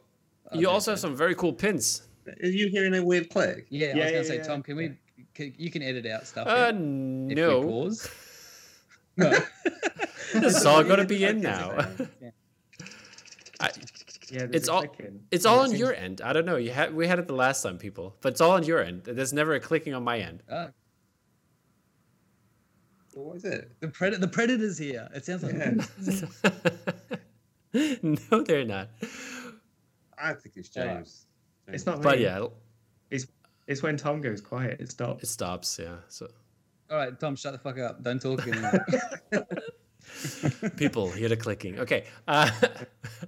you 0.54 0.62
do 0.62 0.70
also 0.70 0.92
have 0.92 1.00
some 1.00 1.16
very 1.16 1.36
cool 1.36 1.54
pins 1.54 2.08
Are 2.28 2.48
you 2.48 2.70
hearing 2.70 2.96
a 2.96 3.04
weird 3.04 3.30
click? 3.30 3.68
Yeah, 3.70 3.88
I 3.88 3.90
Yeah, 3.90 3.96
was 4.04 4.12
gonna 4.12 4.24
yeah, 4.24 4.30
say, 4.30 4.38
yeah, 4.38 4.44
Tom, 4.44 4.64
can 4.64 4.78
we? 4.78 4.92
Can, 5.34 5.54
you 5.58 5.70
can 5.70 5.82
edit 5.84 6.06
out 6.08 6.26
stuff. 6.26 6.48
uh 6.48 6.72
yeah, 7.30 7.50
if 7.52 7.66
we 7.66 7.72
pause. 7.72 8.10
No. 9.18 9.30
this 10.34 10.58
is 10.58 10.66
all 10.66 10.84
gonna 10.84 11.06
be 11.06 11.24
in 11.24 11.40
now 11.42 11.72
I, 13.60 13.70
yeah, 14.30 14.48
it's 14.52 14.68
all 14.68 14.82
click-in. 14.82 15.22
it's 15.32 15.46
all 15.46 15.60
on 15.60 15.74
your 15.74 15.94
end 15.94 16.20
i 16.22 16.34
don't 16.34 16.46
know 16.46 16.58
you 16.58 16.72
had 16.72 16.94
we 16.94 17.08
had 17.08 17.20
it 17.20 17.28
the 17.28 17.36
last 17.36 17.62
time 17.64 17.78
people 17.78 18.16
but 18.22 18.34
it's 18.34 18.42
all 18.42 18.52
on 18.52 18.64
your 18.64 18.82
end 18.84 19.04
there's 19.06 19.32
never 19.32 19.54
a 19.54 19.60
clicking 19.60 19.94
on 19.94 20.04
my 20.04 20.18
end 20.20 20.44
Uh, 20.50 20.68
What 23.14 23.38
is 23.38 23.46
it? 23.46 23.72
the 23.80 23.88
predator, 23.88 24.20
the 24.20 24.28
predator's 24.28 24.78
here. 24.78 25.08
It 25.16 25.24
sounds 25.26 25.44
like. 25.44 25.56
Yeah. 25.56 25.76
no 28.30 28.42
they're 28.44 28.66
not 28.66 28.90
I 30.18 30.34
think 30.34 30.56
it's 30.58 30.70
Yeah. 30.76 30.96
James. 30.96 31.28
It's 31.68 31.86
not. 31.86 32.02
but 32.02 32.18
me. 32.18 32.24
yeah 32.26 32.46
It's 33.10 33.28
it's 33.68 33.82
when 33.82 33.98
Tom 33.98 34.22
goes 34.22 34.42
quiet. 34.42 34.80
It 34.82 34.92
stops. 34.92 35.24
it 35.24 35.28
stops 35.28 35.80
yeah 35.82 35.96
so 36.10 36.28
All 36.90 36.98
right, 36.98 37.20
Tom, 37.20 37.36
shut 37.36 37.54
the 37.54 37.60
fuck 37.60 37.80
up. 37.80 38.04
Don't 38.04 38.22
talk 38.22 38.48
anymore. 38.48 38.86
people 40.78 41.10
hear 41.12 41.28
the 41.28 41.36
clicking 41.36 41.80
okay 41.80 42.06
uh, 42.28 42.50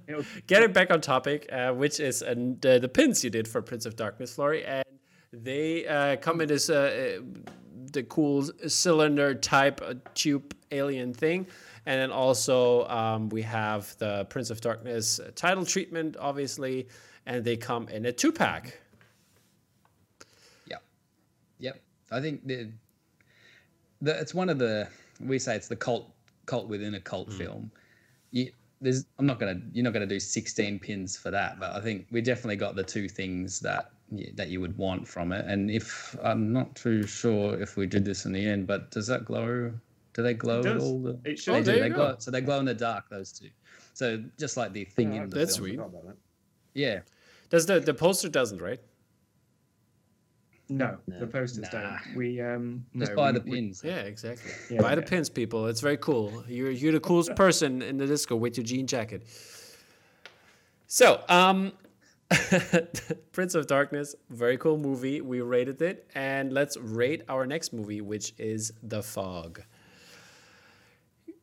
It'll- 0.06 0.24
getting 0.46 0.72
back 0.72 0.92
on 0.92 1.00
topic 1.00 1.48
uh, 1.52 1.72
which 1.72 1.98
is 1.98 2.22
uh, 2.22 2.34
the, 2.60 2.78
the 2.78 2.88
pins 2.88 3.24
you 3.24 3.30
did 3.30 3.48
for 3.48 3.60
prince 3.62 3.84
of 3.84 3.96
darkness 3.96 4.34
flory 4.34 4.64
and 4.64 4.84
they 5.32 5.86
uh, 5.86 6.16
come 6.16 6.40
in 6.40 6.48
this 6.48 6.70
uh, 6.70 7.18
uh, 7.18 7.40
the 7.92 8.04
cool 8.04 8.48
cylinder 8.68 9.34
type 9.34 9.80
uh, 9.84 9.94
tube 10.14 10.54
alien 10.70 11.12
thing 11.12 11.46
and 11.84 12.00
then 12.00 12.10
also 12.12 12.86
um, 12.88 13.28
we 13.28 13.42
have 13.42 13.94
the 13.98 14.24
prince 14.26 14.50
of 14.50 14.60
darkness 14.60 15.18
uh, 15.18 15.30
title 15.34 15.66
treatment 15.66 16.16
obviously 16.20 16.86
and 17.26 17.44
they 17.44 17.56
come 17.56 17.88
in 17.88 18.06
a 18.06 18.12
two 18.12 18.30
pack 18.32 18.78
Yep. 20.68 20.82
Yep. 21.58 21.80
I 22.12 22.20
think 22.20 22.46
the, 22.46 22.70
the 24.02 24.18
it's 24.18 24.34
one 24.34 24.48
of 24.48 24.58
the 24.58 24.88
we 25.20 25.38
say 25.38 25.56
it's 25.56 25.68
the 25.68 25.76
cult 25.76 26.10
cult 26.46 26.68
within 26.68 26.94
a 26.94 27.00
cult 27.00 27.28
hmm. 27.28 27.38
film. 27.38 27.70
You, 28.30 28.50
there's 28.80 29.06
I'm 29.18 29.26
not 29.26 29.40
gonna 29.40 29.60
you're 29.72 29.84
not 29.84 29.92
gonna 29.92 30.06
do 30.06 30.20
16 30.20 30.78
pins 30.78 31.16
for 31.16 31.30
that, 31.30 31.58
but 31.58 31.72
I 31.74 31.80
think 31.80 32.06
we 32.10 32.20
definitely 32.20 32.56
got 32.56 32.76
the 32.76 32.84
two 32.84 33.08
things 33.08 33.60
that 33.60 33.90
you, 34.10 34.32
that 34.34 34.48
you 34.48 34.60
would 34.60 34.76
want 34.78 35.06
from 35.06 35.32
it. 35.32 35.44
And 35.46 35.70
if 35.70 36.16
I'm 36.22 36.52
not 36.52 36.74
too 36.76 37.02
sure 37.04 37.60
if 37.60 37.76
we 37.76 37.86
did 37.86 38.04
this 38.04 38.24
in 38.24 38.32
the 38.32 38.46
end, 38.46 38.66
but 38.66 38.90
does 38.90 39.06
that 39.08 39.24
glow? 39.24 39.72
Do 40.14 40.22
they 40.22 40.34
glow 40.34 40.60
It 40.60 40.66
at 40.66 40.78
all? 40.78 41.00
The, 41.00 41.18
It 41.24 41.40
oh, 41.48 41.52
they. 41.52 41.58
Oh, 41.60 41.62
do. 41.62 41.64
there 41.64 41.80
They 41.80 41.88
you 41.88 41.94
glow. 41.94 42.12
go. 42.12 42.16
So 42.18 42.30
they 42.30 42.40
glow 42.40 42.58
in 42.60 42.64
the 42.64 42.74
dark. 42.74 43.08
Those 43.10 43.32
two. 43.32 43.50
So 43.94 44.22
just 44.38 44.56
like 44.56 44.72
the 44.72 44.84
thing 44.84 45.12
Oh, 45.18 45.22
in 45.24 45.30
the 45.30 45.36
that's 45.36 45.56
film. 45.56 45.66
sweet. 45.66 45.76
Forgot 45.76 45.86
about 45.88 46.06
that. 46.06 46.16
Yeah. 46.74 47.00
does 47.50 47.66
the 47.66 47.80
the 47.80 47.94
poster 47.94 48.28
doesn't 48.28 48.60
right 48.62 48.80
No, 50.70 50.98
No. 51.06 51.18
the 51.20 51.26
posters 51.26 51.64
Nah. 51.72 51.80
don't. 51.80 52.16
We 52.16 52.40
um. 52.40 52.84
Just 52.96 53.14
buy 53.14 53.32
we- 53.32 53.38
the 53.38 53.44
we- 53.44 53.50
pins. 53.56 53.82
yeah 53.84 54.00
exactly 54.00 54.50
Yeah, 54.70 54.82
buy 54.82 54.94
the 54.94 55.02
pins 55.02 55.28
people 55.30 55.66
it's 55.66 55.80
very 55.80 55.96
cool 55.96 56.44
you're 56.48 56.70
you're 56.70 56.92
the 56.92 57.00
coolest 57.00 57.34
person 57.44 57.80
in 57.82 57.96
the 57.96 58.06
disco 58.06 58.36
with 58.36 58.56
your 58.58 58.64
jean 58.64 58.86
jacket 58.86 59.26
so 60.86 61.22
um 61.28 61.72
Prince 63.32 63.54
of 63.54 63.66
Darkness, 63.66 64.14
very 64.28 64.58
cool 64.58 64.76
movie. 64.76 65.22
We 65.22 65.40
rated 65.40 65.80
it, 65.80 66.10
and 66.14 66.52
let's 66.52 66.76
rate 66.76 67.22
our 67.26 67.46
next 67.46 67.72
movie, 67.72 68.02
which 68.02 68.34
is 68.36 68.70
The 68.82 69.02
Fog. 69.02 69.62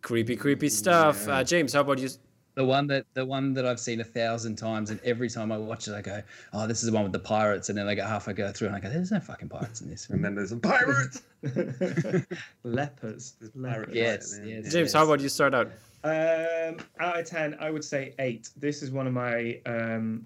Creepy, 0.03 0.35
creepy 0.35 0.69
stuff. 0.69 1.27
Uh, 1.27 1.43
James, 1.43 1.73
how 1.73 1.81
about 1.81 1.97
you? 1.97 2.09
The 2.55 2.63
one 2.63 2.87
that 2.87 3.05
the 3.13 3.25
one 3.25 3.53
that 3.55 3.65
I've 3.65 3.79
seen 3.81 3.99
a 3.99 4.03
thousand 4.05 4.55
times, 4.55 4.89
and 4.89 4.99
every 5.03 5.29
time 5.29 5.51
I 5.51 5.57
watch 5.57 5.89
it, 5.89 5.93
I 5.93 6.01
go, 6.01 6.23
"Oh, 6.53 6.65
this 6.67 6.81
is 6.83 6.89
the 6.89 6.95
one 6.95 7.03
with 7.03 7.11
the 7.11 7.19
pirates." 7.19 7.67
And 7.67 7.77
then 7.77 7.85
I 7.87 7.95
go 7.95 8.03
halfway 8.05 8.31
go 8.33 8.49
through, 8.53 8.67
and 8.67 8.77
I 8.77 8.79
go, 8.79 8.89
"There's 8.89 9.11
no 9.11 9.19
fucking 9.19 9.49
pirates 9.49 9.81
in 9.81 9.89
this." 9.89 10.09
And 10.09 10.23
then 10.23 10.35
there's 10.35 10.53
a 10.53 10.57
pirate. 10.57 11.21
Lepers. 12.63 13.33
Lepers. 13.33 13.33
pirate 13.61 13.89
Yes, 13.93 14.33
right 14.33 14.39
at 14.39 14.45
the 14.45 14.61
yes. 14.63 14.71
James, 14.71 14.93
how 14.93 15.03
about 15.03 15.19
you 15.19 15.29
start 15.29 15.53
out? 15.53 15.67
Um, 16.05 16.77
out 16.99 17.19
of 17.19 17.25
ten, 17.25 17.57
I 17.59 17.71
would 17.71 17.83
say 17.83 18.13
eight. 18.19 18.49
This 18.55 18.81
is 18.81 18.91
one 18.91 19.05
of 19.05 19.13
my 19.13 19.59
um 19.65 20.25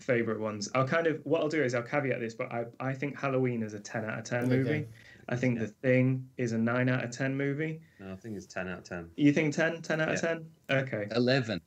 favorite 0.00 0.40
ones. 0.40 0.70
I'll 0.74 0.86
kind 0.86 1.06
of 1.06 1.20
what 1.24 1.42
I'll 1.42 1.48
do 1.48 1.62
is 1.62 1.74
I'll 1.74 1.82
caveat 1.82 2.20
this, 2.20 2.34
but 2.34 2.50
I 2.50 2.64
I 2.80 2.94
think 2.94 3.18
Halloween 3.18 3.62
is 3.62 3.74
a 3.74 3.80
ten 3.80 4.04
out 4.04 4.18
of 4.18 4.24
ten 4.24 4.44
Okay. 4.44 4.56
movie. 4.56 4.86
I 5.28 5.36
think 5.36 5.58
The 5.58 5.66
Thing 5.66 6.26
is 6.38 6.52
a 6.52 6.58
nine 6.58 6.88
out 6.88 7.04
of 7.04 7.10
ten 7.10 7.36
movie. 7.36 7.80
No, 8.00 8.12
I 8.12 8.16
think 8.16 8.36
it's 8.36 8.46
10 8.46 8.68
out 8.68 8.78
of 8.78 8.84
10. 8.84 9.10
You 9.16 9.32
think 9.32 9.54
10? 9.54 9.82
10 9.82 10.00
out 10.00 10.08
of 10.08 10.20
ten? 10.20 10.46
Okay, 10.70 11.06
Eleven. 11.14 11.60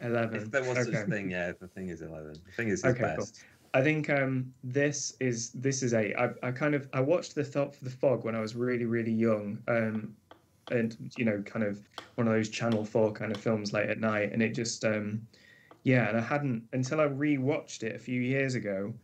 eleven. 0.00 0.42
If 0.42 0.50
there 0.50 0.62
was 0.62 0.78
such 0.78 0.88
okay. 0.88 1.02
a 1.02 1.06
thing, 1.06 1.30
yeah, 1.30 1.52
the 1.60 1.68
thing 1.68 1.88
is 1.88 2.02
11. 2.02 2.40
The 2.46 2.52
thing 2.52 2.68
is 2.68 2.82
his 2.82 2.94
Okay, 2.94 3.14
cool. 3.16 3.26
I 3.74 3.82
think 3.82 4.08
um, 4.08 4.54
this 4.64 5.14
is 5.20 5.50
this 5.50 5.82
is 5.82 5.92
a 5.92 6.14
I, 6.18 6.30
I 6.42 6.50
kind 6.50 6.74
of 6.74 6.88
I 6.94 7.00
watched 7.00 7.34
the 7.34 7.44
thought 7.44 7.74
for 7.74 7.84
the 7.84 7.90
fog 7.90 8.24
when 8.24 8.34
I 8.34 8.40
was 8.40 8.56
really 8.56 8.86
really 8.86 9.12
young 9.12 9.58
um, 9.68 10.16
and 10.70 10.96
you 11.18 11.26
know 11.26 11.42
kind 11.42 11.62
of 11.62 11.82
one 12.14 12.26
of 12.26 12.32
those 12.32 12.48
Channel 12.48 12.86
Four 12.86 13.12
kind 13.12 13.32
of 13.32 13.38
films 13.38 13.74
late 13.74 13.90
at 13.90 14.00
night 14.00 14.32
and 14.32 14.42
it 14.42 14.54
just 14.54 14.82
um, 14.86 15.26
yeah 15.82 16.08
and 16.08 16.16
I 16.16 16.22
hadn't 16.22 16.62
until 16.72 17.02
I 17.02 17.06
rewatched 17.06 17.82
it 17.82 17.94
a 17.94 17.98
few 17.98 18.22
years 18.22 18.54
ago 18.54 18.94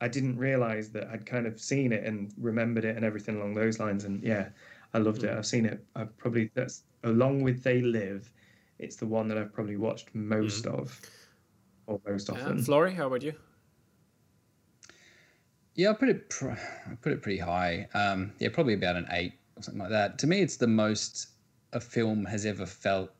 I 0.00 0.08
didn't 0.08 0.36
realize 0.38 0.90
that 0.90 1.08
I'd 1.08 1.26
kind 1.26 1.46
of 1.46 1.60
seen 1.60 1.92
it 1.92 2.04
and 2.04 2.32
remembered 2.38 2.84
it 2.84 2.96
and 2.96 3.04
everything 3.04 3.36
along 3.36 3.54
those 3.54 3.78
lines 3.78 4.04
and 4.04 4.22
yeah 4.22 4.48
I 4.94 4.98
loved 4.98 5.24
it 5.24 5.30
I've 5.30 5.46
seen 5.46 5.66
it 5.66 5.84
I've 5.94 6.16
probably 6.16 6.50
that's 6.54 6.84
along 7.04 7.42
with 7.42 7.62
They 7.62 7.80
Live 7.80 8.32
it's 8.78 8.96
the 8.96 9.06
one 9.06 9.28
that 9.28 9.36
I've 9.38 9.52
probably 9.52 9.76
watched 9.76 10.14
most 10.14 10.66
of 10.66 11.00
or 11.86 12.00
most 12.06 12.30
Uh, 12.30 12.34
often 12.34 12.62
Flory, 12.62 12.94
how 12.94 13.06
about 13.06 13.22
you? 13.22 13.34
Yeah, 15.74 15.90
I 15.90 15.92
put 15.94 16.08
it. 16.08 16.28
Pr- 16.30 16.50
I 16.50 16.94
put 17.00 17.12
it 17.12 17.22
pretty 17.22 17.38
high. 17.38 17.88
Um, 17.94 18.32
yeah, 18.38 18.48
probably 18.52 18.74
about 18.74 18.96
an 18.96 19.06
eight 19.10 19.34
or 19.56 19.62
something 19.62 19.80
like 19.80 19.90
that. 19.90 20.18
To 20.18 20.26
me, 20.26 20.40
it's 20.40 20.56
the 20.56 20.66
most 20.66 21.28
a 21.72 21.80
film 21.80 22.24
has 22.24 22.44
ever 22.44 22.66
felt 22.66 23.10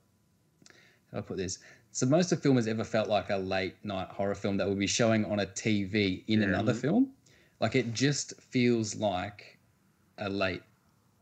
how 1.11 1.19
do 1.19 1.25
I 1.25 1.27
put 1.27 1.37
this? 1.37 1.59
So 1.93 2.07
most 2.07 2.31
of 2.33 2.39
the 2.39 2.43
film 2.43 2.57
has 2.57 2.69
ever 2.69 2.85
felt 2.85 3.09
like 3.09 3.31
a 3.31 3.37
late 3.37 3.75
night 3.85 4.09
horror 4.09 4.35
film 4.35 4.57
that 4.59 4.69
would 4.69 4.79
be 4.79 4.87
showing 4.87 5.25
on 5.25 5.41
a 5.41 5.47
TV 5.47 6.23
in 6.29 6.41
Yeah. 6.41 6.49
another 6.49 6.75
film. 6.75 7.13
Like 7.61 7.75
it 7.75 7.93
just 7.93 8.41
feels 8.41 8.95
like 8.97 9.59
a 10.19 10.29
late 10.29 10.63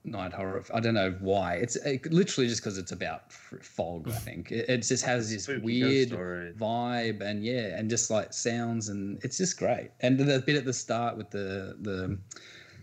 night 0.05 0.33
horror. 0.33 0.65
I 0.73 0.81
don't 0.81 0.95
know 0.95 1.17
why. 1.21 1.55
It's 1.57 1.77
it, 1.77 2.13
literally 2.13 2.49
just 2.49 2.61
because 2.63 2.79
it's 2.79 2.93
about 2.93 3.33
fog. 3.33 4.09
I 4.09 4.13
think 4.13 4.53
it, 4.53 4.69
it 4.69 4.79
just 4.83 5.05
has 5.05 5.31
this 5.31 5.45
Spooky 5.45 5.61
weird 5.61 6.11
vibe 6.59 7.21
and 7.23 7.45
yeah, 7.45 7.79
and 7.79 7.89
just 7.89 8.11
like 8.11 8.33
sounds 8.33 8.89
and 8.89 9.23
it's 9.25 9.39
just 9.39 9.59
great. 9.59 9.91
And 10.01 10.19
the 10.19 10.41
bit 10.41 10.57
at 10.57 10.65
the 10.65 10.73
start 10.73 11.17
with 11.17 11.31
the 11.31 11.77
the 11.81 12.19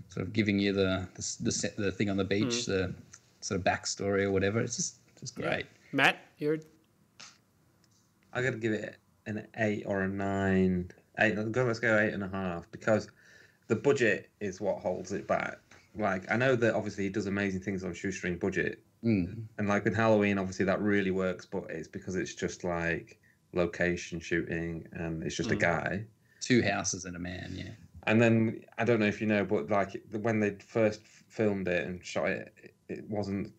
sort 0.09 0.25
of 0.25 0.33
giving 0.33 0.59
you 0.59 0.73
the 0.73 1.07
the 1.15 1.35
the, 1.51 1.83
the 1.83 1.91
thing 1.91 2.09
on 2.09 2.17
the 2.17 2.25
beach, 2.25 2.45
mm. 2.45 2.65
the 2.65 2.95
sort 3.41 3.59
of 3.59 3.65
backstory 3.65 4.23
or 4.23 4.31
whatever. 4.31 4.59
It's 4.59 4.75
just 4.75 4.95
just 5.19 5.37
Yeah. 5.37 5.49
great. 5.49 5.65
Matt, 5.93 6.17
you're 6.39 6.57
I 8.35 8.41
gotta 8.41 8.57
give 8.57 8.73
it 8.73 8.97
an 9.25 9.47
eight 9.57 9.83
or 9.87 10.01
a 10.01 10.07
nine. 10.07 10.91
Eight. 11.19 11.35
Let's 11.37 11.49
go. 11.49 11.63
Let's 11.63 11.79
go 11.79 11.97
eight 11.97 12.13
and 12.13 12.23
a 12.23 12.27
half 12.27 12.69
because 12.71 13.09
the 13.67 13.75
budget 13.75 14.29
is 14.41 14.59
what 14.61 14.79
holds 14.79 15.13
it 15.13 15.25
back. 15.27 15.57
Like 15.97 16.29
I 16.29 16.35
know 16.35 16.55
that 16.57 16.75
obviously 16.75 17.05
he 17.05 17.09
does 17.09 17.25
amazing 17.25 17.61
things 17.61 17.83
on 17.83 17.93
shoestring 17.93 18.37
budget, 18.37 18.83
Mm. 19.03 19.43
and 19.57 19.67
like 19.67 19.85
with 19.85 19.95
Halloween, 19.95 20.37
obviously 20.37 20.65
that 20.65 20.81
really 20.81 21.11
works. 21.11 21.45
But 21.45 21.65
it's 21.69 21.87
because 21.87 22.15
it's 22.15 22.35
just 22.35 22.63
like 22.65 23.17
location 23.53 24.19
shooting, 24.19 24.85
and 24.91 25.23
it's 25.23 25.37
just 25.37 25.51
a 25.51 25.55
Mm. 25.55 25.59
guy. 25.59 26.05
Two 26.41 26.61
houses 26.61 27.05
and 27.05 27.15
a 27.15 27.19
man. 27.19 27.53
Yeah. 27.55 27.71
And 28.07 28.21
then 28.21 28.63
I 28.77 28.83
don't 28.83 28.99
know 28.99 29.07
if 29.07 29.21
you 29.21 29.27
know, 29.27 29.45
but 29.45 29.69
like 29.69 30.03
when 30.11 30.41
they 30.41 30.57
first 30.59 31.01
filmed 31.07 31.67
it 31.69 31.87
and 31.87 32.05
shot 32.05 32.29
it, 32.29 32.73
it 32.89 33.09
wasn't 33.09 33.53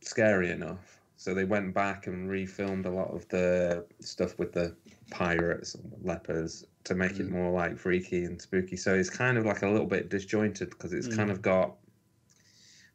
scary 0.00 0.50
enough. 0.50 0.99
So 1.20 1.34
they 1.34 1.44
went 1.44 1.74
back 1.74 2.06
and 2.06 2.30
refilmed 2.30 2.86
a 2.86 2.88
lot 2.88 3.10
of 3.10 3.28
the 3.28 3.84
stuff 4.00 4.38
with 4.38 4.52
the 4.54 4.74
pirates 5.10 5.74
and 5.74 5.92
lepers 6.02 6.64
to 6.84 6.94
make 6.94 7.20
it 7.20 7.26
Mm. 7.26 7.32
more 7.32 7.52
like 7.52 7.76
freaky 7.76 8.24
and 8.24 8.40
spooky. 8.40 8.78
So 8.78 8.94
it's 8.94 9.10
kind 9.10 9.36
of 9.36 9.44
like 9.44 9.60
a 9.60 9.68
little 9.68 9.86
bit 9.86 10.08
disjointed 10.08 10.70
because 10.70 10.94
it's 10.94 11.14
kind 11.14 11.30
of 11.30 11.42
got 11.42 11.76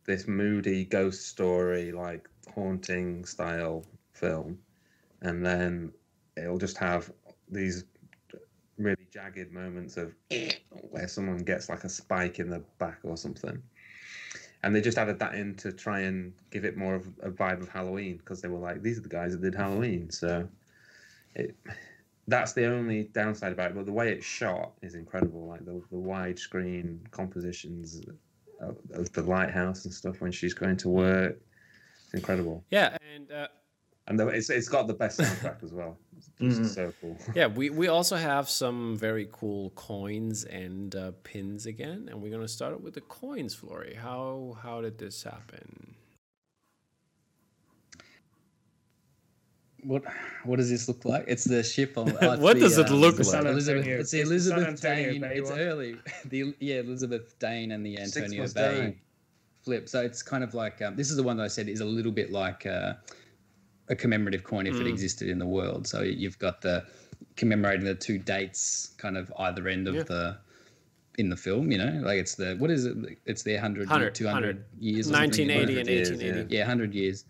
this 0.06 0.28
moody 0.28 0.86
ghost 0.86 1.28
story, 1.28 1.92
like 1.92 2.28
haunting 2.56 3.26
style 3.26 3.86
film, 4.14 4.58
and 5.22 5.46
then 5.46 5.94
it'll 6.36 6.58
just 6.58 6.78
have 6.78 7.14
these 7.48 7.86
really 8.80 9.06
jagged 9.14 9.52
moments 9.52 9.98
of 9.98 10.16
where 10.90 11.08
someone 11.08 11.38
gets 11.38 11.70
like 11.70 11.84
a 11.84 11.90
spike 11.90 12.40
in 12.40 12.50
the 12.50 12.64
back 12.80 12.98
or 13.04 13.18
something. 13.18 13.62
And 14.66 14.76
they 14.76 14.82
just 14.82 14.98
added 14.98 15.20
that 15.20 15.36
in 15.36 15.54
to 15.58 15.72
try 15.72 16.00
and 16.00 16.34
give 16.50 16.66
it 16.66 16.76
more 16.76 16.96
of 16.96 17.06
a 17.22 17.30
vibe 17.30 17.62
of 17.62 17.70
Halloween 17.70 18.18
because 18.18 18.42
they 18.42 18.48
were 18.48 18.58
like, 18.58 18.82
these 18.82 18.98
are 18.98 19.02
the 19.02 19.10
guys 19.10 19.32
that 19.34 19.42
did 19.44 19.54
Halloween. 19.54 20.10
So 20.10 20.50
it, 21.36 21.56
that's 22.28 22.54
the 22.54 22.66
only 22.66 23.04
downside 23.14 23.52
about 23.52 23.70
it. 23.70 23.76
But 23.76 23.86
the 23.86 23.94
way 23.94 24.12
it's 24.12 24.26
shot 24.26 24.72
is 24.82 24.96
incredible. 24.96 25.46
Like 25.46 25.64
the, 25.66 25.84
the 25.92 25.98
widescreen 25.98 27.00
compositions 27.12 28.02
of, 28.60 28.78
of 28.92 29.14
the 29.14 29.22
lighthouse 29.22 29.86
and 29.86 29.94
stuff 29.94 30.20
when 30.20 30.32
she's 30.32 30.56
going 30.56 30.78
to 30.78 30.90
work. 30.90 31.40
It's 32.06 32.16
incredible. 32.16 32.66
yeah, 32.72 32.98
and 33.14 33.32
uh, 33.32 33.50
And 34.08 34.20
the, 34.20 34.28
it's, 34.30 34.50
it's 34.50 34.68
got 34.68 34.88
the 34.88 34.96
best 34.96 35.20
soundtrack 35.20 35.64
as 35.64 35.74
well. 35.74 35.96
It's 36.40 36.58
just 36.58 36.76
so 36.76 36.94
cool. 37.02 37.18
yeah, 37.36 37.48
we 37.48 37.70
we 37.70 37.88
also 37.88 38.16
have 38.16 38.50
some 38.50 38.98
very 38.98 39.28
cool 39.32 39.72
coins 39.72 40.44
and 40.44 40.96
uh, 40.96 41.12
pins 41.24 41.66
again, 41.66 42.08
and 42.10 42.22
we're 42.22 42.32
gonna 42.32 42.48
start 42.48 42.82
with 42.82 42.94
the 42.94 43.02
coins, 43.02 43.56
Flory. 43.56 43.96
How 43.96 44.58
how 44.62 44.82
did 44.82 44.98
this 44.98 45.24
happen? 45.24 45.96
What 49.84 50.04
what 50.44 50.58
does 50.58 50.70
this 50.70 50.88
look 50.88 51.06
like? 51.06 51.26
It's 51.28 51.44
the 51.44 51.64
ship 51.64 51.98
on. 51.98 52.18
oh, 52.22 52.38
What 52.40 52.56
the, 52.56 52.62
does 52.62 52.78
it 52.78 52.90
um, 52.90 52.96
look 52.96 53.20
like? 53.20 53.46
Elizabeth, 53.46 53.86
it's 53.86 53.94
the 53.96 54.00
it's 54.00 54.12
the 54.12 54.22
Elizabeth 54.22 54.68
Antonio 54.68 55.12
Dane. 55.12 55.22
Bay 55.22 55.36
It's 55.38 55.50
one. 55.52 55.60
early. 55.60 55.98
The 56.26 56.56
yeah, 56.60 56.76
Elizabeth 56.80 57.38
Dane 57.40 57.72
and 57.72 57.86
the 57.86 57.98
Six 57.98 58.18
Antonio 58.18 58.42
must 58.42 58.56
Bay 58.56 58.80
die. 58.82 58.96
flip. 59.64 59.88
So 59.88 60.02
it's 60.02 60.24
kind 60.24 60.44
of 60.44 60.54
like 60.56 60.82
um, 60.82 60.96
this 60.96 61.12
is 61.12 61.18
the 61.18 61.24
one 61.24 61.38
that 61.38 61.44
I 61.44 61.48
said 61.50 61.70
is 61.70 61.82
a 61.82 61.86
little 61.86 62.12
bit 62.12 62.32
like 62.32 62.66
uh, 62.66 62.94
a 63.90 63.96
commemorative 63.96 64.44
coin 64.44 64.68
if 64.68 64.76
it 64.76 64.84
Mm. 64.86 64.90
existed 64.90 65.30
in 65.30 65.38
the 65.40 65.46
world. 65.46 65.88
So 65.88 66.02
you've 66.02 66.40
got 66.40 66.62
the 66.62 66.86
commemorating 67.36 67.86
the 67.86 67.96
two 67.96 68.18
dates, 68.18 68.94
kind 68.98 69.18
of 69.18 69.32
either 69.40 69.68
end 69.68 69.88
of 69.88 69.96
Yeah. 69.96 70.04
the 70.04 70.38
in 71.18 71.30
the 71.30 71.38
film. 71.38 71.72
You 71.72 71.78
know, 71.78 72.02
like 72.04 72.20
it's 72.20 72.36
the 72.36 72.56
what 72.58 72.72
is 72.72 72.86
it? 72.86 72.96
It's 73.26 73.44
their 73.44 73.56
100, 73.58 73.88
100, 73.88 74.16
200 74.16 74.58
100. 74.58 74.66
years. 74.80 75.08
or 75.08 75.12
1980 75.14 75.80
and 75.80 75.90
years, 75.90 76.10
1880. 76.12 76.56
yeah, 76.56 76.66
hundred 76.66 76.94
years. 76.94 77.26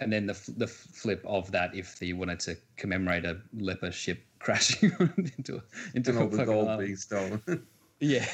And 0.00 0.10
then 0.12 0.26
the 0.26 0.32
f- 0.32 0.48
the 0.56 0.66
flip 0.66 1.22
of 1.26 1.52
that, 1.52 1.74
if 1.74 2.00
you 2.00 2.16
wanted 2.16 2.40
to 2.40 2.56
commemorate 2.76 3.24
a 3.26 3.38
leper 3.54 3.92
ship 3.92 4.24
crashing 4.38 4.90
into 5.16 5.62
into 5.94 6.10
And 6.10 6.18
a 6.18 6.22
all 6.22 6.28
the 6.28 6.44
gold 6.46 6.78
being 6.80 6.96
stolen. 6.96 7.42
yeah. 8.00 8.24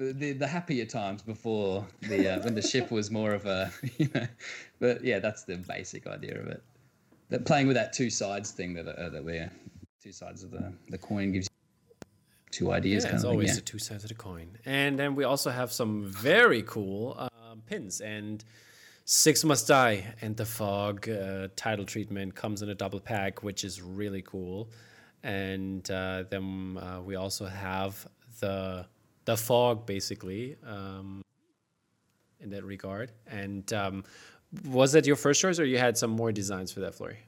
The, 0.00 0.32
the, 0.32 0.46
happier 0.46 0.86
times 0.86 1.20
before 1.20 1.86
the 2.00 2.36
uh, 2.36 2.42
when 2.42 2.54
the 2.54 2.62
ship 2.62 2.90
was 2.90 3.10
more 3.10 3.34
of 3.34 3.44
a 3.44 3.70
you 3.98 4.08
know, 4.14 4.26
but 4.78 5.04
yeah, 5.04 5.18
that's 5.18 5.44
the 5.44 5.58
basic 5.58 6.06
idea 6.06 6.40
of 6.40 6.46
it. 6.46 6.62
That 7.28 7.44
playing 7.44 7.66
with 7.66 7.76
that 7.76 7.92
two 7.92 8.08
sides 8.08 8.50
thing 8.50 8.72
that 8.74 8.88
uh, 8.88 9.10
that 9.10 9.22
we're 9.22 9.52
two 10.02 10.12
sides 10.12 10.42
of 10.42 10.52
the 10.52 10.72
the 10.88 10.96
coin 10.96 11.32
gives 11.32 11.48
you 11.48 12.08
two 12.50 12.72
ideas. 12.72 13.04
Yeah, 13.04 13.10
kind 13.10 13.16
it's 13.16 13.24
of 13.24 13.28
thing, 13.28 13.36
always 13.36 13.48
yeah. 13.48 13.54
the 13.56 13.60
two 13.60 13.78
sides 13.78 14.02
of 14.04 14.08
the 14.08 14.14
coin. 14.14 14.56
And 14.64 14.98
then 14.98 15.14
we 15.14 15.24
also 15.24 15.50
have 15.50 15.70
some 15.70 16.06
very 16.06 16.62
cool 16.62 17.16
um, 17.18 17.60
pins 17.66 18.00
and 18.00 18.42
Six 19.04 19.44
Must 19.44 19.66
Die 19.66 20.14
and 20.22 20.34
the 20.34 20.46
Fog 20.46 21.08
uh, 21.10 21.48
title 21.56 21.84
treatment 21.84 22.34
comes 22.34 22.62
in 22.62 22.70
a 22.70 22.74
double 22.74 23.00
pack, 23.00 23.42
which 23.42 23.64
is 23.64 23.82
really 23.82 24.22
cool. 24.22 24.70
And 25.22 25.90
uh, 25.90 26.24
then 26.30 26.78
uh, 26.80 27.02
we 27.02 27.16
also 27.16 27.44
have 27.44 28.06
the 28.40 28.86
the 29.30 29.36
Fog 29.36 29.86
basically 29.86 30.56
um, 30.66 31.22
in 32.40 32.50
that 32.50 32.64
regard. 32.64 33.12
And 33.28 33.72
um, 33.72 34.04
was 34.64 34.90
that 34.92 35.06
your 35.06 35.14
first 35.16 35.40
choice, 35.40 35.60
or 35.60 35.64
you 35.64 35.78
had 35.78 35.96
some 35.96 36.10
more 36.10 36.32
designs 36.32 36.72
for 36.72 36.80
that, 36.80 36.94
Flory? 36.96 37.18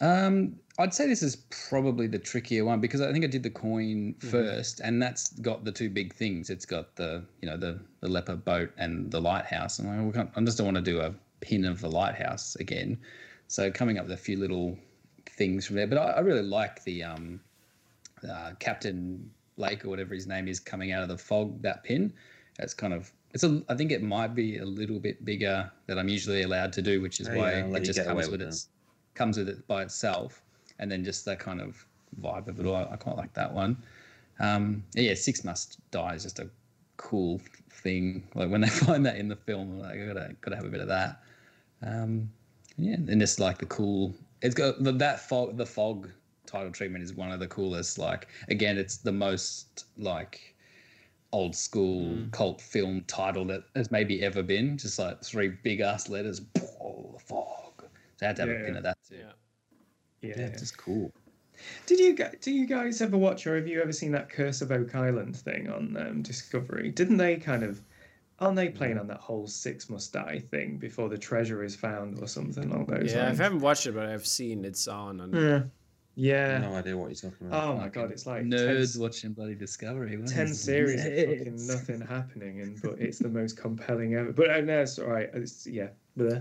Um, 0.00 0.56
I'd 0.78 0.94
say 0.94 1.06
this 1.08 1.22
is 1.22 1.36
probably 1.68 2.06
the 2.06 2.18
trickier 2.18 2.64
one 2.64 2.80
because 2.80 3.00
I 3.00 3.10
think 3.12 3.24
I 3.24 3.28
did 3.28 3.42
the 3.42 3.50
coin 3.50 4.14
Mm-hmm. 4.14 4.28
first, 4.30 4.80
and 4.80 5.02
that's 5.02 5.30
got 5.40 5.64
the 5.64 5.72
two 5.72 5.90
big 5.90 6.14
things. 6.14 6.50
It's 6.50 6.66
got 6.66 6.94
the 6.94 7.24
you 7.40 7.48
know 7.48 7.56
the 7.56 7.80
the 8.00 8.08
leper 8.08 8.36
boat 8.36 8.70
and 8.76 9.10
the 9.10 9.20
lighthouse, 9.20 9.78
and 9.78 9.88
I, 9.90 10.02
we 10.02 10.12
can't- 10.12 10.30
I 10.36 10.40
just 10.42 10.56
don't 10.58 10.66
want 10.66 10.76
to 10.76 10.82
do 10.92 11.00
a 11.00 11.14
pin 11.40 11.64
of 11.64 11.80
the 11.80 11.90
lighthouse 11.90 12.54
again. 12.56 12.98
So 13.48 13.70
coming 13.70 13.98
up 13.98 14.04
with 14.06 14.12
a 14.12 14.22
few 14.28 14.36
little 14.38 14.78
things 15.38 15.66
from 15.66 15.76
there, 15.76 15.86
but 15.88 15.98
I, 15.98 16.06
I 16.18 16.20
really 16.20 16.42
like 16.42 16.82
the 16.84 17.02
um, 17.04 17.40
uh, 18.28 18.52
Captain 18.58 19.30
Lake 19.56 19.84
or 19.84 19.88
whatever 19.88 20.14
his 20.14 20.26
name 20.26 20.48
is 20.48 20.60
coming 20.60 20.92
out 20.92 21.02
of 21.02 21.08
the 21.08 21.18
fog. 21.18 21.62
That 21.62 21.84
pin, 21.84 22.12
it's 22.58 22.74
kind 22.74 22.92
of 22.92 23.12
it's 23.34 23.42
a. 23.42 23.62
I 23.68 23.74
think 23.74 23.90
it 23.90 24.02
might 24.02 24.34
be 24.34 24.58
a 24.58 24.64
little 24.64 25.00
bit 25.00 25.24
bigger 25.24 25.70
than 25.86 25.98
I'm 25.98 26.08
usually 26.08 26.42
allowed 26.42 26.72
to 26.74 26.82
do, 26.82 27.00
which 27.00 27.20
is 27.20 27.28
Oh, 27.28 27.36
why 27.36 27.52
yeah, 27.52 27.66
it 27.66 27.80
just 27.80 28.04
comes 28.04 28.28
with 28.28 28.40
with 28.40 28.48
its 28.48 28.68
comes 29.14 29.36
with 29.36 29.48
it 29.48 29.66
by 29.66 29.82
itself, 29.82 30.42
and 30.78 30.90
then 30.90 31.04
just 31.04 31.24
that 31.24 31.40
kind 31.40 31.60
of 31.60 31.84
vibe 32.20 32.46
of 32.46 32.60
it 32.60 32.66
all. 32.66 32.76
I 32.76 32.96
quite 32.96 33.16
like 33.16 33.34
that 33.34 33.52
one. 33.52 33.76
Um, 34.38 34.84
yeah, 34.94 35.14
Six 35.14 35.44
Must 35.44 35.78
Die 35.90 36.14
is 36.14 36.22
just 36.22 36.38
a 36.38 36.48
cool 36.96 37.40
thing. 37.70 38.22
Like 38.34 38.50
when 38.50 38.60
they 38.60 38.68
find 38.86 39.04
that 39.06 39.16
in 39.16 39.28
the 39.28 39.36
film, 39.36 39.72
I'm 39.72 39.80
like 39.80 40.00
I 40.00 40.06
gotta 40.06 40.36
gotta 40.40 40.56
have 40.56 40.64
a 40.64 40.70
bit 40.70 40.80
of 40.80 40.88
that. 40.88 41.20
Um, 41.82 42.30
yeah, 42.78 42.94
and 42.94 43.20
just 43.20 43.40
like 43.40 43.58
the 43.58 43.66
cool. 43.66 44.14
It's 44.42 44.54
got 44.54 44.76
that 44.80 45.28
fog. 45.28 45.56
The 45.56 45.66
fog 45.66 46.10
title 46.54 46.70
treatment 46.72 47.02
is 47.02 47.14
one 47.14 47.32
of 47.32 47.40
the 47.40 47.48
coolest. 47.48 47.98
Like 47.98 48.28
again, 48.48 48.78
it's 48.78 48.98
the 48.98 49.12
most 49.12 49.86
like 49.98 50.54
old 51.32 51.54
school 51.56 52.16
cult 52.30 52.60
film 52.60 53.02
title 53.08 53.44
that 53.46 53.64
has 53.74 53.90
maybe 53.90 54.22
ever 54.22 54.42
been. 54.42 54.78
Just 54.78 54.98
like 54.98 55.22
three 55.22 55.48
big 55.62 55.80
ass 55.80 56.08
letters. 56.08 56.40
Oh, 56.80 57.10
the 57.14 57.18
fog. 57.24 57.84
So 58.16 58.26
I 58.26 58.26
had 58.26 58.36
to 58.36 58.42
have 58.42 58.48
Yeah. 58.50 58.56
a 58.56 58.64
pin 58.66 58.76
of 58.76 58.82
that 58.84 58.98
too. 59.08 59.16
Yeah. 59.16 59.32
Yeah. 60.22 60.34
Yeah, 60.38 60.46
it's 60.46 60.60
just 60.60 60.78
cool. 60.78 61.10
Did 61.86 61.98
you 62.00 62.16
do 62.40 62.52
you 62.52 62.66
guys 62.66 63.00
ever 63.02 63.16
watch 63.18 63.46
or 63.46 63.56
have 63.56 63.66
you 63.66 63.80
ever 63.82 63.92
seen 63.92 64.12
that 64.12 64.28
Curse 64.28 64.62
of 64.62 64.70
Oak 64.70 64.94
Island 64.94 65.36
thing 65.36 65.68
on 65.68 65.96
um, 65.96 66.22
Discovery? 66.22 66.90
Didn't 66.90 67.16
they 67.16 67.36
kind 67.36 67.62
of 67.62 67.80
aren't 68.40 68.56
they 68.56 68.68
playing 68.68 68.98
on 68.98 69.06
that 69.06 69.20
whole 69.20 69.46
six 69.46 69.88
must 69.88 70.12
die 70.12 70.42
thing 70.50 70.76
before 70.76 71.08
the 71.08 71.16
treasure 71.16 71.62
is 71.62 71.76
found 71.76 72.18
or 72.20 72.26
something 72.26 72.70
along 72.70 72.86
those 72.86 73.12
Yeah, 73.12 73.28
I 73.28 73.34
haven't 73.34 73.60
watched 73.60 73.86
it, 73.86 73.94
but 73.94 74.06
I've 74.06 74.26
seen 74.26 74.64
it's 74.64 74.88
on. 74.88 75.20
on 75.20 75.32
Yeah. 75.32 75.62
Yeah. 76.16 76.58
no 76.58 76.74
idea 76.74 76.96
what 76.96 77.06
you're 77.08 77.30
talking 77.30 77.48
about. 77.48 77.64
Oh 77.64 77.76
my 77.76 77.88
god, 77.88 78.10
it's 78.10 78.26
like 78.26 78.42
nerds 78.44 78.92
10, 78.94 79.02
watching 79.02 79.32
bloody 79.32 79.54
Discovery. 79.54 80.16
10 80.26 80.46
is 80.48 80.60
series 80.60 81.04
of 81.04 81.12
fucking 81.12 81.66
nothing 81.66 82.00
happening, 82.00 82.60
and 82.60 82.80
but 82.82 82.98
it's 83.00 83.18
the 83.18 83.28
most 83.28 83.56
compelling 83.56 84.14
ever. 84.14 84.32
But 84.32 84.50
uh, 84.50 84.60
no, 84.60 84.82
it's 84.82 84.98
all 84.98 85.06
right. 85.08 85.28
It's, 85.34 85.66
yeah, 85.66 85.88
but, 86.16 86.32
uh, 86.32 86.40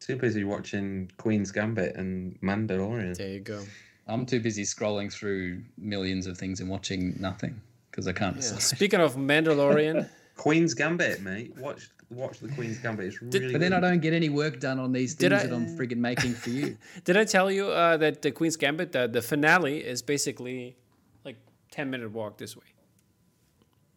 Too 0.00 0.16
busy 0.16 0.44
watching 0.44 1.10
Queen's 1.16 1.50
Gambit 1.50 1.96
and 1.96 2.38
Mandalorian. 2.42 3.16
there 3.16 3.28
you 3.28 3.40
go. 3.40 3.62
I'm 4.06 4.24
too 4.24 4.40
busy 4.40 4.62
scrolling 4.62 5.12
through 5.12 5.62
millions 5.76 6.26
of 6.26 6.38
things 6.38 6.60
and 6.60 6.68
watching 6.70 7.14
nothing 7.20 7.60
because 7.90 8.06
I 8.08 8.12
can't. 8.12 8.36
Yeah. 8.36 8.42
Speaking 8.58 9.00
of 9.00 9.16
Mandalorian, 9.16 10.08
Queen's 10.36 10.72
Gambit, 10.74 11.20
mate. 11.22 11.54
Watch 11.58 11.90
watch 12.10 12.38
the 12.40 12.48
Queen's 12.48 12.78
Gambit. 12.78 13.06
It's 13.06 13.20
really. 13.22 13.52
But 13.52 13.60
then 13.60 13.72
I 13.72 13.80
don't 13.80 14.00
get 14.00 14.12
any 14.12 14.28
work 14.28 14.60
done 14.60 14.78
on 14.78 14.92
these 14.92 15.14
Did 15.14 15.30
things 15.30 15.44
I- 15.44 15.46
that 15.46 15.54
I'm 15.54 15.66
friggin' 15.76 15.96
making 15.98 16.34
for 16.34 16.50
you. 16.50 16.76
Did 17.04 17.16
I 17.16 17.24
tell 17.24 17.50
you 17.50 17.68
uh, 17.68 17.96
that 17.98 18.22
the 18.22 18.30
Queen's 18.30 18.56
Gambit, 18.56 18.92
the, 18.92 19.06
the 19.08 19.22
finale, 19.22 19.78
is 19.84 20.02
basically 20.02 20.76
like 21.24 21.36
ten 21.70 21.90
minute 21.90 22.10
walk 22.12 22.38
this 22.38 22.56
way? 22.56 22.62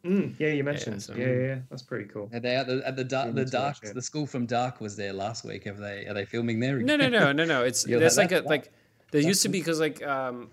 Mm, 0.03 0.34
yeah, 0.39 0.47
you 0.49 0.64
mentioned. 0.64 1.01
so- 1.03 1.14
Yeah, 1.14 1.28
yeah, 1.28 1.34
yeah, 1.45 1.59
that's 1.70 1.84
pretty 1.84 2.05
cool. 2.05 2.28
Are 2.34 2.39
they 2.39 2.55
at 2.55 2.66
the 2.66 2.82
at 2.86 2.95
the 2.95 3.03
dark 3.03 3.28
You 3.28 3.34
the 3.34 3.45
dark 3.45 3.76
watch 3.84 3.91
it. 3.91 3.93
the 3.93 4.01
school 4.01 4.26
from 4.26 4.45
Dark 4.47 4.82
was 4.82 4.95
there 4.95 5.14
last 5.14 5.45
week. 5.45 5.66
Have 5.66 5.78
they 5.78 6.05
are 6.07 6.14
they 6.16 6.26
filming 6.26 6.59
there? 6.59 6.80
No, 6.80 6.95
Again? 6.95 7.12
no, 7.12 7.20
no, 7.20 7.32
no, 7.34 7.45
no. 7.45 7.64
It's 7.64 7.86
You'll 7.88 7.99
there's 7.99 8.16
have 8.18 8.24
like 8.24 8.32
a 8.32 8.36
that- 8.41 8.45
like 8.47 8.72
there 9.12 9.22
used 9.22 9.43
to 9.43 9.49
be 9.49 9.59
because 9.59 9.80
like 9.80 10.01
um 10.05 10.49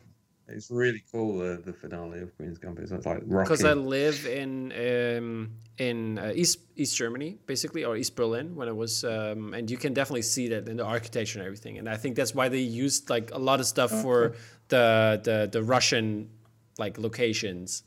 It's 0.49 0.71
really 0.71 1.03
cool 1.13 1.39
the, 1.39 1.61
the 1.65 1.73
finale 1.73 2.21
of 2.21 2.35
Queen's 2.37 2.59
Gambit. 2.59 2.89
So 2.89 2.97
it's 2.97 3.07
like 3.07 3.29
because 3.29 3.65
I 3.65 3.75
live 3.75 4.27
in 4.27 4.73
um, 4.73 5.51
in 5.77 6.19
uh, 6.19 6.33
East 6.35 6.61
East 6.77 6.97
Germany, 6.97 7.39
basically, 7.47 7.85
or 7.85 7.97
East 7.97 8.17
Berlin 8.17 8.57
when 8.57 8.67
it 8.69 8.77
was, 8.77 9.05
um, 9.05 9.53
and 9.53 9.71
you 9.71 9.77
can 9.77 9.93
definitely 9.93 10.23
see 10.23 10.49
that 10.49 10.67
in 10.69 10.79
the 10.79 10.85
architecture 10.85 11.39
and 11.39 11.47
everything. 11.47 11.79
And 11.79 11.89
I 11.89 11.97
think 11.97 12.17
that's 12.17 12.35
why 12.35 12.49
they 12.49 12.61
used 12.61 13.11
like 13.11 13.31
a 13.33 13.39
lot 13.39 13.61
of 13.61 13.67
stuff 13.67 13.91
for 13.91 14.35
the 14.69 15.21
the 15.23 15.49
the 15.53 15.63
Russian 15.63 16.31
like 16.79 16.97
locations, 16.99 17.83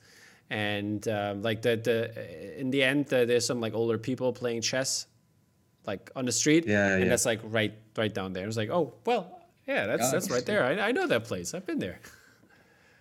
and 0.50 1.08
um, 1.08 1.42
like 1.42 1.64
the 1.64 1.78
the 1.78 2.60
in 2.60 2.70
the 2.70 2.84
end 2.84 3.12
uh, 3.14 3.26
there's 3.26 3.46
some 3.46 3.60
like 3.60 3.74
older 3.74 3.98
people 3.98 4.34
playing 4.34 4.62
chess, 4.62 5.08
like 5.88 6.12
on 6.16 6.26
the 6.26 6.32
street, 6.32 6.68
Yeah, 6.68 6.94
and 6.94 7.04
yeah. 7.04 7.10
that's 7.10 7.26
like 7.26 7.40
right 7.44 7.74
right 7.98 8.14
down 8.14 8.34
there. 8.34 8.48
It's 8.48 8.58
like 8.58 8.70
oh 8.70 8.94
well. 9.06 9.40
Yeah, 9.68 9.86
that's 9.86 10.08
Oh, 10.08 10.12
that's 10.12 10.30
right 10.30 10.46
there. 10.46 10.64
I, 10.66 10.90
I 10.90 10.92
know 10.92 11.06
that 11.08 11.24
place. 11.24 11.54
I've 11.54 11.66
been 11.66 11.80
there. 11.80 12.00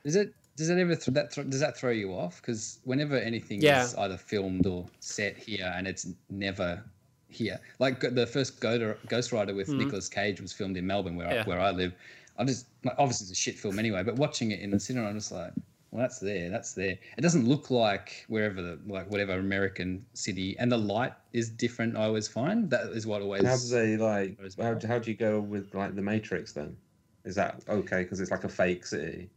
Is 0.05 0.17
it? 0.17 0.35
Does 0.57 0.69
that 0.69 0.79
ever 0.79 0.95
th- 0.95 1.15
that 1.15 1.31
th- 1.33 1.49
does 1.49 1.61
that 1.61 1.77
throw 1.77 1.91
you 1.91 2.13
off? 2.13 2.41
Because 2.43 2.81
whenever 2.85 3.17
anything 3.17 3.63
Yeah. 3.63 3.83
is 3.85 3.95
either 3.95 4.17
filmed 4.17 4.67
or 4.67 4.87
set 4.99 5.37
here 5.39 5.73
and 5.77 5.87
it's 5.87 6.07
never 6.29 6.83
here, 7.29 7.59
like 7.79 8.01
the 8.01 8.27
first 8.27 8.61
Go- 8.61 8.95
Ghost 9.09 9.33
Rider 9.33 9.55
with 9.55 9.69
Nicolas 9.69 10.09
Cage 10.09 10.41
was 10.41 10.53
filmed 10.53 10.77
in 10.77 10.87
Melbourne, 10.87 11.17
where 11.17 11.27
Mm-hmm. 11.29 11.35
Yeah. 11.37 11.43
I, 11.45 11.49
where 11.49 11.61
I 11.61 11.71
live. 11.71 11.95
I 12.37 12.45
just 12.45 12.67
like, 12.85 12.95
obviously 12.99 13.25
it's 13.25 13.33
a 13.33 13.35
shit 13.35 13.59
film 13.59 13.79
anyway, 13.79 14.03
but 14.03 14.17
watching 14.17 14.51
it 14.51 14.61
in 14.61 14.71
the 14.71 14.81
cinema, 14.81 15.09
I'm 15.09 15.15
just 15.15 15.31
like, 15.33 15.53
well, 15.91 16.03
that's 16.03 16.19
there, 16.19 16.51
that's 16.51 16.73
there. 16.75 16.99
It 17.17 17.21
doesn't 17.21 17.47
look 17.49 17.71
like 17.71 18.25
wherever 18.29 18.61
the 18.61 18.79
like 18.87 19.11
whatever 19.11 19.33
American 19.39 20.05
city, 20.15 20.57
and 20.59 20.71
the 20.71 20.79
light 20.79 21.13
is 21.33 21.49
different. 21.51 21.97
I 21.97 22.05
always 22.05 22.29
find 22.29 22.69
that 22.71 22.87
is 22.89 23.07
what 23.07 23.23
always. 23.23 23.45
How 23.47 23.57
do 23.57 23.69
they 23.69 23.97
like? 23.97 24.39
How, 24.61 24.79
how 24.87 24.99
do 24.99 25.11
you 25.11 25.17
go 25.17 25.41
with 25.41 25.75
like 25.75 25.95
the 25.97 26.03
Matrix 26.03 26.53
then? 26.53 26.77
Is 27.25 27.35
that 27.37 27.63
okay? 27.69 28.03
Because 28.03 28.21
it's 28.21 28.31
like 28.31 28.45
a 28.45 28.49
fake 28.49 28.87
city. 28.87 29.31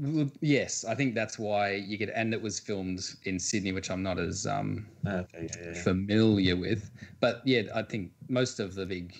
Well, 0.00 0.30
Yes, 0.40 0.84
I 0.84 0.94
think 0.94 1.14
that's 1.14 1.38
why 1.38 1.72
you 1.72 1.96
get, 1.96 2.10
and 2.14 2.32
it 2.32 2.40
was 2.40 2.60
filmed 2.60 3.00
in 3.24 3.38
Sydney, 3.38 3.72
which 3.72 3.90
I'm 3.90 4.02
not 4.02 4.18
as 4.18 4.46
um, 4.46 4.86
Okay, 5.06 5.48
yeah, 5.56 5.72
yeah. 5.72 5.82
familiar 5.82 6.56
with. 6.56 6.90
But 7.20 7.42
yeah, 7.44 7.62
I 7.74 7.82
think 7.82 8.12
most 8.28 8.60
of 8.60 8.74
the 8.74 8.86
big, 8.86 9.16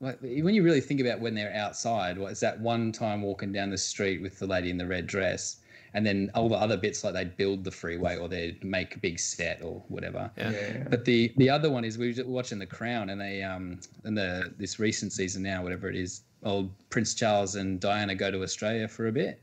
like 0.00 0.20
when 0.20 0.54
you 0.54 0.62
really 0.62 0.80
think 0.82 1.00
about 1.00 1.20
when 1.20 1.34
they're 1.34 1.54
outside, 1.54 2.18
what 2.18 2.32
is 2.32 2.40
that 2.40 2.60
one 2.60 2.92
time 2.92 3.22
walking 3.22 3.52
down 3.52 3.70
the 3.70 3.78
street 3.78 4.20
with 4.20 4.38
the 4.38 4.46
lady 4.46 4.70
in 4.70 4.76
the 4.76 4.86
red 4.86 5.06
dress, 5.06 5.56
and 5.94 6.04
then 6.04 6.30
all 6.34 6.50
the 6.50 6.56
other 6.56 6.76
bits 6.76 7.02
like 7.02 7.14
they'd 7.14 7.36
build 7.38 7.64
the 7.64 7.70
freeway 7.70 8.18
or 8.18 8.28
they'd 8.28 8.62
make 8.62 8.96
a 8.96 8.98
big 8.98 9.18
set 9.18 9.62
or 9.62 9.82
whatever. 9.88 10.30
Yeah. 10.36 10.50
Yeah. 10.50 10.84
But 10.90 11.06
the 11.06 11.32
the 11.38 11.48
other 11.48 11.70
one 11.70 11.84
is 11.86 11.96
we 11.96 12.12
were 12.12 12.24
watching 12.26 12.58
The 12.58 12.66
Crown, 12.66 13.08
and 13.08 13.18
they 13.18 13.42
um 13.42 13.80
in 14.04 14.14
the 14.14 14.52
this 14.58 14.78
recent 14.78 15.14
season 15.14 15.42
now, 15.42 15.62
whatever 15.62 15.88
it 15.88 15.96
is, 15.96 16.20
old 16.42 16.70
Prince 16.90 17.14
Charles 17.14 17.54
and 17.54 17.80
Diana 17.80 18.14
go 18.14 18.30
to 18.30 18.42
Australia 18.42 18.88
for 18.88 19.06
a 19.06 19.12
bit. 19.12 19.40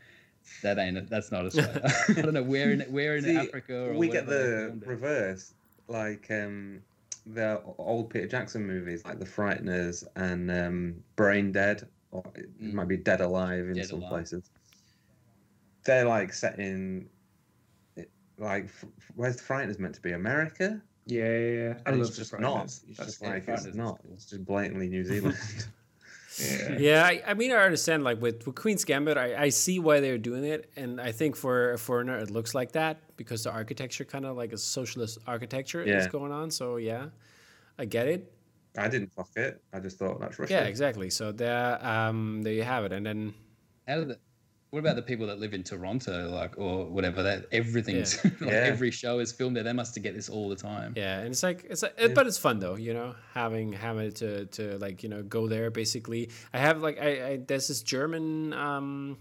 That 0.61 0.77
ain't 0.79 1.09
that's 1.09 1.31
not 1.31 1.45
Australia. 1.47 1.81
I 2.09 2.13
don't 2.21 2.33
know 2.33 2.43
where 2.43 2.71
in 2.71 2.81
where 2.81 3.15
in 3.17 3.23
See, 3.23 3.37
Africa 3.37 3.89
or 3.89 3.93
we 3.93 4.07
get 4.07 4.27
the 4.27 4.77
reverse, 4.85 5.53
like 5.87 6.27
um, 6.31 6.81
the 7.25 7.61
old 7.77 8.09
Peter 8.09 8.27
Jackson 8.27 8.65
movies, 8.65 9.03
like 9.05 9.19
The 9.19 9.25
Frighteners 9.25 10.05
and 10.15 10.51
um, 10.51 11.03
Brain 11.15 11.51
Dead, 11.51 11.87
or 12.11 12.23
it 12.35 12.49
Mm. 12.61 12.73
might 12.73 12.87
be 12.87 12.97
Dead 12.97 13.21
Alive 13.21 13.65
in 13.67 13.73
Dead 13.73 13.87
some 13.87 13.99
Alive. 13.99 14.09
places. 14.11 14.49
They're 15.85 16.05
like 16.05 16.33
set 16.33 16.59
in, 16.59 17.09
it- 17.95 18.11
like, 18.37 18.65
f- 18.65 18.85
where's 19.15 19.35
The 19.37 19.43
Frighteners 19.43 19.79
meant 19.79 19.95
to 19.95 20.01
be? 20.01 20.11
America? 20.13 20.81
Yeah, 21.05 21.23
yeah, 21.25 21.37
yeah. 21.63 21.73
I 21.85 21.89
And 21.89 21.99
love 21.99 22.07
it's 22.07 22.15
the 22.17 22.21
just 22.21 22.39
not. 22.39 22.65
Frighteners. 22.67 22.81
It's 22.89 22.97
That's 22.97 23.09
just 23.11 23.21
like, 23.21 23.47
it's 23.47 23.75
not. 23.75 23.99
It's 24.13 24.25
just 24.29 24.45
blatantly 24.45 24.87
New 24.87 25.03
Zealand. 25.03 25.37
Yeah. 26.39 26.77
Yeah, 26.79 27.03
I, 27.05 27.21
I 27.27 27.34
mean, 27.34 27.51
I 27.51 27.57
understand. 27.57 28.03
Like 28.03 28.21
with, 28.21 28.45
with 28.45 28.55
Queen's 28.55 28.84
Gambit, 28.86 29.17
I, 29.17 29.43
I 29.43 29.49
see 29.49 29.79
why 29.79 29.99
they're 29.99 30.17
doing 30.17 30.43
it, 30.43 30.71
and 30.75 30.99
I 30.99 31.11
think 31.11 31.36
for 31.36 31.73
a 31.73 31.77
foreigner, 31.77 32.17
it 32.17 32.31
looks 32.31 32.55
like 32.55 32.71
that 32.73 32.97
because 33.17 33.43
the 33.43 33.51
architecture 33.51 34.05
kind 34.05 34.25
of 34.25 34.36
like 34.36 34.53
a 34.53 34.57
socialist 34.57 35.19
architecture 35.27 35.84
is 35.84 36.07
going 36.07 36.31
on. 36.31 36.49
So 36.51 36.77
yeah, 36.77 37.07
I 37.77 37.86
get 37.86 38.07
it. 38.07 38.34
I 38.77 38.88
didn't 38.88 39.13
fuck 39.13 39.29
it. 39.36 39.61
I 39.71 39.79
just 39.79 39.99
thought 39.99 40.19
that's 40.19 40.39
Russia. 40.39 40.53
Yeah, 40.53 40.63
exactly. 40.63 41.11
So 41.11 41.31
there, 41.31 41.86
um, 41.86 42.41
there 42.41 42.53
you 42.53 42.63
have 42.63 42.86
it. 42.86 42.91
And 42.91 43.05
then 43.05 43.34
How 43.88 43.97
do 43.97 44.05
the, 44.05 44.19
what 44.74 44.80
about 44.80 44.95
the 44.95 45.03
people 45.03 45.28
that 45.28 45.38
live 45.39 45.53
in 45.53 45.61
Toronto, 45.61 46.32
like 46.32 46.57
or 46.57 46.86
whatever? 46.86 47.21
That 47.21 47.45
everything's 47.51 48.24
like 48.41 48.41
Yeah. 48.41 48.47
every 48.74 48.89
show 48.89 49.19
is 49.19 49.32
filmed 49.32 49.55
there. 49.55 49.63
They 49.63 49.71
must 49.71 49.93
get 50.01 50.15
this 50.15 50.30
all 50.30 50.49
the 50.49 50.55
time. 50.55 50.93
yeah, 50.97 51.19
and 51.19 51.28
it's 51.28 51.43
like 51.43 51.63
it's, 51.69 51.84
like, 51.84 51.93
it, 51.99 52.15
but 52.15 52.26
it's 52.26 52.39
fun 52.39 52.57
though, 52.57 52.74
you 52.76 52.91
know, 52.95 53.13
having 53.36 53.71
having 53.74 54.11
to 54.13 54.47
to 54.47 54.80
like 54.80 55.03
you 55.03 55.09
know 55.09 55.21
go 55.21 55.47
there. 55.47 55.69
Basically, 55.69 56.32
I 56.53 56.57
have 56.57 56.82
like 56.82 56.99
I, 56.99 57.09
I 57.28 57.38
there's 57.47 57.67
this 57.67 57.84
German. 57.84 58.51
Um, 58.53 59.17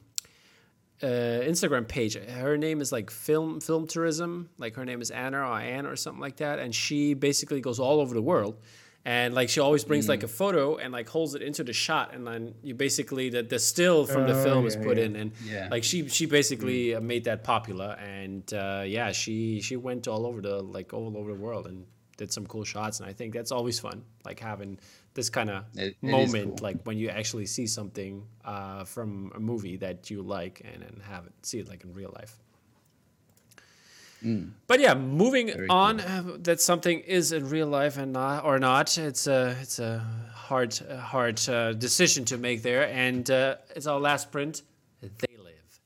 uh, 1.03 1.43
Instagram 1.43 1.89
page. 1.89 2.15
Her 2.15 2.57
name 2.57 2.81
is 2.81 2.93
like 2.93 3.11
film 3.11 3.61
film 3.61 3.89
tourism. 3.89 4.49
Like 4.57 4.77
her 4.77 4.85
name 4.85 5.03
is 5.03 5.11
Anna 5.11 5.39
or 5.41 5.59
Anne 5.61 5.85
or 5.85 5.97
something 5.97 6.21
like 6.21 6.37
that. 6.37 6.61
And 6.61 6.73
she 6.73 7.15
basically 7.15 7.61
goes 7.61 7.81
all 7.81 8.01
over 8.01 8.15
the 8.15 8.23
world. 8.23 8.57
And 9.05 9.35
like 9.35 9.49
she 9.49 9.59
always 9.59 9.83
brings 9.85 10.09
like 10.09 10.23
a 10.23 10.29
photo 10.29 10.77
and 10.77 10.93
like 10.93 11.09
holds 11.09 11.35
it 11.35 11.43
into 11.43 11.65
the 11.65 11.73
shot, 11.73 12.15
and 12.15 12.25
then 12.27 12.55
you 12.63 12.75
basically 12.75 13.31
the, 13.31 13.43
the 13.43 13.59
still 13.59 14.07
from 14.07 14.27
the 14.29 14.35
Oh, 14.39 14.45
film 14.45 14.67
is 14.67 14.77
put 14.77 14.97
yeah. 14.97 15.05
in, 15.05 15.17
and 15.17 15.33
Yeah. 15.45 15.69
like 15.71 15.83
she 15.83 16.09
she 16.09 16.27
basically 16.27 16.95
uh 16.95 17.01
made 17.01 17.25
that 17.25 17.43
popular, 17.43 17.97
and 17.99 18.45
uh, 18.55 18.85
yeah, 18.87 19.11
she 19.13 19.61
she 19.61 19.77
went 19.77 20.07
all 20.07 20.25
over 20.25 20.41
the 20.41 20.63
like 20.63 20.93
all 20.95 21.17
over 21.17 21.33
the 21.35 21.39
world 21.41 21.67
and 21.67 21.85
did 22.17 22.33
some 22.33 22.47
cool 22.47 22.63
shots, 22.65 23.01
and 23.01 23.09
I 23.11 23.13
think 23.13 23.35
that's 23.35 23.51
always 23.51 23.81
fun, 23.81 24.05
like 24.25 24.39
having 24.39 24.79
this 25.15 25.29
kind 25.31 25.51
of 25.51 25.65
It- 25.75 25.97
it 26.01 26.07
is 26.07 26.33
moment, 26.33 26.59
cool. 26.59 26.69
like 26.69 26.83
when 26.85 26.97
you 26.97 27.09
actually 27.09 27.47
see 27.47 27.67
something 27.67 28.25
uh, 28.45 28.85
from 28.85 29.33
a 29.35 29.41
movie 29.41 29.79
that 29.79 30.11
you 30.11 30.23
like 30.23 30.63
and 30.65 30.83
then 30.83 31.01
have 31.09 31.27
it 31.27 31.33
see 31.43 31.59
it 31.59 31.69
like 31.69 31.83
in 31.85 31.93
real 31.93 32.13
life. 32.21 32.39
But 34.67 34.81
yeah, 34.81 34.95
moving 34.95 35.49
Very 35.49 35.69
on, 35.69 36.01
uh, 36.01 36.37
that 36.43 36.61
something 36.61 37.01
is 37.01 37.33
in 37.33 37.49
real 37.49 37.67
life 37.67 37.97
and 37.99 38.13
not 38.13 38.45
or 38.45 38.59
not. 38.59 38.97
It's 38.99 39.27
a 39.27 39.57
it's 39.61 39.79
a 39.79 39.99
hard 40.33 40.75
hard 41.01 41.41
uh, 41.49 41.73
decision 41.73 42.25
to 42.27 42.39
make 42.39 42.63
there, 42.63 42.87
and 42.89 43.29
uh, 43.31 43.57
it's 43.77 43.87
our 43.87 43.99
last 44.01 44.31
print. 44.31 44.63
They 45.01 45.37
live, 45.37 45.81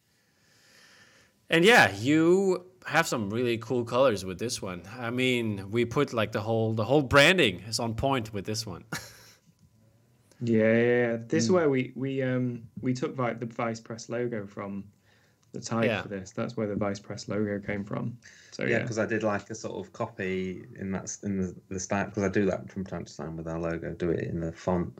and 1.48 1.64
yeah, 1.64 1.90
you 1.96 2.66
have 2.86 3.06
some 3.06 3.30
really 3.30 3.58
cool 3.58 3.84
colors 3.84 4.24
with 4.24 4.38
this 4.38 4.60
one. 4.62 4.82
I 4.98 5.10
mean, 5.10 5.70
we 5.70 5.84
put 5.84 6.12
like 6.12 6.32
the 6.32 6.40
whole 6.42 6.74
the 6.74 6.84
whole 6.84 7.02
branding 7.02 7.62
is 7.68 7.80
on 7.80 7.94
point 7.94 8.32
with 8.32 8.44
this 8.44 8.66
one. 8.66 8.84
Yeah, 10.42 10.70
yeah, 10.72 10.82
yeah. 10.82 11.16
This 11.16 11.30
Hmm. 11.30 11.36
is 11.46 11.50
where 11.50 11.70
we 11.70 11.92
we 11.96 12.22
um 12.22 12.64
we 12.82 12.92
took 12.92 13.14
vi- 13.14 13.32
the 13.32 13.46
Vice 13.46 13.80
Press 13.80 14.10
logo 14.10 14.46
from 14.46 14.84
the 15.58 15.64
type 15.64 15.86
Yeah. 15.86 16.02
for 16.02 16.08
this. 16.08 16.30
That's 16.30 16.56
where 16.56 16.66
the 16.66 16.76
Vice 16.76 17.00
Press 17.00 17.28
logo 17.28 17.58
came 17.58 17.84
from. 17.84 18.16
So 18.52 18.62
Yeah, 18.62 18.68
yeah, 18.70 18.78
because 18.82 18.98
I 18.98 19.06
did 19.06 19.22
like 19.22 19.50
a 19.50 19.54
sort 19.54 19.76
of 19.80 19.92
copy 19.92 20.64
in 20.80 20.90
that 20.92 21.16
in 21.22 21.32
the, 21.40 21.54
the 21.68 21.80
style 21.80 22.06
because 22.06 22.22
I 22.22 22.28
do 22.28 22.44
that 22.46 22.70
from 22.70 22.84
time 22.84 23.04
to 23.04 23.16
time 23.16 23.36
with 23.36 23.46
our 23.48 23.58
logo. 23.58 23.92
Do 23.94 24.10
it 24.10 24.24
in 24.32 24.40
the 24.40 24.52
font 24.52 24.92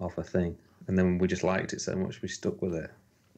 of 0.00 0.16
a 0.18 0.22
thing, 0.22 0.56
and 0.86 0.96
then 0.98 1.18
we 1.18 1.26
just 1.26 1.42
liked 1.44 1.72
it 1.72 1.80
so 1.80 1.94
much 1.96 2.22
we 2.22 2.28
stuck 2.28 2.60
with 2.62 2.74
it. 2.74 2.90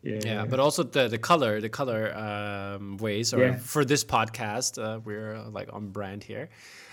yeah, 0.03 0.18
yeah, 0.24 0.45
but 0.47 0.59
also 0.61 0.82
the 0.82 1.09
the 1.09 1.18
color, 1.18 1.61
the 1.61 1.68
color 1.68 2.03
um, 2.16 2.97
ways, 2.99 3.32
or 3.34 3.41
Yeah. 3.41 3.57
for 3.57 3.84
this 3.84 4.05
podcast, 4.05 4.72
uh, 4.82 5.01
we're 5.05 5.34
uh, 5.36 5.51
like 5.51 5.68
on 5.72 5.88
brand 5.97 6.22
here, 6.24 6.49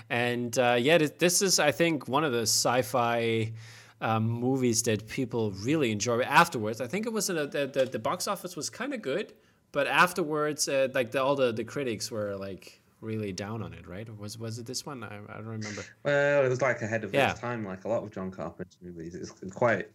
and 0.10 0.58
uh, 0.60 0.78
yeah, 0.80 0.98
this, 0.98 1.12
this 1.18 1.41
is 1.41 1.60
I 1.60 1.72
think 1.72 2.08
one 2.08 2.24
of 2.28 2.32
the 2.32 2.41
sci-fi. 2.45 3.52
Um, 4.00 4.30
movies 4.30 4.84
that 4.84 5.08
people 5.08 5.52
really 5.66 5.91
enjoy 5.91 6.22
afterwards. 6.22 6.82
I 6.82 6.88
think 6.88 7.08
it 7.08 7.14
was 7.14 7.30
in 7.32 7.38
a, 7.38 7.48
the, 7.48 7.66
the 7.66 7.86
the 7.86 8.00
box 8.00 8.28
office 8.28 8.56
was 8.56 8.70
kind 8.70 8.93
of 8.93 9.02
good, 9.02 9.34
but 9.72 9.88
afterwards, 9.88 10.68
uh, 10.70 10.88
like 10.93 11.10
the, 11.12 11.24
all 11.24 11.36
the, 11.36 11.52
the 11.52 11.64
critics 11.64 12.12
were 12.12 12.36
like 12.36 12.80
really 13.02 13.32
down 13.32 13.64
on 13.64 13.74
it, 13.74 13.88
right? 13.88 14.08
Was 14.20 14.38
was 14.38 14.60
it 14.60 14.68
this 14.68 14.86
one? 14.86 15.04
I, 15.04 15.18
I 15.30 15.38
don't 15.38 15.48
remember. 15.48 15.84
Well, 16.04 16.45
it 16.45 16.50
was 16.50 16.62
like 16.62 16.82
ahead 16.84 17.04
of 17.04 17.12
Yeah. 17.14 17.32
its 17.32 17.39
time, 17.39 17.66
like 17.66 17.86
a 17.86 17.88
lot 17.88 18.04
of 18.04 18.12
John 18.12 18.30
Carpenter 18.30 18.78
movies. 18.84 19.16
It's 19.16 19.32
quite 19.54 19.89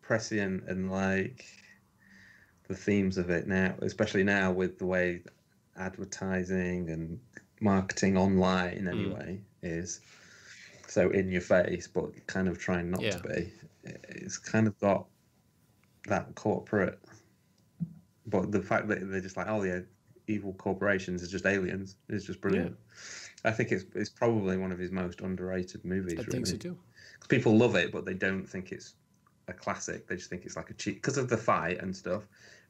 prescient 0.00 0.64
and 0.68 0.90
like 0.92 1.44
the 2.68 2.74
themes 2.76 3.18
of 3.18 3.30
it 3.30 3.46
now, 3.48 3.74
especially 3.82 4.22
now 4.22 4.52
with 4.52 4.78
the 4.78 4.86
way 4.86 5.22
advertising 5.76 6.90
and 6.90 7.18
marketing 7.60 8.16
online 8.16 8.86
anyway 8.88 9.40
is 9.62 10.00
so 10.94 11.10
in 11.10 11.28
your 11.30 11.40
face, 11.40 11.88
but 11.88 12.04
kind 12.28 12.46
of 12.48 12.56
trying 12.58 12.88
not 12.90 13.02
Yeah. 13.02 13.16
to 13.18 13.28
be. 13.28 13.52
It's 13.84 14.38
kind 14.38 14.66
of 14.68 14.78
got 14.78 15.06
that 16.06 16.34
corporate, 16.36 16.98
but 18.26 18.52
the 18.52 18.62
fact 18.62 18.88
that 18.88 19.10
they're 19.10 19.20
just 19.20 19.36
like, 19.36 19.48
oh 19.48 19.62
yeah, 19.64 19.80
evil 20.28 20.54
corporations 20.54 21.22
is 21.22 21.30
just 21.30 21.46
aliens 21.46 21.96
is 22.08 22.24
just 22.24 22.40
brilliant. 22.40 22.76
I 23.44 23.50
think 23.50 23.72
it's 23.72 23.84
it's 23.94 24.08
probably 24.08 24.56
one 24.56 24.72
of 24.72 24.78
his 24.78 24.90
most 24.90 25.20
underrated 25.20 25.84
movies. 25.84 26.18
I 26.18 26.22
think 26.22 26.46
so 26.46 26.52
really. 26.52 26.58
too. 26.58 26.78
People 27.28 27.56
love 27.56 27.74
it, 27.74 27.90
but 27.92 28.04
they 28.04 28.14
don't 28.14 28.46
think 28.46 28.70
it's 28.72 28.94
a 29.48 29.52
classic. 29.52 30.06
They 30.06 30.16
just 30.16 30.30
think 30.30 30.44
it's 30.46 30.56
like 30.56 30.70
a 30.70 30.74
cheat 30.74 30.96
because 30.96 31.18
of 31.18 31.28
the 31.28 31.36
fight 31.36 31.78
and 31.82 31.94
stuff. 31.94 32.22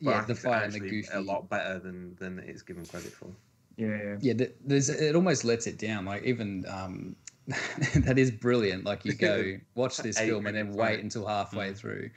But 0.02 0.10
Yeah, 0.10 0.20
I 0.22 0.24
the 0.24 0.34
fight 0.34 0.62
and 0.64 0.72
the 0.72 0.76
actually 0.78 0.90
goofy. 0.90 1.08
a 1.12 1.20
lot 1.20 1.48
better 1.50 1.78
than 1.78 2.16
than 2.16 2.38
it's 2.40 2.62
given 2.62 2.84
credit 2.86 3.12
for. 3.12 3.30
Yeah, 3.76 3.98
yeah. 4.02 4.16
Yeah, 4.20 4.34
th- 4.34 4.54
there's 4.64 4.88
it 4.88 5.14
almost 5.14 5.44
lets 5.44 5.66
it 5.66 5.78
down. 5.78 6.04
Like 6.06 6.22
even 6.24 6.64
um, 6.68 7.16
that 7.96 8.18
is 8.18 8.30
brilliant. 8.30 8.84
Like 8.84 9.04
you 9.04 9.12
go 9.14 9.56
watch 9.74 9.98
this 9.98 10.18
film 10.18 10.46
and 10.46 10.56
then 10.56 10.72
wait 10.72 11.00
until 11.00 11.26
halfway 11.26 11.70
Mm. 11.72 11.76
through. 11.76 12.10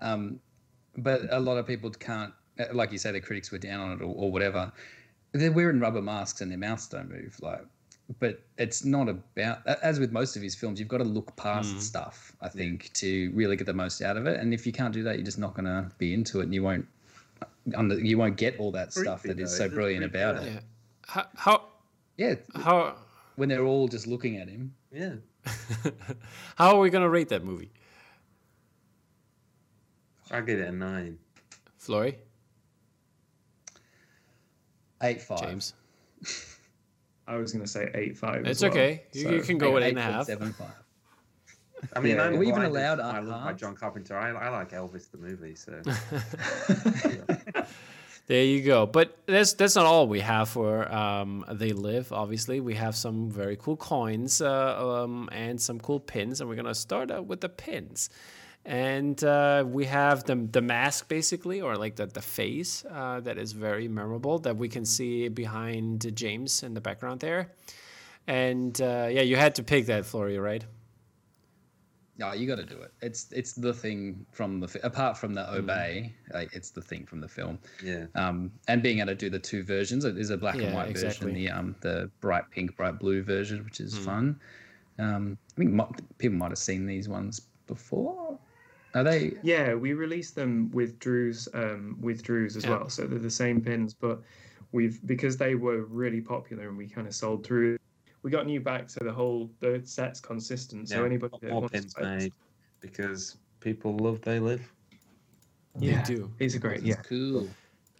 Um, 0.00 0.40
but 0.98 1.22
a 1.30 1.40
lot 1.40 1.56
of 1.58 1.66
people 1.66 1.90
can't, 1.90 2.32
uh, 2.58 2.64
like 2.72 2.92
you 2.92 2.98
say, 2.98 3.12
the 3.12 3.20
critics 3.20 3.50
were 3.50 3.58
down 3.58 3.80
on 3.80 3.92
it 3.92 4.02
or, 4.02 4.14
or 4.14 4.30
whatever. 4.30 4.72
They're 5.32 5.52
wearing 5.52 5.80
rubber 5.80 6.02
masks 6.02 6.40
and 6.40 6.50
their 6.50 6.58
mouths 6.58 6.86
don't 6.88 7.10
move. 7.10 7.36
Like, 7.40 7.64
but 8.20 8.42
it's 8.58 8.84
not 8.84 9.08
about 9.08 9.66
as 9.66 9.98
with 9.98 10.12
most 10.12 10.36
of 10.36 10.42
his 10.42 10.54
films. 10.54 10.78
You've 10.78 10.88
got 10.88 10.98
to 10.98 11.04
look 11.04 11.34
past 11.36 11.76
Mm. 11.76 11.80
stuff. 11.80 12.36
I 12.40 12.48
think 12.48 12.92
to 12.94 13.30
really 13.34 13.56
get 13.56 13.66
the 13.66 13.72
most 13.74 14.00
out 14.02 14.16
of 14.16 14.26
it. 14.26 14.38
And 14.38 14.54
if 14.54 14.66
you 14.66 14.72
can't 14.72 14.92
do 14.94 15.02
that, 15.04 15.16
you're 15.16 15.24
just 15.24 15.38
not 15.38 15.54
going 15.54 15.64
to 15.64 15.90
be 15.98 16.14
into 16.14 16.40
it, 16.40 16.44
and 16.44 16.54
you 16.54 16.62
won't. 16.62 16.86
Under, 17.74 17.98
you 17.98 18.16
won't 18.16 18.36
get 18.36 18.58
all 18.60 18.70
that 18.72 18.92
stuff 18.92 19.22
Creepy, 19.22 19.34
that 19.34 19.42
is 19.42 19.50
though. 19.52 19.56
so 19.58 19.64
It 19.64 19.68
is 19.68 19.74
brilliant 19.74 20.02
creepy, 20.04 20.18
about 20.22 20.42
yeah. 20.42 20.48
it. 20.48 20.52
Yeah. 20.54 20.60
How 21.06 21.26
how 21.34 21.62
Yeah, 22.16 22.34
how 22.54 22.96
when 23.36 23.48
they're 23.48 23.64
all 23.64 23.88
just 23.88 24.06
looking 24.06 24.36
at 24.38 24.48
him. 24.48 24.74
Yeah, 24.92 25.14
how 26.56 26.74
are 26.74 26.80
we 26.80 26.90
gonna 26.90 27.08
rate 27.08 27.28
that 27.30 27.44
movie, 27.44 27.70
I 30.30 30.40
give 30.40 30.58
it 30.58 30.68
a 30.68 30.72
nine. 30.72 31.18
Flory? 31.78 32.18
Eight 35.02 35.22
five. 35.22 35.40
James? 35.40 35.74
I 37.28 37.36
was 37.36 37.52
going 37.52 37.64
to 37.64 37.70
say 37.70 37.90
eight 37.94 38.16
five. 38.16 38.46
It's 38.46 38.62
okay. 38.62 39.02
You, 39.12 39.30
you 39.30 39.42
can 39.42 39.58
go 39.58 39.72
with 39.72 39.82
eight 39.82 39.90
and 39.90 39.98
a 39.98 40.02
half. 40.02 40.26
Seven 40.26 40.52
five. 40.52 40.70
I 41.94 42.00
mean, 42.00 42.16
Yeah. 42.16 42.22
I'm 42.22 42.34
Are 42.34 42.38
we 42.38 42.48
even 42.48 42.62
allowed 42.62 42.96
to 42.96 43.04
I 43.04 43.18
love 43.18 43.44
by? 43.44 43.52
John 43.52 43.74
Carpenter. 43.74 44.16
I, 44.16 44.30
I 44.30 44.48
like 44.48 44.70
Elvis 44.70 45.10
the 45.10 45.18
movie, 45.18 45.54
so 45.54 45.82
There 48.26 48.42
you 48.44 48.62
go. 48.62 48.86
But 48.86 49.16
that's 49.26 49.52
that's 49.52 49.76
not 49.76 49.86
all 49.86 50.08
we 50.08 50.20
have 50.20 50.48
for 50.48 50.92
um, 50.92 51.44
They 51.52 51.72
Live. 51.72 52.12
Obviously, 52.12 52.60
we 52.60 52.74
have 52.74 52.96
some 52.96 53.30
very 53.30 53.56
cool 53.56 53.76
coins 53.76 54.40
uh, 54.40 55.02
um, 55.04 55.28
and 55.30 55.60
some 55.60 55.78
cool 55.78 56.00
pins, 56.00 56.40
and 56.40 56.50
we're 56.50 56.56
gonna 56.56 56.74
start 56.74 57.10
out 57.10 57.26
with 57.26 57.40
the 57.40 57.48
pins. 57.48 58.10
And 58.64 59.22
uh, 59.22 59.62
we 59.64 59.84
have 59.84 60.24
the 60.24 60.34
the 60.34 60.60
mask 60.60 61.08
basically, 61.08 61.60
or 61.60 61.76
like 61.76 61.94
the 61.94 62.06
the 62.06 62.22
face 62.22 62.84
uh, 62.90 63.20
that 63.20 63.38
is 63.38 63.52
very 63.52 63.86
memorable 63.86 64.40
that 64.40 64.56
we 64.56 64.68
can 64.68 64.84
see 64.84 65.28
behind 65.28 66.12
James 66.16 66.64
in 66.64 66.74
the 66.74 66.80
background 66.80 67.20
there. 67.20 67.52
And 68.26 68.80
uh, 68.80 69.06
yeah, 69.08 69.22
you 69.22 69.36
had 69.36 69.54
to 69.54 69.62
pick 69.62 69.86
that, 69.86 70.04
Flory, 70.04 70.36
right? 70.36 70.64
No, 72.18 72.32
you 72.32 72.46
got 72.46 72.56
to 72.56 72.64
do 72.64 72.80
it. 72.80 72.92
It's 73.02 73.30
it's 73.32 73.52
the 73.52 73.74
thing 73.74 74.24
from 74.32 74.60
the 74.60 74.68
fi- 74.68 74.80
apart 74.82 75.18
from 75.18 75.34
the 75.34 75.52
obey, 75.52 76.14
like, 76.32 76.54
it's 76.54 76.70
the 76.70 76.80
thing 76.80 77.04
from 77.04 77.20
the 77.20 77.28
film. 77.28 77.58
yeah. 77.82 78.06
Um, 78.14 78.50
and 78.68 78.82
being 78.82 78.98
able 79.00 79.08
to 79.08 79.14
do 79.14 79.28
the 79.28 79.38
two 79.38 79.62
versions, 79.62 80.04
there's 80.04 80.30
a 80.30 80.36
black 80.38 80.54
and 80.54 80.64
Yeah, 80.64 80.74
white 80.74 80.88
exactly. 80.88 81.32
version, 81.32 81.34
the 81.34 81.50
um 81.50 81.76
the 81.82 82.10
bright 82.20 82.44
pink, 82.50 82.74
bright 82.76 82.98
blue 82.98 83.22
version, 83.22 83.64
which 83.64 83.80
is 83.80 83.96
fun. 83.98 84.40
Um, 84.98 85.36
I 85.56 85.60
think 85.60 85.72
mo- 85.72 85.92
people 86.18 86.38
might 86.38 86.50
have 86.50 86.58
seen 86.58 86.86
these 86.86 87.08
ones 87.08 87.40
before. 87.66 88.38
Are 88.94 89.04
they? 89.04 89.34
Yeah, 89.42 89.74
we 89.74 89.92
released 89.92 90.34
them 90.34 90.70
with 90.72 90.98
Drew's 90.98 91.48
um, 91.52 91.98
with 92.00 92.22
Drew's 92.22 92.56
as 92.56 92.64
Yeah. 92.64 92.70
well. 92.70 92.88
So 92.88 93.06
they're 93.06 93.18
the 93.18 93.30
same 93.30 93.60
pins, 93.60 93.92
but 93.92 94.22
we've 94.72 95.06
because 95.06 95.36
they 95.36 95.54
were 95.54 95.84
really 95.84 96.22
popular 96.22 96.68
and 96.68 96.78
we 96.78 96.88
kind 96.88 97.06
of 97.06 97.14
sold 97.14 97.44
through. 97.44 97.76
We 98.26 98.32
got 98.32 98.44
new 98.44 98.58
back, 98.60 98.90
so 98.90 99.04
the 99.04 99.12
whole 99.12 99.48
the 99.60 99.80
set's 99.84 100.18
consistent. 100.18 100.88
So 100.88 101.04
anybody 101.04 101.36
that 101.42 101.48
more 101.48 101.60
wants 101.60 101.74
pins 101.74 101.94
to 101.94 102.00
buy- 102.00 102.16
made 102.16 102.32
because 102.80 103.36
people 103.60 103.96
love 103.98 104.20
They 104.22 104.40
Live. 104.40 104.68
yeah, 105.78 106.02
They 106.02 106.14
do. 106.16 106.32
It's 106.40 106.56
a 106.56 106.58
great, 106.58 106.82
yeah, 106.82 106.96
Cool. 107.04 107.48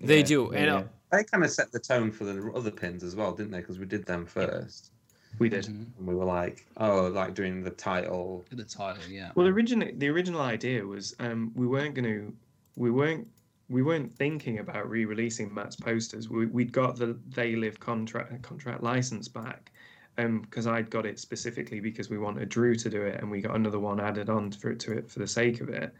They 0.00 0.18
Yeah, 0.18 0.24
do. 0.24 0.50
yeah, 0.52 0.58
And 0.58 0.66
yeah. 0.66 0.82
They 1.12 1.22
kind 1.22 1.44
of 1.44 1.50
set 1.52 1.70
the 1.70 1.78
tone 1.78 2.10
for 2.10 2.24
the 2.24 2.50
other 2.56 2.72
pins 2.72 3.04
as 3.04 3.14
well, 3.14 3.32
didn't 3.34 3.52
they? 3.52 3.60
Because 3.60 3.78
we 3.78 3.86
did 3.86 4.04
them 4.04 4.26
first, 4.26 4.90
we 5.38 5.48
did. 5.48 5.66
Mhm. 5.66 5.86
and 5.96 6.06
we 6.08 6.16
were 6.16 6.24
like, 6.24 6.66
oh, 6.78 7.06
like 7.06 7.34
doing 7.34 7.62
the 7.62 7.70
title. 7.70 8.44
The 8.50 8.64
title, 8.64 9.04
yeah. 9.08 9.30
Well, 9.36 9.46
originally 9.46 9.92
the 9.96 10.08
original 10.08 10.40
idea 10.40 10.84
was 10.84 11.14
um, 11.20 11.52
we 11.54 11.68
weren't 11.68 11.94
going 11.94 12.04
to, 12.12 12.34
we 12.74 12.90
weren't, 12.90 13.28
we 13.68 13.84
weren't 13.84 14.12
thinking 14.16 14.58
about 14.58 14.90
re-releasing 14.90 15.54
Matt's 15.54 15.76
posters. 15.76 16.28
We, 16.28 16.46
we'd 16.46 16.72
got 16.72 16.96
the 16.96 17.16
They 17.28 17.54
Live 17.54 17.78
contract 17.78 18.42
contract 18.42 18.82
license 18.82 19.28
back, 19.28 19.70
because 20.16 20.66
I'd 20.66 20.90
got 20.90 21.06
it 21.06 21.18
specifically 21.18 21.80
because 21.80 22.08
we 22.08 22.18
wanted 22.18 22.48
Drew 22.48 22.74
to 22.74 22.88
do 22.88 23.02
it, 23.02 23.20
and 23.20 23.30
we 23.30 23.40
got 23.40 23.54
another 23.54 23.78
one 23.78 24.00
added 24.00 24.30
on 24.30 24.50
for 24.50 24.70
it 24.70 24.80
to 24.80 24.92
it 24.92 25.10
for 25.10 25.18
the 25.18 25.26
sake 25.26 25.60
of 25.60 25.68
it. 25.68 25.94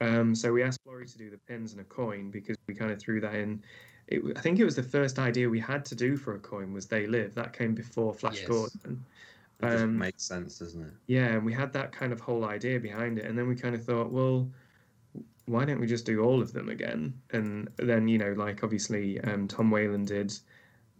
Um, 0.00 0.34
so 0.34 0.52
we 0.52 0.62
asked 0.62 0.82
Flory 0.82 1.06
to 1.06 1.18
do 1.18 1.30
the 1.30 1.38
pins 1.38 1.72
and 1.72 1.80
a 1.80 1.84
coin 1.84 2.30
because 2.30 2.56
we 2.66 2.74
kind 2.74 2.90
of 2.90 3.00
threw 3.00 3.20
that 3.20 3.34
in. 3.34 3.62
It, 4.06 4.22
I 4.36 4.40
think 4.40 4.58
it 4.58 4.64
was 4.64 4.76
the 4.76 4.82
first 4.82 5.18
idea 5.18 5.48
we 5.48 5.60
had 5.60 5.84
to 5.86 5.94
do 5.94 6.16
for 6.16 6.34
a 6.34 6.38
coin 6.38 6.72
was 6.72 6.86
They 6.86 7.06
Live. 7.06 7.34
That 7.34 7.52
came 7.52 7.74
before 7.74 8.14
Flash 8.14 8.40
Yes. 8.40 8.48
Gordon. 8.48 9.04
Um, 9.60 9.98
makes 9.98 10.22
sense, 10.22 10.60
doesn't 10.60 10.82
it? 10.82 10.92
Yeah, 11.06 11.26
and 11.26 11.44
we 11.44 11.52
had 11.52 11.72
that 11.72 11.92
kind 11.92 12.12
of 12.12 12.20
whole 12.20 12.44
idea 12.44 12.78
behind 12.78 13.18
it, 13.18 13.24
and 13.24 13.36
then 13.36 13.48
we 13.48 13.56
kind 13.56 13.74
of 13.74 13.84
thought, 13.84 14.12
well, 14.12 14.48
why 15.46 15.64
don't 15.64 15.80
we 15.80 15.86
just 15.86 16.06
do 16.06 16.22
all 16.22 16.40
of 16.40 16.52
them 16.52 16.68
again? 16.68 17.20
And 17.32 17.68
then 17.76 18.06
you 18.06 18.18
know, 18.18 18.32
like 18.32 18.62
obviously, 18.62 19.20
um, 19.22 19.48
Tom 19.48 19.70
Whalen 19.70 20.04
did 20.04 20.32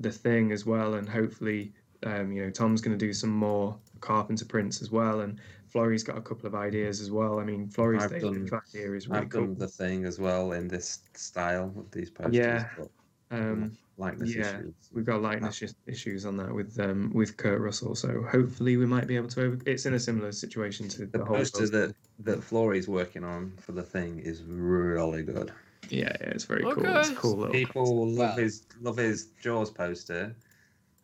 the 0.01 0.11
thing 0.11 0.51
as 0.51 0.67
well, 0.67 0.95
and 0.95 1.09
hopefully, 1.09 1.73
um, 2.05 2.33
you 2.33 2.45
know, 2.45 2.51
Tom's 2.51 2.81
going 2.81 2.97
to 2.97 3.07
do 3.07 3.13
some 3.13 3.31
more 3.31 3.77
Carpenter 4.01 4.45
prints 4.45 4.81
as 4.83 4.91
well, 4.91 5.21
and 5.21 5.39
Flory's 5.67 6.03
got 6.05 6.17
a 6.17 6.21
couple 6.21 6.47
of 6.47 6.55
ideas 6.55 7.01
as 7.01 7.11
well. 7.11 7.41
I 7.41 7.45
mean, 7.45 7.69
Flory's 7.69 8.03
I've 8.05 8.21
done- 8.21 8.49
idea 8.73 8.93
is 8.95 9.09
really 9.09 9.23
I've 9.23 9.29
cool. 9.31 9.47
done 9.47 9.59
the 9.59 9.69
thing 9.69 10.05
as 10.05 10.19
well 10.19 10.53
in 10.53 10.69
this 10.69 11.01
style 11.15 11.69
with 11.75 11.91
these 11.91 12.11
posters. 12.11 12.35
Yeah. 12.37 12.69
but 12.79 12.89
Um, 13.31 13.77
like 13.99 14.15
yeah, 14.25 14.59
issues. 14.59 14.75
we've 14.93 15.05
got 15.05 15.21
likeness 15.21 15.61
is- 15.61 15.75
issues 15.87 16.25
on 16.25 16.37
that 16.39 16.55
with 16.55 16.79
um, 16.81 17.11
with 17.13 17.37
Kurt 17.37 17.61
Russell, 17.61 17.95
so 17.95 18.23
hopefully 18.23 18.77
we 18.77 18.87
might 18.87 19.07
be 19.09 19.17
able 19.17 19.29
to. 19.29 19.43
Over- 19.43 19.59
it's 19.67 19.85
in 19.87 19.95
a 19.95 20.01
similar 20.01 20.31
situation 20.33 20.89
to 20.91 21.05
the, 21.07 21.19
The 21.19 21.25
whole. 21.25 21.37
poster 21.37 21.69
that 21.69 21.95
that 22.21 22.43
Flory's 22.43 22.89
working 22.89 23.25
on 23.25 23.53
for 23.61 23.73
the 23.73 23.83
thing 23.83 24.21
is 24.21 24.43
really 24.45 25.23
good. 25.25 25.53
Yeah, 25.91 26.13
yeah, 26.21 26.29
it's 26.31 26.45
very 26.45 26.63
cool. 26.63 26.85
It's 26.87 27.11
cool. 27.11 27.37
Little 27.37 27.53
People 27.53 28.09
love 28.13 28.31
Wow. 28.31 28.37
his 28.37 28.63
love 28.81 28.97
his 28.97 29.27
Jaws 29.43 29.71
poster. 29.71 30.35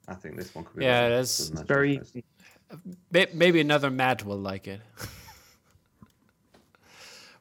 I 0.06 0.14
think 0.14 0.36
this 0.36 0.54
one 0.54 0.64
could 0.64 0.76
be. 0.76 0.84
Yeah, 0.84 1.06
it 1.06 1.12
is. 1.12 1.50
that's 1.50 1.62
very 1.62 1.98
Jaws 1.98 2.12
Maybe 3.10 3.60
another 3.60 3.90
Matt 3.90 4.24
will 4.24 4.38
like 4.38 4.66
it. 4.66 4.80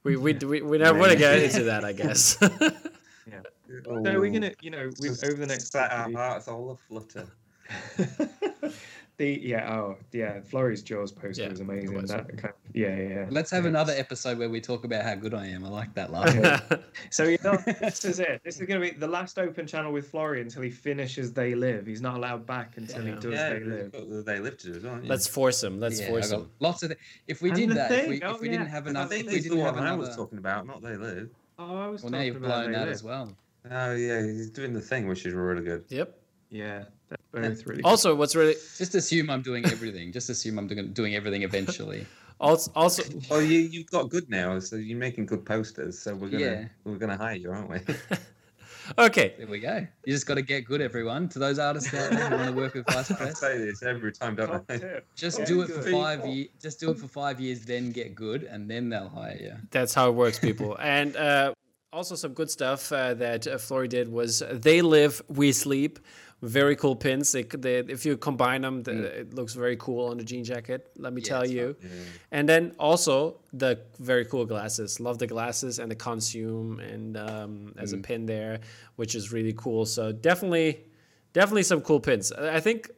we 0.04 0.16
we 0.16 0.34
we, 0.34 0.62
we 0.62 0.78
never 0.78 0.98
want 0.98 1.12
to 1.12 1.18
get 1.18 1.40
into 1.40 1.64
that, 1.64 1.84
I 1.84 1.94
guess. 1.94 2.38
Yeah. 3.26 3.40
Oh. 3.88 3.96
No, 3.96 4.20
we're 4.20 4.32
gonna, 4.32 4.52
you 4.62 4.70
know, 4.70 4.90
we 5.00 5.10
over 5.10 5.34
the 5.34 5.48
next. 5.48 5.72
set 5.72 5.94
our 5.94 6.12
hearts 6.12 6.50
all 6.50 6.72
aflutter. 6.72 7.26
the 9.18 9.40
yeah, 9.44 9.72
oh 9.74 9.98
yeah, 10.12 10.42
Flory's 10.42 10.82
Jaws 10.82 11.12
poster 11.12 11.44
Yeah, 11.44 11.50
was 11.50 11.60
amazing. 11.60 12.06
That 12.06 12.28
kind 12.30 12.46
of, 12.46 12.52
yeah, 12.74 12.96
yeah, 12.96 13.08
yeah. 13.10 13.26
Let's 13.30 13.52
have 13.52 13.64
yeah. 13.64 13.70
another 13.70 13.94
episode 13.96 14.38
where 14.40 14.50
we 14.50 14.60
talk 14.60 14.84
about 14.86 15.04
how 15.04 15.16
good 15.16 15.34
I 15.34 15.48
am. 15.48 15.64
I 15.64 15.70
like 15.70 15.94
that 15.96 16.12
line. 16.12 16.42
Yeah. 16.42 16.60
So 17.10 17.24
you 17.26 17.38
know, 17.44 17.56
this 17.80 18.06
is 18.06 18.20
it. 18.20 18.42
This 18.44 18.60
is 18.60 18.66
gonna 18.68 18.80
be 18.80 18.92
the 18.92 19.08
last 19.08 19.38
open 19.40 19.68
channel 19.68 19.92
with 19.92 20.10
Flory 20.10 20.42
until 20.42 20.62
he 20.64 20.70
finishes 20.70 21.32
They 21.34 21.54
Live. 21.56 21.86
He's 21.86 22.02
not 22.02 22.16
allowed 22.18 22.46
back 22.48 22.78
until 22.78 23.04
Yeah. 23.06 23.14
he 23.16 23.20
does 23.20 23.34
yeah, 23.34 23.50
They 23.50 23.60
Live. 23.60 24.26
they 24.26 24.40
live 24.40 24.58
to 24.60 24.68
do 24.72 24.78
as 24.78 24.84
well. 24.84 24.94
haven't 24.94 25.06
you? 25.06 25.10
Let's 25.12 25.28
force 25.28 25.64
him. 25.64 25.80
Let's 25.80 26.00
Yeah, 26.02 26.08
force 26.08 26.32
him. 26.32 26.50
lots 26.60 26.84
of. 26.84 26.90
Th- 26.90 27.00
if 27.28 27.42
we 27.42 27.50
And 27.50 27.58
did 27.60 27.70
the 27.70 27.74
that, 27.76 27.92
if 27.92 28.08
we, 28.08 28.22
oh, 28.22 28.36
if 28.36 28.42
we 28.42 28.48
yeah. 28.50 28.54
didn't 28.58 28.68
have 28.70 28.88
I 28.88 28.90
enough, 28.92 29.10
think 29.10 29.26
if 29.28 29.34
we 29.34 29.40
didn't 29.42 29.60
have 29.60 29.76
one 29.76 29.86
I 29.86 29.96
was 29.96 30.16
talking 30.16 30.38
about, 30.40 30.66
not 30.68 30.82
they 30.82 30.96
live. 30.98 31.30
Oh, 31.60 31.78
I 31.78 31.88
was 31.88 32.02
Well, 32.04 32.12
now 32.12 32.22
you've 32.22 32.36
talking 32.36 32.46
about 32.48 32.62
blown 32.64 32.72
They 32.72 32.78
that 32.80 32.86
Live. 32.86 32.94
as 32.94 33.04
well. 33.04 33.38
Oh 33.72 33.96
yeah, 33.96 34.22
he's 34.24 34.50
doing 34.50 34.74
the 34.74 34.82
thing, 34.82 35.08
which 35.08 35.26
is 35.26 35.34
really 35.34 35.64
good. 35.64 35.86
Yep. 35.90 36.18
Yeah, 36.50 36.84
they're 37.10 37.18
both 37.34 37.66
really. 37.68 37.84
Also, 37.84 38.16
what's 38.16 38.36
really 38.36 38.56
Just 38.78 38.96
assume 38.96 39.30
I'm 39.30 39.42
doing 39.42 39.66
everything. 39.66 40.12
Just 40.14 40.30
assume 40.30 40.58
I'm 40.60 40.68
doing 40.68 40.94
doing 40.94 41.16
everything 41.16 41.42
eventually. 41.44 42.06
also 42.40 42.72
also 42.76 43.04
Well, 43.30 43.42
you 43.42 43.60
you've 43.60 43.90
got 43.92 44.10
good 44.10 44.30
now, 44.30 44.60
so 44.60 44.76
you're 44.78 44.98
making 44.98 45.26
good 45.26 45.46
posters. 45.46 46.00
So 46.00 46.16
we're 46.16 46.30
gonna 46.30 46.44
Yeah. 46.46 46.66
we're 46.86 46.98
gonna 46.98 47.18
hire 47.18 47.36
you, 47.36 47.52
aren't 47.52 47.70
we? 47.70 47.80
okay. 48.98 49.34
There 49.38 49.48
we 49.48 49.60
go. 49.60 49.86
You 50.06 50.14
just 50.14 50.26
got 50.28 50.36
to 50.36 50.42
get 50.42 50.66
good, 50.66 50.82
everyone. 50.82 51.30
To 51.30 51.40
those 51.40 51.60
artists 51.60 51.94
out 51.94 52.12
there 52.12 52.30
who 52.30 52.36
want 52.36 52.48
to 52.50 52.54
work 52.54 52.74
with 52.74 52.86
Vice 52.88 53.12
I 53.12 53.16
Press, 53.16 53.40
say 53.40 53.58
this 53.58 53.82
every 53.84 54.12
time, 54.12 54.36
don't 54.36 54.48
Top 54.50 54.66
I? 54.70 54.78
tip. 54.78 55.08
just 55.16 55.40
Yeah, 55.40 55.46
do 55.46 55.62
it 55.62 55.70
for 55.70 55.82
good. 55.84 55.92
five 55.92 56.26
years. 56.26 56.50
Just 56.62 56.80
do 56.80 56.92
it 56.92 56.98
for 56.98 57.08
five 57.08 57.40
years, 57.40 57.62
then 57.66 57.92
get 57.92 58.14
good, 58.16 58.44
and 58.44 58.70
then 58.70 58.90
they'll 58.90 59.10
hire 59.10 59.38
you. 59.40 59.54
That's 59.72 59.94
how 59.94 60.10
it 60.10 60.16
works, 60.16 60.40
people. 60.40 60.78
and 60.80 61.16
uh, 61.16 61.54
also 61.94 62.16
some 62.16 62.34
good 62.34 62.50
stuff 62.50 62.92
uh, 62.92 63.14
that 63.14 63.48
uh, 63.48 63.58
Flory 63.58 63.88
did 63.88 64.12
was 64.12 64.44
they 64.52 64.82
live, 64.82 65.22
we 65.30 65.52
sleep. 65.52 66.00
Very 66.44 66.76
cool 66.76 66.96
pins. 66.98 67.32
They, 67.32 67.44
they, 67.44 67.78
if 67.78 68.06
you 68.06 68.18
combine 68.18 68.62
them, 68.64 68.84
the, 68.84 69.20
it 69.22 69.34
looks 69.34 69.54
very 69.54 69.78
cool 69.78 70.10
on 70.12 70.18
the 70.18 70.26
jean 70.26 70.44
jacket. 70.44 70.92
Let 70.98 71.14
me 71.14 71.22
Yeah, 71.22 71.28
tell 71.30 71.46
you. 71.48 71.76
Yeah. 71.82 71.90
And 72.32 72.50
then 72.50 72.76
also 72.78 73.38
the 73.54 73.80
very 74.00 74.26
cool 74.26 74.46
glasses. 74.46 75.00
Love 75.00 75.18
the 75.20 75.28
glasses 75.28 75.80
and 75.80 75.90
the 75.90 75.96
consume 75.96 76.82
and 76.82 77.16
um, 77.16 77.74
as 77.78 77.94
a 77.94 77.98
Mm. 77.98 78.04
pin 78.04 78.26
there, 78.26 78.60
which 78.98 79.16
is 79.16 79.32
really 79.32 79.54
cool. 79.54 79.86
So 79.86 80.12
definitely, 80.12 80.70
definitely 81.32 81.64
some 81.64 81.80
cool 81.82 82.02
pins. 82.02 82.32
I 82.34 82.56
I 82.58 82.60
think 82.60 82.92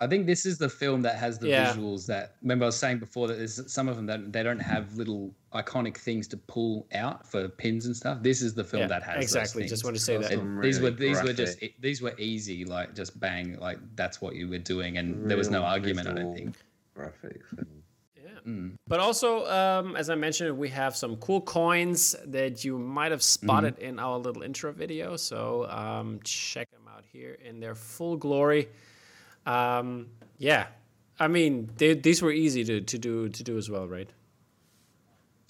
I 0.00 0.06
think 0.06 0.26
this 0.26 0.44
is 0.44 0.58
the 0.58 0.68
film 0.68 1.00
that 1.02 1.16
has 1.16 1.38
the 1.38 1.48
Yeah. 1.48 1.72
visuals 1.72 2.06
that. 2.06 2.36
Remember, 2.42 2.64
I 2.64 2.68
was 2.68 2.76
saying 2.76 2.98
before 2.98 3.28
that 3.28 3.34
there's 3.38 3.72
some 3.72 3.88
of 3.88 3.96
them 3.96 4.04
that 4.06 4.32
they 4.32 4.42
don't 4.42 4.58
have 4.58 4.94
little 4.96 5.34
iconic 5.54 5.96
things 5.96 6.28
to 6.28 6.36
pull 6.36 6.86
out 6.92 7.26
for 7.26 7.48
pins 7.48 7.86
and 7.86 7.96
stuff. 7.96 8.22
This 8.22 8.42
is 8.42 8.52
the 8.52 8.62
film 8.64 8.82
Yeah, 8.82 8.88
that 8.88 9.02
has 9.02 9.22
exactly. 9.22 9.62
things. 9.62 9.70
Just 9.70 9.84
want 9.84 9.96
to 9.96 10.02
say 10.02 10.18
that. 10.18 10.30
And 10.32 10.40
Some 10.40 10.60
these 10.60 10.80
were 10.80 10.90
really 10.90 10.96
these 11.08 11.22
were 11.22 11.32
just 11.32 11.58
these 11.80 12.02
were 12.02 12.14
easy, 12.18 12.64
like 12.66 12.94
just 12.94 13.18
bang, 13.18 13.58
like 13.58 13.78
that's 13.96 14.20
what 14.20 14.34
you 14.34 14.48
were 14.48 14.58
doing, 14.58 14.98
and 14.98 15.30
there 15.30 15.38
was 15.38 15.48
no 15.50 15.62
argument. 15.62 16.08
I 16.08 16.12
don't 16.12 16.34
think. 16.36 16.56
Graphics. 16.94 17.52
and- 17.56 17.66
Yeah. 18.22 18.30
Mm. 18.46 18.72
But 18.86 19.00
also, 19.00 19.46
um, 19.46 19.96
as 19.96 20.10
I 20.10 20.14
mentioned, 20.14 20.56
we 20.58 20.68
have 20.70 20.94
some 20.96 21.16
cool 21.16 21.40
coins 21.40 22.14
that 22.26 22.64
you 22.64 22.76
might 22.78 23.12
have 23.12 23.22
spotted 23.22 23.78
in 23.78 23.98
our 23.98 24.18
little 24.18 24.42
intro 24.42 24.72
video. 24.72 25.16
So 25.16 25.66
um, 25.70 26.20
check 26.22 26.70
them 26.70 26.82
out 26.94 27.04
here 27.10 27.38
in 27.44 27.60
their 27.60 27.74
full 27.74 28.16
glory. 28.18 28.68
Um, 29.46 30.08
yeah, 30.38 30.66
I 31.18 31.28
mean, 31.28 31.70
they, 31.76 31.94
these 31.94 32.20
were 32.20 32.32
easy 32.32 32.64
to, 32.64 32.80
to 32.80 32.98
do 32.98 33.28
to 33.28 33.42
do 33.42 33.56
as 33.56 33.70
well, 33.70 33.86
right? 33.88 34.10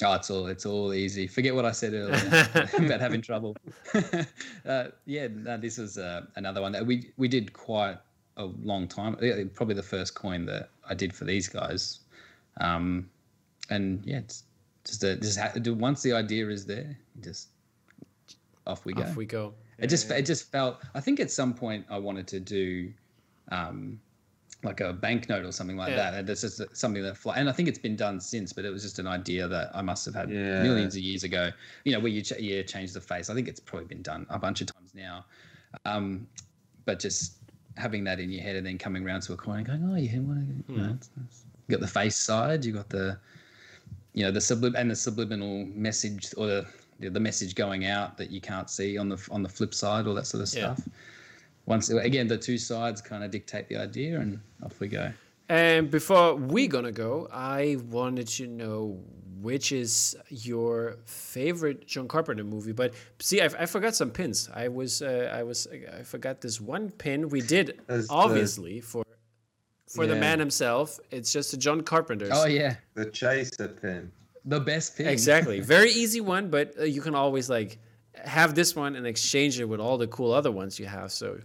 Oh, 0.04 0.12
it's 0.12 0.30
all 0.30 0.46
it's 0.46 0.66
all 0.66 0.92
easy. 0.92 1.26
Forget 1.26 1.54
what 1.54 1.64
I 1.64 1.72
said 1.72 1.94
earlier 1.94 2.48
about 2.78 3.00
having 3.00 3.22
trouble. 3.22 3.56
uh, 4.66 4.84
yeah, 5.06 5.28
no, 5.32 5.56
this 5.56 5.78
was 5.78 5.96
uh, 5.96 6.22
another 6.36 6.60
one 6.60 6.72
that 6.72 6.84
we 6.84 7.10
we 7.16 7.28
did 7.28 7.52
quite 7.52 7.96
a 8.36 8.44
long 8.62 8.86
time. 8.86 9.16
Probably 9.54 9.74
the 9.74 9.82
first 9.82 10.14
coin 10.14 10.44
that 10.46 10.68
I 10.88 10.94
did 10.94 11.14
for 11.14 11.24
these 11.24 11.48
guys. 11.48 12.00
Um, 12.60 13.08
and 13.70 14.02
yeah, 14.04 14.18
it's 14.18 14.44
just 14.84 15.02
a, 15.02 15.16
just 15.16 15.38
ha- 15.38 15.52
once 15.72 16.02
the 16.02 16.12
idea 16.12 16.48
is 16.48 16.66
there, 16.66 16.96
just 17.22 17.48
off 18.66 18.84
we 18.84 18.92
go. 18.92 19.02
Off 19.02 19.16
we 19.16 19.24
go. 19.24 19.54
It 19.78 19.88
just 19.88 20.10
it 20.10 20.26
just 20.26 20.50
felt. 20.52 20.82
I 20.94 21.00
think 21.00 21.20
at 21.20 21.30
some 21.30 21.54
point 21.54 21.86
I 21.88 21.98
wanted 21.98 22.26
to 22.28 22.40
do, 22.40 22.92
um, 23.50 24.00
like 24.62 24.80
a 24.80 24.92
banknote 24.92 25.44
or 25.44 25.52
something 25.52 25.76
like 25.76 25.90
Yeah. 25.90 25.96
that, 25.96 26.14
and 26.14 26.26
this 26.26 26.42
is 26.42 26.60
something 26.72 27.02
that 27.02 27.16
fly. 27.16 27.36
And 27.36 27.48
I 27.48 27.52
think 27.52 27.68
it's 27.68 27.78
been 27.78 27.94
done 27.96 28.18
since, 28.20 28.52
but 28.52 28.64
it 28.64 28.70
was 28.70 28.82
just 28.82 28.98
an 28.98 29.06
idea 29.06 29.46
that 29.46 29.70
I 29.74 29.82
must 29.82 30.04
have 30.06 30.14
had 30.14 30.30
Yeah. 30.30 30.62
millions 30.62 30.96
of 30.96 31.02
years 31.02 31.24
ago. 31.24 31.50
You 31.84 31.92
know, 31.92 32.00
where 32.00 32.10
you 32.10 32.22
ch- 32.22 32.40
yeah 32.40 32.62
change 32.62 32.92
the 32.92 33.00
face. 33.00 33.30
I 33.30 33.34
think 33.34 33.48
it's 33.48 33.60
probably 33.60 33.86
been 33.86 34.02
done 34.02 34.26
a 34.30 34.38
bunch 34.38 34.60
of 34.60 34.66
times 34.68 34.94
now, 34.94 35.24
um, 35.84 36.26
but 36.84 36.98
just 36.98 37.34
having 37.76 38.02
that 38.04 38.18
in 38.18 38.30
your 38.30 38.42
head 38.42 38.56
and 38.56 38.66
then 38.66 38.78
coming 38.78 39.06
around 39.06 39.20
to 39.22 39.34
a 39.34 39.36
coin 39.36 39.58
and 39.58 39.66
going, 39.66 39.84
oh 39.90 39.96
yeah, 39.96 40.18
what, 40.20 40.38
you 40.74 40.82
know, 40.82 40.94
it's, 40.94 41.10
it's, 41.24 41.44
you 41.68 41.76
got 41.76 41.80
the 41.80 41.86
face 41.86 42.16
side, 42.16 42.64
you 42.64 42.72
got 42.72 42.88
the 42.88 43.18
you 44.14 44.24
know 44.24 44.30
the 44.30 44.40
sublim 44.40 44.74
and 44.74 44.90
the 44.90 44.96
subliminal 44.96 45.66
message 45.66 46.32
or 46.38 46.46
the 46.46 46.66
the 47.00 47.10
the 47.10 47.20
message 47.20 47.54
going 47.54 47.84
out 47.84 48.16
that 48.16 48.30
you 48.30 48.40
can't 48.40 48.70
see 48.70 48.96
on 48.96 49.10
the 49.10 49.28
on 49.30 49.42
the 49.42 49.48
flip 49.48 49.74
side 49.74 50.06
all 50.06 50.14
that 50.14 50.26
sort 50.26 50.42
of 50.42 50.52
Yeah. 50.54 50.74
stuff 50.74 50.88
once 51.66 51.90
again 51.90 52.26
the 52.28 52.38
two 52.38 52.58
sides 52.58 53.00
kind 53.00 53.22
of 53.24 53.30
dictate 53.30 53.68
the 53.68 53.76
idea 53.76 54.18
and 54.20 54.40
off 54.64 54.78
we 54.80 54.88
go 54.88 55.10
And 55.48 55.90
before 55.90 56.34
we're 56.34 56.68
gonna 56.76 56.90
go, 57.08 57.28
I 57.32 57.76
wanted 57.90 58.26
to 58.38 58.46
know 58.46 58.98
which 59.48 59.70
is 59.70 60.16
your 60.28 60.96
favorite 61.04 61.86
John 61.86 62.08
Carpenter 62.08 62.42
movie. 62.42 62.72
But 62.72 62.94
see, 63.20 63.40
I, 63.40 63.44
I 63.62 63.66
forgot 63.66 63.94
some 63.94 64.10
pins. 64.10 64.48
I 64.52 64.66
was 64.68 65.02
uh, 65.02 65.30
I 65.40 65.42
was 65.44 65.68
I 65.98 66.02
forgot 66.02 66.40
this 66.40 66.60
one 66.60 66.90
pin 66.90 67.28
we 67.28 67.40
did 67.42 67.66
There's 67.86 68.08
the- 68.08 68.14
obviously 68.14 68.80
for 68.80 69.04
for 69.94 70.04
the 70.06 70.16
man 70.16 70.38
himself. 70.40 70.98
It's 71.12 71.32
just 71.32 71.52
a 71.52 71.56
John 71.56 71.80
Carpenter. 71.82 72.28
oh 72.32 72.46
yeah 72.46 72.74
The 72.94 73.06
chaser 73.10 73.68
pin. 73.68 74.10
the 74.44 74.58
best 74.60 74.96
pin. 74.96 75.06
Exactly. 75.06 75.60
Very 75.76 75.90
easy 76.02 76.20
one, 76.20 76.50
but 76.50 76.74
uh, 76.80 76.84
you 76.84 77.00
can 77.00 77.14
always 77.14 77.48
like 77.48 77.78
have 78.24 78.54
this 78.54 78.74
one 78.74 78.96
and 78.96 79.06
exchange 79.06 79.60
it 79.60 79.64
with 79.66 79.80
all 79.80 79.98
the 79.98 80.06
cool 80.08 80.32
other 80.32 80.50
ones 80.50 80.78
you 80.78 80.86
have. 80.86 81.12
So 81.12 81.38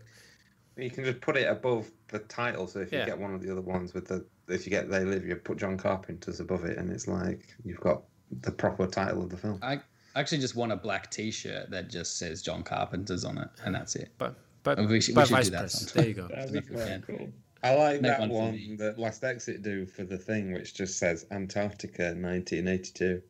You 0.77 0.89
can 0.89 1.03
just 1.03 1.21
put 1.21 1.37
it 1.37 1.47
above 1.47 1.89
the 2.07 2.19
title. 2.19 2.67
So 2.67 2.79
if 2.79 2.91
you 2.91 2.99
Yeah. 2.99 3.05
get 3.05 3.19
one 3.19 3.33
of 3.33 3.41
the 3.41 3.51
other 3.51 3.61
ones 3.61 3.93
with 3.93 4.07
the, 4.07 4.25
if 4.47 4.65
you 4.65 4.69
get 4.71 4.89
They 4.89 5.03
Live, 5.03 5.25
you 5.25 5.35
put 5.35 5.57
John 5.57 5.77
Carpenter's 5.77 6.39
above 6.39 6.65
it, 6.65 6.77
and 6.77 6.89
it's 6.91 7.07
like 7.07 7.47
you've 7.63 7.79
got 7.81 8.03
the 8.41 8.51
proper 8.51 8.87
title 8.87 9.21
of 9.23 9.29
the 9.29 9.35
film. 9.37 9.59
i 9.61 9.79
actually 10.15 10.37
just 10.39 10.55
want 10.55 10.71
a 10.71 10.75
black 10.77 11.09
t-shirt 11.11 11.69
that 11.69 11.89
just 11.89 12.17
says 12.17 12.41
john 12.41 12.63
carpenter's 12.63 13.23
on 13.25 13.37
it 13.37 13.47
and 13.65 13.73
that's 13.75 13.95
it 13.95 14.09
but 14.17 14.35
but, 14.63 14.77
we 14.77 14.99
should- 15.01 15.15
we 15.15 15.21
should 15.25 15.31
vice 15.35 15.45
do 15.45 15.51
that 15.51 15.71
sometime. 15.71 15.95
There 16.01 16.07
you 16.07 16.13
go. 16.13 16.27
That'd 16.33 16.51
be 16.53 16.57
If 16.59 16.69
we 16.69 16.75
quite 16.75 17.07
cool. 17.07 17.29
I 17.63 17.75
like 17.75 18.01
Make 18.01 18.11
that 18.11 18.19
one 18.21 18.29
for 18.29 18.35
one 18.35 18.75
that 18.77 18.97
Last 18.99 19.23
Exit 19.23 19.61
do 19.63 19.85
for 19.85 20.03
the 20.03 20.17
thing, 20.17 20.53
which 20.53 20.73
just 20.73 20.97
says 20.99 21.25
Antarctica 21.31 22.03
1982. 22.15 23.21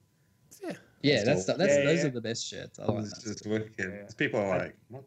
Yeah. 1.01 1.15
yeah 1.15 1.23
that's 1.23 1.45
That's 1.45 1.59
that's 1.59 1.75
Yeah, 1.75 1.83
those 1.85 1.99
yeah. 1.99 2.05
are 2.07 2.11
the 2.11 2.21
best 2.21 2.45
shirts 2.45 2.79
i 2.79 2.85
oh, 2.85 2.93
like 2.93 3.05
that 3.05 3.21
just 3.23 3.45
wicked. 3.47 3.73
Yeah. 3.77 4.07
People 4.17 4.39
are 4.39 4.57
like, 4.57 4.75
what? 4.89 5.03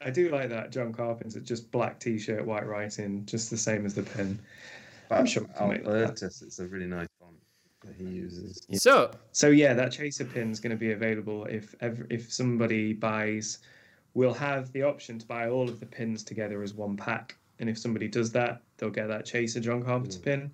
I 0.00 0.10
do 0.10 0.28
like 0.30 0.50
that 0.50 0.70
John 0.70 0.92
Carpenter, 0.92 1.40
just 1.40 1.70
black 1.70 1.98
t-shirt, 1.98 2.44
white 2.44 2.66
writing, 2.66 3.24
just 3.24 3.50
the 3.50 3.56
same 3.56 3.86
as 3.86 3.94
the 3.94 4.02
pin. 4.02 4.38
I'm 5.10 5.26
sure 5.26 5.44
we 5.44 5.54
can 5.54 5.68
make 5.68 5.84
that. 5.84 5.90
Albertus, 5.90 6.42
it's 6.42 6.58
a 6.58 6.66
really 6.66 6.86
nice 6.86 7.08
font 7.18 7.36
that 7.84 7.94
he 7.96 8.04
uses. 8.04 8.66
So 8.74 9.10
So 9.32 9.48
yeah, 9.48 9.74
that 9.74 9.92
chaser 9.92 10.24
pin 10.24 10.50
is 10.50 10.60
going 10.60 10.70
to 10.70 10.76
be 10.76 10.92
available 10.92 11.46
if 11.46 11.74
ever, 11.80 12.06
if 12.10 12.32
somebody 12.32 12.92
buys. 12.92 13.58
We'll 14.14 14.34
have 14.34 14.70
the 14.72 14.82
option 14.82 15.18
to 15.20 15.26
buy 15.26 15.48
all 15.48 15.70
of 15.70 15.80
the 15.80 15.86
pins 15.86 16.22
together 16.22 16.62
as 16.62 16.74
one 16.74 16.98
pack, 16.98 17.34
and 17.60 17.70
if 17.70 17.78
somebody 17.78 18.08
does 18.08 18.30
that, 18.32 18.60
they'll 18.76 18.90
get 18.90 19.08
that 19.08 19.24
chaser 19.24 19.58
John 19.58 19.82
Carpenter 19.82 20.18
hmm. 20.18 20.24
pin, 20.24 20.50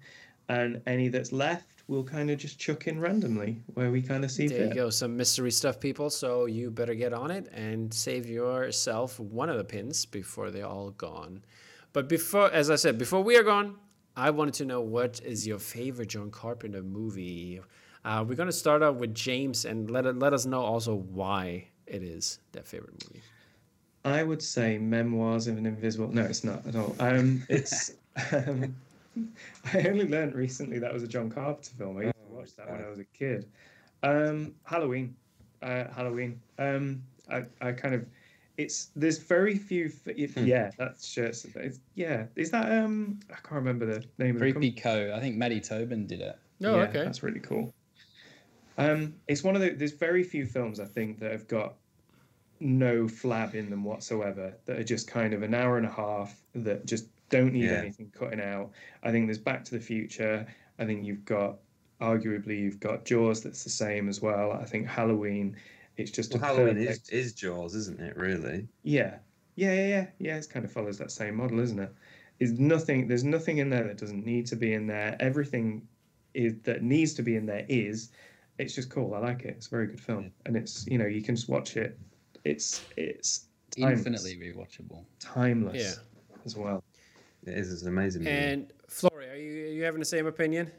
and 0.48 0.80
any 0.86 1.08
that's 1.08 1.32
left, 1.32 1.77
we'll 1.88 2.04
kind 2.04 2.30
of 2.30 2.38
just 2.38 2.58
chuck 2.58 2.86
in 2.86 3.00
randomly 3.00 3.62
where 3.74 3.90
we 3.90 4.02
kind 4.02 4.24
of 4.24 4.30
see 4.30 4.46
there 4.46 4.68
you 4.68 4.74
go. 4.74 4.90
Some 4.90 5.16
mystery 5.16 5.50
stuff, 5.50 5.80
people. 5.80 6.10
So 6.10 6.44
you 6.44 6.70
better 6.70 6.94
get 6.94 7.12
on 7.12 7.30
it 7.30 7.48
and 7.52 7.92
save 7.92 8.26
yourself 8.26 9.18
one 9.18 9.48
of 9.48 9.56
the 9.56 9.64
pins 9.64 10.04
before 10.04 10.50
they're 10.50 10.66
all 10.66 10.90
gone. 10.90 11.42
But 11.94 12.08
before, 12.08 12.52
as 12.52 12.70
I 12.70 12.76
said, 12.76 12.98
before 12.98 13.22
we 13.24 13.36
are 13.36 13.42
gone, 13.42 13.76
I 14.14 14.30
wanted 14.30 14.54
to 14.54 14.66
know 14.66 14.82
what 14.82 15.20
is 15.24 15.46
your 15.46 15.58
favorite 15.58 16.10
John 16.10 16.30
Carpenter 16.30 16.82
movie. 16.82 17.60
Uh, 18.04 18.24
we're 18.28 18.36
gonna 18.36 18.52
start 18.52 18.82
out 18.82 18.96
with 18.96 19.14
James 19.14 19.64
and 19.64 19.90
let 19.90 20.06
it, 20.06 20.18
let 20.18 20.32
us 20.32 20.44
know 20.46 20.60
also 20.60 20.94
why 20.94 21.68
it 21.86 22.02
is 22.02 22.38
that 22.52 22.68
favorite 22.68 23.02
movie. 23.08 23.22
I 24.04 24.22
would 24.22 24.42
say 24.42 24.78
Memoirs 24.78 25.48
of 25.48 25.58
an 25.58 25.66
Invisible. 25.66 26.08
No, 26.08 26.22
it's 26.22 26.44
not 26.44 26.66
at 26.66 26.76
all. 26.76 26.94
Um, 27.00 27.44
it's. 27.48 27.92
Um, 28.32 28.74
I 29.74 29.88
only 29.88 30.06
learned 30.08 30.34
recently 30.34 30.78
that 30.78 30.92
was 30.92 31.02
a 31.02 31.08
John 31.08 31.30
Carpenter 31.30 31.70
film. 31.76 31.98
I 31.98 32.02
used 32.04 32.14
to 32.14 32.34
watch 32.34 32.56
that 32.56 32.70
when 32.70 32.82
I 32.84 32.88
was 32.88 32.98
a 32.98 33.04
kid. 33.04 33.48
Um, 34.02 34.54
Halloween, 34.64 35.14
uh, 35.62 35.84
Halloween. 35.94 36.40
Um, 36.58 37.02
I, 37.30 37.44
I 37.60 37.72
kind 37.72 37.94
of. 37.94 38.06
It's 38.56 38.90
there's 38.96 39.18
very 39.18 39.56
few. 39.56 39.86
f- 39.86 40.14
If, 40.16 40.36
Yeah, 40.36 40.70
that's 40.78 41.06
shirts. 41.06 41.46
Yeah, 41.94 42.24
is 42.34 42.50
that 42.50 42.70
um? 42.70 43.20
I 43.30 43.34
can't 43.34 43.52
remember 43.52 43.86
the 43.86 44.04
name 44.18 44.34
of 44.36 44.40
the 44.40 44.52
creepy 44.52 44.72
company. 44.72 45.08
co 45.10 45.16
i 45.16 45.20
think 45.20 45.36
maddie 45.36 45.60
tobin 45.60 46.06
did 46.06 46.20
it 46.20 46.36
Oh, 46.64 46.76
yeah, 46.76 46.82
okay. 46.88 47.04
That's 47.04 47.22
really 47.22 47.38
cool. 47.38 47.72
Um, 48.78 49.14
it's 49.28 49.42
one 49.44 49.54
of 49.54 49.62
the. 49.62 49.70
There's 49.70 49.92
very 49.92 50.22
few 50.24 50.44
films 50.46 50.80
I 50.80 50.84
think 50.86 51.18
that 51.20 51.30
have 51.32 51.46
got 51.48 51.74
no 52.60 53.04
flab 53.04 53.54
in 53.54 53.70
them 53.70 53.84
whatsoever. 53.84 54.54
That 54.66 54.78
are 54.78 54.84
just 54.84 55.06
kind 55.08 55.34
of 55.34 55.42
an 55.42 55.54
hour 55.54 55.76
and 55.76 55.86
a 55.86 55.90
half 55.90 56.40
that 56.54 56.86
just 56.86 57.06
don't 57.28 57.52
need 57.52 57.64
Yeah. 57.64 57.72
anything 57.78 58.10
cutting 58.10 58.40
out. 58.40 58.72
I 59.02 59.10
think 59.10 59.26
there's 59.26 59.38
Back 59.38 59.64
to 59.64 59.72
the 59.72 59.80
Future. 59.80 60.46
I 60.78 60.84
think 60.86 61.04
you've 61.04 61.24
got 61.24 61.58
arguably 62.00 62.58
you've 62.60 62.78
got 62.80 63.04
Jaws 63.04 63.42
that's 63.42 63.64
the 63.64 63.70
same 63.70 64.08
as 64.08 64.22
well. 64.22 64.52
I 64.52 64.64
think 64.64 64.86
Halloween. 64.86 65.56
It's 65.96 66.10
just 66.12 66.32
Well, 66.32 66.42
a 66.42 66.46
Halloween 66.46 66.78
is, 66.78 66.86
perfect- 66.86 67.12
is 67.12 67.32
Jaws, 67.32 67.74
isn't 67.74 68.00
it? 68.00 68.16
Really? 68.16 68.68
yeah, 68.84 69.18
yeah, 69.56 69.72
yeah, 69.74 69.86
yeah, 69.88 70.06
yeah. 70.18 70.36
It 70.36 70.48
kind 70.48 70.64
of 70.64 70.70
follows 70.70 70.96
that 70.98 71.10
same 71.10 71.34
model, 71.34 71.58
isn't 71.58 71.78
it? 71.78 71.92
Is 72.38 72.52
nothing. 72.58 73.08
There's 73.08 73.24
nothing 73.24 73.58
in 73.58 73.68
there 73.68 73.82
that 73.84 73.96
doesn't 73.98 74.24
need 74.24 74.46
to 74.46 74.56
be 74.56 74.74
in 74.74 74.86
there. 74.86 75.16
Everything 75.18 75.86
is 76.34 76.54
that 76.62 76.82
needs 76.82 77.14
to 77.14 77.22
be 77.22 77.34
in 77.34 77.46
there 77.46 77.66
is. 77.68 78.10
It's 78.60 78.74
just 78.74 78.90
cool. 78.90 79.12
I 79.14 79.18
like 79.18 79.40
it. 79.44 79.48
It's 79.56 79.66
a 79.66 79.70
very 79.70 79.88
good 79.88 80.00
film, 80.00 80.30
and 80.46 80.56
it's 80.56 80.86
you 80.86 80.98
know 80.98 81.06
you 81.06 81.20
can 81.22 81.34
just 81.34 81.48
watch 81.48 81.76
it. 81.76 81.98
It's 82.44 82.84
it's 82.96 83.46
timeless, 83.72 83.98
infinitely 84.06 84.36
rewatchable 84.36 85.04
timeless 85.18 85.82
Yeah. 85.98 86.38
as 86.44 86.54
well. 86.54 86.84
It 87.48 87.58
is. 87.58 87.72
It's 87.72 87.82
an 87.82 87.88
amazing 87.88 88.24
movie. 88.24 88.36
And 88.36 88.72
Flory, 88.88 89.28
are 89.28 89.36
you 89.36 89.64
are 89.64 89.72
you 89.72 89.82
having 89.84 90.00
the 90.00 90.06
same 90.06 90.26
opinion, 90.26 90.70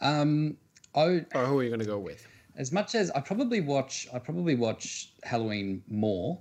um 0.00 0.56
I, 0.94 1.24
or 1.34 1.46
who 1.46 1.58
are 1.58 1.62
you 1.62 1.70
gonna 1.70 1.84
go 1.84 1.98
with? 1.98 2.26
as 2.56 2.72
much 2.72 2.94
as 2.94 3.10
I 3.12 3.20
probably 3.20 3.60
watch, 3.60 4.06
I 4.12 4.18
probably 4.18 4.54
watch 4.54 5.12
Halloween 5.22 5.82
more, 5.88 6.38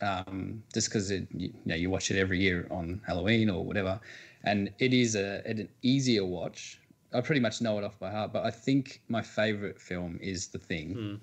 um, 0.00 0.62
just 0.72 0.88
because 0.88 1.10
it 1.10 1.28
you, 1.34 1.48
you 1.48 1.54
know 1.66 1.74
you 1.74 1.90
watch 1.90 2.10
it 2.10 2.18
every 2.18 2.40
year 2.40 2.66
on 2.70 3.00
Halloween 3.06 3.50
or 3.50 3.64
whatever, 3.64 4.00
and 4.44 4.70
it 4.78 4.92
is 4.92 5.14
a 5.14 5.42
an 5.46 5.68
easier 5.82 6.24
watch. 6.24 6.80
I 7.12 7.20
pretty 7.20 7.40
much 7.40 7.60
know 7.60 7.78
it 7.78 7.84
off 7.84 7.98
by 7.98 8.10
heart, 8.10 8.32
but 8.32 8.44
I 8.44 8.50
think 8.50 9.02
my 9.08 9.20
favorite 9.20 9.78
film 9.78 10.18
is 10.22 10.48
The 10.48 10.58
Thing. 10.58 11.20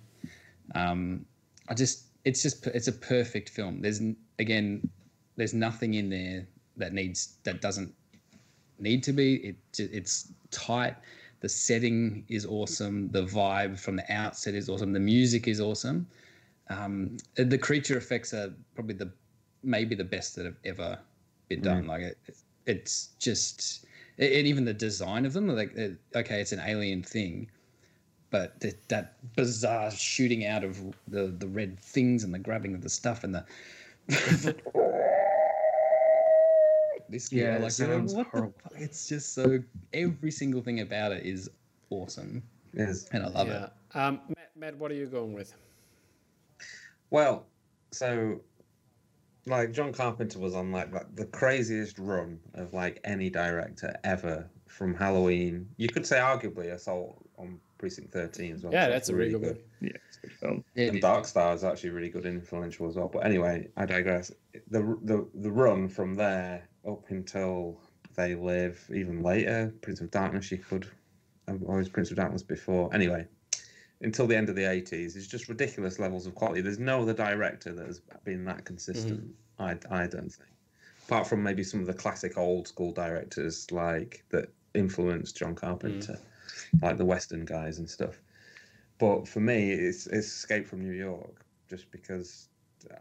Um, 0.76 1.26
I 1.68 1.74
just 1.74 2.06
it's 2.26 2.44
just 2.44 2.68
it's 2.68 2.88
a 2.88 2.94
perfect 2.94 3.50
film. 3.50 3.82
There's 3.82 4.02
again, 4.38 4.88
there's 5.40 5.54
nothing 5.54 5.94
in 5.94 6.10
there 6.10 6.46
that 6.76 6.94
needs 6.94 7.38
that 7.44 7.62
doesn't 7.62 7.94
need 8.78 9.02
to 9.04 9.14
be. 9.14 9.36
It 9.36 9.56
it's 9.80 10.34
tight. 10.52 10.96
The 11.40 11.48
setting 11.48 12.26
is 12.28 12.46
awesome. 12.46 13.10
The 13.12 13.24
vibe 13.24 13.80
from 13.80 13.96
the 13.96 14.14
outset 14.14 14.54
is 14.54 14.68
awesome. 14.68 14.92
The 14.92 15.00
music 15.00 15.48
is 15.48 15.62
awesome. 15.62 16.06
Um, 16.70 17.16
the 17.36 17.58
creature 17.58 17.98
effects 17.98 18.34
are 18.34 18.54
probably 18.76 18.96
the 18.96 19.10
maybe 19.64 19.96
the 19.96 20.04
best 20.04 20.36
that 20.36 20.46
have 20.46 20.58
ever 20.66 21.00
been 21.48 21.62
done. 21.62 21.88
Like 21.88 22.02
it, 22.02 22.18
it's 22.66 23.12
just, 23.18 23.86
and 24.18 24.46
even 24.46 24.66
the 24.66 24.74
design 24.74 25.26
of 25.26 25.32
them, 25.32 25.48
like 25.48 25.74
okay, 26.16 26.42
it's 26.42 26.52
an 26.52 26.60
alien 26.60 27.02
thing, 27.02 27.50
but 28.30 28.62
that 28.90 29.16
bizarre 29.38 29.90
shooting 29.90 30.46
out 30.46 30.66
of 30.66 30.82
the 31.08 31.28
the 31.28 31.48
red 31.48 31.80
things 31.80 32.26
and 32.26 32.34
the 32.34 32.40
grabbing 32.40 32.76
of 32.76 32.82
the 32.82 32.90
stuff 32.90 33.24
and 33.24 33.34
the. 33.34 33.46
this 37.10 37.32
Yeah, 37.32 37.56
it 37.56 37.62
like 37.62 37.72
sounds 37.72 38.14
what 38.14 38.26
the 38.26 38.30
horrible. 38.32 38.54
fuck? 38.64 38.74
It's 38.80 39.08
just 39.08 39.34
so 39.34 39.60
every 39.94 40.32
single 40.32 40.62
thing 40.62 40.80
about 40.82 41.12
it 41.12 41.26
is 41.26 41.50
awesome, 41.90 42.44
Yes. 42.74 43.08
and 43.12 43.24
I 43.24 43.28
love 43.30 43.48
yeah. 43.48 43.66
it. 43.66 43.72
Um, 43.96 44.22
Matt, 44.30 44.52
Matt, 44.56 44.78
what 44.78 44.92
are 44.92 44.96
you 44.96 45.08
going 45.08 45.34
with? 45.34 45.54
Well, 47.10 47.46
so 47.92 48.42
like 49.46 49.72
John 49.72 49.92
Carpenter 49.92 50.40
was 50.40 50.54
on 50.56 50.72
like 50.72 50.92
the- 50.92 51.08
the 51.16 51.26
craziest 51.26 51.98
run 51.98 52.40
of 52.54 52.74
like 52.74 53.00
any 53.04 53.30
director 53.30 53.96
ever 54.04 54.48
from 54.68 54.94
Halloween. 54.94 55.68
You 55.78 55.88
could 55.90 56.06
say 56.06 56.18
arguably 56.18 56.72
Assault 56.72 57.18
on 57.38 57.60
Precinct 57.80 58.12
13 58.12 58.54
as 58.54 58.64
well. 58.64 58.74
Yeah, 58.74 58.90
that's 58.90 59.10
a 59.10 59.16
really 59.16 59.32
good 59.32 59.42
movie. 59.42 59.62
Yeah, 59.82 59.92
it's 60.08 60.18
good 60.18 60.34
film. 60.34 60.64
Yeah, 60.76 60.88
and 60.90 61.02
Dark 61.02 61.26
Star 61.26 61.56
is 61.56 61.64
actually 61.64 61.90
really 61.92 62.10
good 62.10 62.26
and 62.26 62.38
influential 62.38 62.88
as 62.88 62.96
well. 62.96 63.08
But 63.08 63.26
anyway, 63.26 63.70
I 63.78 63.86
digress. 63.86 64.32
The 64.70 64.82
the 65.04 65.28
the 65.34 65.52
run 65.52 65.88
from 65.90 66.14
there 66.14 66.68
up 66.88 67.04
until 67.10 67.80
They 68.16 68.36
Live, 68.36 68.84
even 68.94 69.22
later, 69.22 69.74
Prince 69.82 70.02
of 70.02 70.12
Darkness, 70.12 70.52
you 70.52 70.58
could. 70.58 70.90
I 71.48 71.54
was 71.54 71.90
Prince 71.90 72.12
of 72.12 72.18
Darkness 72.18 72.44
before. 72.44 72.94
Anyway, 72.94 73.26
until 74.02 74.28
the 74.28 74.38
end 74.38 74.50
of 74.50 74.56
the 74.56 74.70
eighties, 74.70 75.16
it's 75.16 75.28
just 75.28 75.50
ridiculous 75.50 76.00
levels 76.00 76.26
of 76.26 76.36
quality. 76.36 76.62
There's 76.62 76.80
no 76.80 77.02
other 77.02 77.14
director 77.14 77.74
that 77.74 77.86
has 77.88 78.02
been 78.24 78.46
that 78.46 78.66
consistent. 78.66 79.36
Mm-hmm. 79.60 79.92
I 79.92 80.04
I 80.04 80.08
don't 80.08 80.30
think, 80.30 80.50
apart 81.06 81.28
from 81.28 81.44
maybe 81.44 81.64
some 81.64 81.80
of 81.80 81.88
the 81.88 81.94
classic 81.94 82.38
old 82.38 82.68
school 82.68 82.92
directors 82.92 83.72
like 83.72 84.24
that 84.30 84.50
influenced 84.74 85.38
John 85.38 85.56
Carpenter, 85.56 86.20
mm. 86.76 86.82
like 86.82 86.98
the 86.98 87.06
Western 87.06 87.46
guys 87.46 87.80
and 87.80 87.90
stuff. 87.90 88.22
But 89.00 89.28
for 89.28 89.40
me, 89.40 89.72
it's 89.72 90.08
it's 90.08 90.28
Escape 90.28 90.68
from 90.68 90.82
New 90.82 90.94
York, 90.94 91.44
just 91.70 91.90
because 91.92 92.50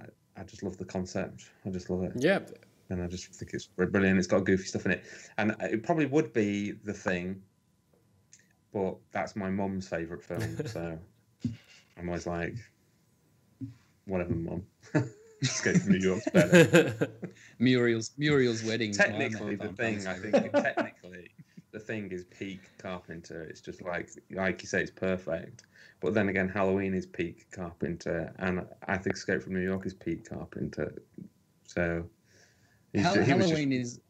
I, 0.00 0.40
I 0.40 0.44
just 0.44 0.62
love 0.62 0.76
the 0.78 0.84
concept. 0.84 1.50
I 1.66 1.70
just 1.70 1.90
love 1.90 2.02
it, 2.04 2.12
Yeah, 2.16 2.40
and 2.90 3.02
I 3.02 3.06
just 3.06 3.34
think 3.34 3.52
it's 3.54 3.66
brilliant. 3.66 4.18
It's 4.18 4.26
got 4.26 4.44
goofy 4.44 4.64
stuff 4.64 4.86
in 4.86 4.92
it, 4.92 5.04
and 5.36 5.54
it 5.60 5.82
probably 5.82 6.06
would 6.06 6.32
be 6.32 6.72
the 6.72 6.92
thing. 6.92 7.42
But 8.72 8.96
that's 9.12 9.34
my 9.34 9.50
mum's 9.50 9.88
favorite 9.88 10.22
film, 10.22 10.58
so 10.66 10.98
I'm 11.96 12.08
always 12.08 12.26
like, 12.26 12.54
whatever, 14.06 14.34
mum. 14.34 14.64
Escape 15.42 15.76
from 15.76 15.92
New 15.92 15.98
York's 15.98 16.28
better. 16.30 17.08
Muriel's 17.60 18.10
Muriel's 18.18 18.64
wedding. 18.64 18.92
technically, 18.92 19.54
the 19.54 19.68
thing 19.68 20.04
I 20.04 20.14
think 20.14 20.52
technically 20.52 21.30
the 21.72 21.78
thing 21.78 22.10
is 22.10 22.24
peak 22.24 22.60
Carpenter. 22.78 23.42
It's 23.44 23.60
just 23.60 23.82
like 23.82 24.10
like 24.30 24.62
you 24.62 24.68
say, 24.68 24.82
it's 24.82 24.90
perfect. 24.90 25.64
But 26.00 26.14
then 26.14 26.28
again, 26.28 26.48
Halloween 26.48 26.94
is 26.94 27.06
peak 27.06 27.50
Carpenter, 27.50 28.32
and 28.38 28.66
I 28.86 28.96
think 28.98 29.16
Escape 29.16 29.42
from 29.42 29.54
New 29.54 29.62
York 29.62 29.86
is 29.86 29.94
peak 29.94 30.28
Carpenter. 30.28 31.02
So 31.66 32.04
Hall- 32.96 33.14
ju- 33.14 33.20
he 33.20 33.26
just- 33.32 33.40
Halloween 33.48 33.72
is 33.72 34.00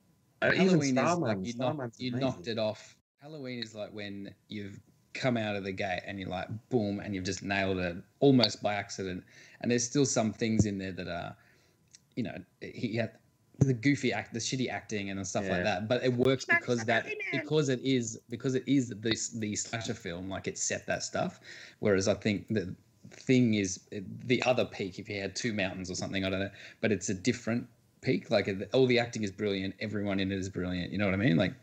uh, 0.43 0.51
even 0.55 0.67
Halloween 0.69 0.99
is 0.99 1.19
like 1.19 1.39
you, 1.43 1.55
knock, 1.57 1.91
you 1.99 2.11
knocked 2.13 2.47
it 2.47 2.59
off. 2.59 2.97
Halloween 3.21 3.61
is 3.63 3.75
like 3.75 3.93
when 3.93 4.33
you've 4.49 4.79
come 5.15 5.37
out 5.37 5.57
of 5.57 5.65
the 5.65 5.73
gate 5.73 6.03
and 6.07 6.21
you're 6.21 6.29
like 6.29 6.47
boom 6.69 7.01
and 7.01 7.15
you've 7.15 7.25
just 7.25 7.43
nailed 7.43 7.79
it 7.79 7.97
almost 8.21 8.63
by 8.63 8.75
accident. 8.75 9.25
And 9.61 9.71
there's 9.71 9.83
still 9.85 10.07
some 10.07 10.33
things 10.33 10.65
in 10.67 10.79
there 10.79 10.93
that 10.93 11.09
are, 11.09 11.37
you 12.15 12.23
know, 12.23 12.37
he 12.61 12.95
had 12.95 13.13
the 13.59 13.73
goofy 13.75 14.13
act, 14.13 14.33
the 14.33 14.39
shitty 14.39 14.71
acting 14.71 15.11
and 15.11 15.27
stuff 15.27 15.45
Yeah. 15.47 15.55
like 15.55 15.65
that. 15.65 15.89
But 15.89 16.05
it 16.05 16.13
works 16.13 16.45
because 16.45 16.85
that 16.85 17.07
because 17.33 17.69
it 17.69 17.81
is 17.83 18.21
because 18.31 18.55
it 18.55 18.63
is 18.69 18.91
this 19.01 19.31
the 19.31 19.57
slasher 19.57 19.95
film 19.95 20.29
like 20.29 20.47
it 20.47 20.57
set 20.57 20.87
that 20.87 21.03
stuff. 21.03 21.41
Whereas 21.81 22.07
I 22.07 22.15
think 22.15 22.47
the 22.47 22.73
thing 23.11 23.55
is 23.55 23.81
the 24.27 24.41
other 24.45 24.65
peak 24.67 25.01
if 25.01 25.09
you 25.09 25.21
had 25.21 25.35
two 25.35 25.53
mountains 25.53 25.91
or 25.91 25.97
something 25.97 26.25
I 26.25 26.31
don't 26.31 26.39
know, 26.41 26.51
but 26.81 26.93
it's 26.93 27.09
a 27.09 27.15
different 27.15 27.67
peak. 28.01 28.31
Like 28.31 28.49
all 28.73 28.87
the 28.87 28.99
acting 28.99 29.23
is 29.23 29.31
brilliant, 29.31 29.75
everyone 29.81 30.21
in 30.21 30.33
it 30.33 30.39
is 30.39 30.49
brilliant. 30.49 30.93
You 30.93 30.99
know 30.99 31.07
what 31.07 31.15
I 31.15 31.19
mean? 31.19 31.37
Like 31.37 31.55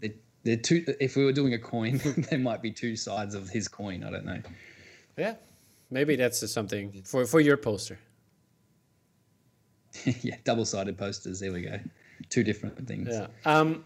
they're, 0.00 0.14
they're 0.44 0.56
two. 0.56 0.84
If 1.00 1.16
we 1.16 1.24
were 1.24 1.32
doing 1.32 1.54
a 1.54 1.58
coin, 1.58 2.00
there 2.30 2.38
might 2.38 2.62
be 2.62 2.70
two 2.70 2.96
sides 2.96 3.34
of 3.34 3.48
his 3.48 3.68
coin. 3.68 4.04
I 4.04 4.10
don't 4.10 4.24
know. 4.24 4.40
yeah. 5.16 5.34
Maybe 5.90 6.16
that's 6.16 6.50
something 6.50 7.02
for 7.04 7.24
for 7.24 7.40
your 7.40 7.56
poster. 7.56 7.98
yeah, 10.22 10.36
double-sided 10.44 10.98
posters. 10.98 11.40
There 11.40 11.52
we 11.52 11.62
go. 11.62 11.80
Two 12.28 12.44
different 12.44 12.86
things. 12.86 13.08
Yeah. 13.10 13.26
Um, 13.44 13.84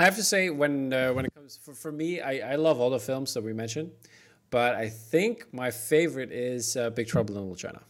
I 0.00 0.04
have 0.04 0.16
to 0.16 0.22
say 0.22 0.50
when 0.50 0.92
uh, 0.92 1.12
when 1.12 1.26
it 1.26 1.34
comes 1.34 1.58
for, 1.62 1.74
for 1.74 1.92
me, 1.92 2.20
I, 2.20 2.52
I 2.52 2.56
love 2.56 2.80
all 2.80 2.90
the 2.90 2.98
films 2.98 3.34
that 3.34 3.42
we 3.42 3.52
mentioned, 3.52 3.90
but 4.50 4.74
I 4.74 4.88
think 4.88 5.52
my 5.52 5.70
favorite 5.70 6.32
is 6.32 6.76
uh, 6.76 6.90
Big 6.90 7.08
Trouble 7.08 7.36
in 7.36 7.40
Little 7.42 7.56
China. 7.56 7.82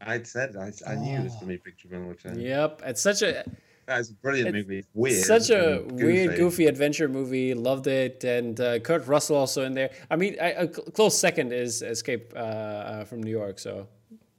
I 0.00 0.22
said 0.22 0.56
I, 0.56 0.72
I 0.90 0.94
knew 0.96 1.18
it 1.18 1.24
was 1.24 1.32
going 1.34 1.40
to 1.40 1.46
be 1.46 1.56
Big 1.64 1.78
Trouble 1.78 2.14
in 2.24 2.40
Yep, 2.40 2.82
it's 2.84 3.00
such 3.00 3.22
a 3.22 3.44
That's 3.86 4.10
a 4.10 4.14
brilliant 4.14 4.54
It's 4.56 4.66
movie. 4.68 4.84
Weird. 4.94 5.24
such 5.24 5.50
a 5.50 5.80
and 5.80 5.92
weird, 5.92 6.36
goofy 6.36 6.66
adventure 6.66 7.08
movie. 7.08 7.54
Loved 7.54 7.86
it, 7.86 8.24
and 8.24 8.58
uh, 8.60 8.78
Kurt 8.80 9.06
Russell 9.06 9.36
also 9.36 9.64
in 9.64 9.74
there. 9.74 9.90
I 10.10 10.16
mean, 10.16 10.36
I, 10.40 10.50
a 10.50 10.68
close 10.68 11.18
second 11.18 11.52
is 11.52 11.82
Escape 11.82 12.32
uh, 12.34 12.38
uh, 12.38 13.04
from 13.04 13.22
New 13.22 13.30
York. 13.30 13.58
So 13.58 13.86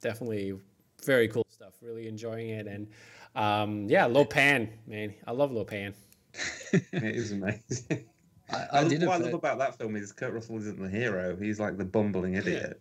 definitely 0.00 0.58
very 1.04 1.28
cool 1.28 1.46
stuff. 1.48 1.74
Really 1.80 2.08
enjoying 2.08 2.50
it, 2.50 2.66
and 2.66 2.88
um, 3.34 3.88
yeah, 3.88 4.06
Lo 4.06 4.24
Pan, 4.24 4.68
man, 4.86 5.14
I 5.26 5.32
love 5.32 5.52
Lo 5.52 5.64
Pan. 5.64 5.94
It 6.72 7.16
is 7.16 7.32
amazing. 7.32 8.04
I, 8.50 8.66
I 8.80 8.84
did 8.84 9.00
what 9.02 9.12
I 9.12 9.16
love 9.18 9.30
For, 9.30 9.36
about 9.36 9.58
that 9.58 9.78
film 9.78 9.96
is 9.96 10.12
Kurt 10.12 10.32
Russell 10.34 10.58
isn't 10.58 10.80
the 10.80 10.88
hero. 10.88 11.36
He's 11.36 11.58
like 11.58 11.78
the 11.78 11.84
bumbling 11.84 12.34
idiot. 12.34 12.80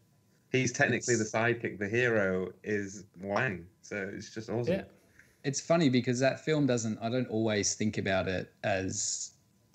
He's 0.56 0.72
technically 0.72 1.16
the 1.16 1.24
sidekick. 1.24 1.80
The 1.80 1.88
hero 1.88 2.52
is 2.64 3.06
Wang. 3.22 3.66
So 3.82 4.10
it's 4.14 4.34
just 4.34 4.50
awesome. 4.50 4.74
Yeah. 4.74 4.84
it's 5.44 5.62
funny 5.62 5.90
because 5.90 6.20
that 6.20 6.44
film 6.44 6.66
doesn't. 6.66 6.98
I 7.02 7.10
don't 7.10 7.30
always 7.30 7.76
think 7.76 7.98
about 7.98 8.28
it 8.28 8.52
as 8.64 9.32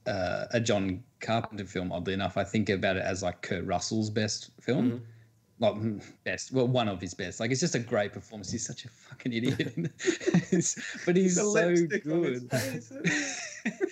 uh, 0.07 0.47
a 0.53 0.61
John 0.61 1.03
Carpenter 1.21 1.65
film. 1.65 1.93
Oddly 1.93 2.15
enough, 2.15 2.37
I 2.37 2.45
think 2.45 2.69
about 2.69 2.97
it 2.97 3.03
as 3.03 3.23
like 3.23 3.43
Kurt 3.43 3.65
Russell's 3.65 4.11
best 4.11 4.51
film. 4.61 4.91
Mm-hmm. 4.91 5.05
Like 5.61 5.75
mm, 5.75 6.03
best, 6.25 6.53
well, 6.53 6.67
one 6.67 6.89
of 6.89 7.03
his 7.03 7.13
best. 7.13 7.39
Like 7.39 7.51
it's 7.51 7.61
just 7.61 7.75
a 7.75 7.79
great 7.79 8.15
performance. 8.15 8.51
He's 8.51 8.67
such 8.67 8.87
a 8.87 8.89
fucking 8.89 9.33
idiot, 9.33 9.75
but 9.77 11.17
he's 11.17 11.35
The 11.37 11.43
so 11.43 11.53
lipstick 11.53 12.07
on 12.07 12.23
his 12.25 12.41
good. 12.45 13.13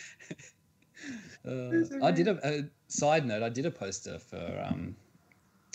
Uh, 1.46 1.70
I 2.02 2.10
did 2.10 2.28
a, 2.28 2.38
a 2.46 2.64
side 2.88 3.24
note. 3.24 3.42
I 3.42 3.48
did 3.48 3.64
a 3.64 3.70
poster 3.70 4.18
for 4.18 4.66
um, 4.68 4.94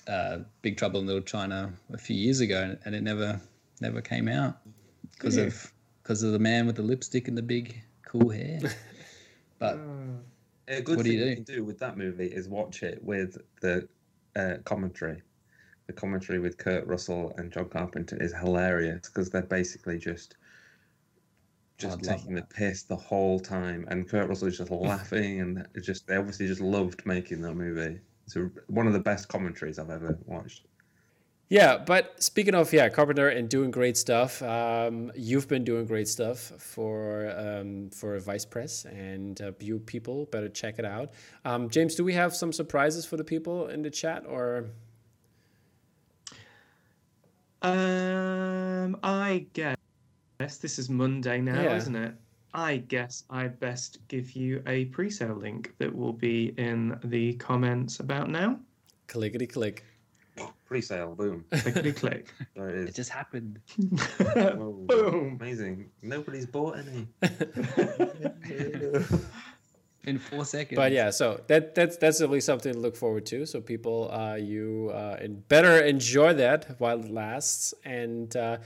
uh, 0.07 0.39
Big 0.61 0.77
Trouble 0.77 0.99
in 1.01 1.07
Little 1.07 1.21
China 1.21 1.73
a 1.93 1.97
few 1.97 2.15
years 2.15 2.39
ago, 2.39 2.75
and 2.85 2.95
it 2.95 3.01
never 3.03 3.39
never 3.81 4.01
came 4.01 4.27
out 4.27 4.57
because 5.11 5.37
you? 5.37 5.43
of 5.43 5.73
because 6.01 6.23
of 6.23 6.31
the 6.33 6.39
man 6.39 6.65
with 6.67 6.75
the 6.75 6.81
lipstick 6.83 7.27
and 7.27 7.37
the 7.37 7.41
big 7.41 7.81
cool 8.05 8.29
hair. 8.29 8.59
But 9.59 9.79
A 10.67 10.81
good 10.81 10.97
What 10.97 11.05
thing 11.05 11.13
you 11.13 11.19
you, 11.19 11.25
do? 11.29 11.35
can 11.35 11.43
do 11.43 11.63
with 11.63 11.79
that 11.79 11.97
movie 11.97 12.27
is 12.27 12.49
watch 12.49 12.83
it 12.83 13.03
with 13.03 13.37
the 13.61 13.87
uh, 14.35 14.57
commentary. 14.65 15.21
The 15.87 15.93
commentary 15.93 16.39
with 16.39 16.57
Kurt 16.57 16.85
Russell 16.87 17.33
and 17.37 17.51
John 17.51 17.69
Carpenter 17.69 18.17
is 18.21 18.33
hilarious 18.33 19.07
because 19.09 19.29
they're 19.29 19.41
basically 19.43 19.97
just 19.99 20.37
just 21.77 21.99
I'd 21.99 22.03
taking 22.03 22.35
the 22.35 22.41
piss 22.43 22.83
the 22.83 22.95
whole 22.95 23.39
time, 23.39 23.85
and 23.89 24.07
Kurt 24.07 24.27
Russell 24.29 24.47
is 24.47 24.57
just 24.57 24.71
laughing, 24.71 25.41
and 25.41 25.67
just 25.81 26.07
they 26.07 26.15
obviously 26.15 26.47
just 26.47 26.61
loved 26.61 27.05
making 27.05 27.41
that 27.41 27.53
movie. 27.55 27.99
It's 28.25 28.35
a, 28.35 28.49
one 28.67 28.87
of 28.87 28.93
the 28.93 28.99
best 28.99 29.27
commentaries 29.27 29.79
I've 29.79 29.89
ever 29.89 30.17
watched. 30.25 30.65
Yeah, 31.49 31.77
but 31.77 32.23
speaking 32.23 32.55
of 32.55 32.73
yeah, 32.73 32.89
Carpenter 32.89 33.29
and 33.29 33.47
doing 33.47 33.69
great 33.69 33.95
stuff, 33.95 34.41
um, 34.41 35.11
you've 35.13 35.47
been 35.47 35.63
doing 35.63 35.85
great 35.85 36.07
stuff 36.07 36.39
for 36.57 37.31
um, 37.37 37.89
for 37.91 38.17
Vice 38.19 38.45
Press, 38.45 38.85
and 38.85 39.39
uh, 39.41 39.51
you 39.59 39.77
people 39.79 40.25
better 40.31 40.49
check 40.49 40.79
it 40.79 40.85
out. 40.85 41.11
Um, 41.45 41.69
James, 41.69 41.95
do 41.95 42.03
we 42.03 42.13
have 42.13 42.33
some 42.35 42.51
surprises 42.53 43.05
for 43.05 43.17
the 43.17 43.23
people 43.23 43.67
in 43.67 43.83
the 43.83 43.91
chat, 43.91 44.23
or 44.27 44.69
Um, 47.63 48.97
I 49.03 49.45
guess 49.53 49.77
this 50.61 50.77
is 50.77 50.89
Monday 50.89 51.39
now, 51.39 51.61
Yeah. 51.61 51.77
isn't 51.77 51.95
it? 51.95 52.13
I 52.53 52.77
guess 52.77 53.23
I'd 53.29 53.59
best 53.59 53.99
give 54.07 54.31
you 54.33 54.61
a 54.67 54.85
pre-sale 54.85 55.35
link 55.35 55.73
that 55.79 55.93
will 55.93 56.13
be 56.13 56.53
in 56.57 56.99
the 57.03 57.33
comments 57.33 57.99
about 57.99 58.29
now. 58.29 58.59
clickety 59.07 59.47
click? 59.47 59.83
Pre-sale, 60.65 61.13
boom, 61.15 61.45
Clickety 61.51 61.91
click. 62.01 62.33
there 62.55 62.69
it 62.69 62.77
it 62.83 62.89
is. 62.89 62.95
just 62.95 63.09
happened. 63.11 63.59
Whoa, 63.77 64.85
Boom. 64.87 65.37
Amazing. 65.39 65.89
Nobody's 66.01 66.47
bought 66.47 66.77
any. 66.79 67.07
In 70.05 70.17
four 70.19 70.43
seconds. 70.43 70.75
But 70.75 70.91
yeah, 70.91 71.11
so 71.11 71.39
that 71.47 71.75
that's 71.75 71.95
that's 71.97 72.19
at 72.19 72.29
least 72.29 72.45
something 72.45 72.73
to 72.73 72.79
look 72.79 72.95
forward 72.97 73.25
to. 73.27 73.45
So 73.45 73.61
people, 73.61 74.11
uh, 74.11 74.35
you 74.35 74.91
uh, 74.93 75.25
better 75.47 75.79
enjoy 75.79 76.33
that 76.33 76.75
while 76.79 76.99
it 76.99 77.09
lasts. 77.09 77.73
And 77.85 78.35
uh, 78.35 78.57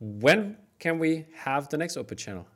when 0.00 0.58
can 0.78 0.98
we 0.98 1.24
have 1.34 1.68
the 1.70 1.78
next 1.78 1.96
open 1.96 2.18
channel? 2.18 2.46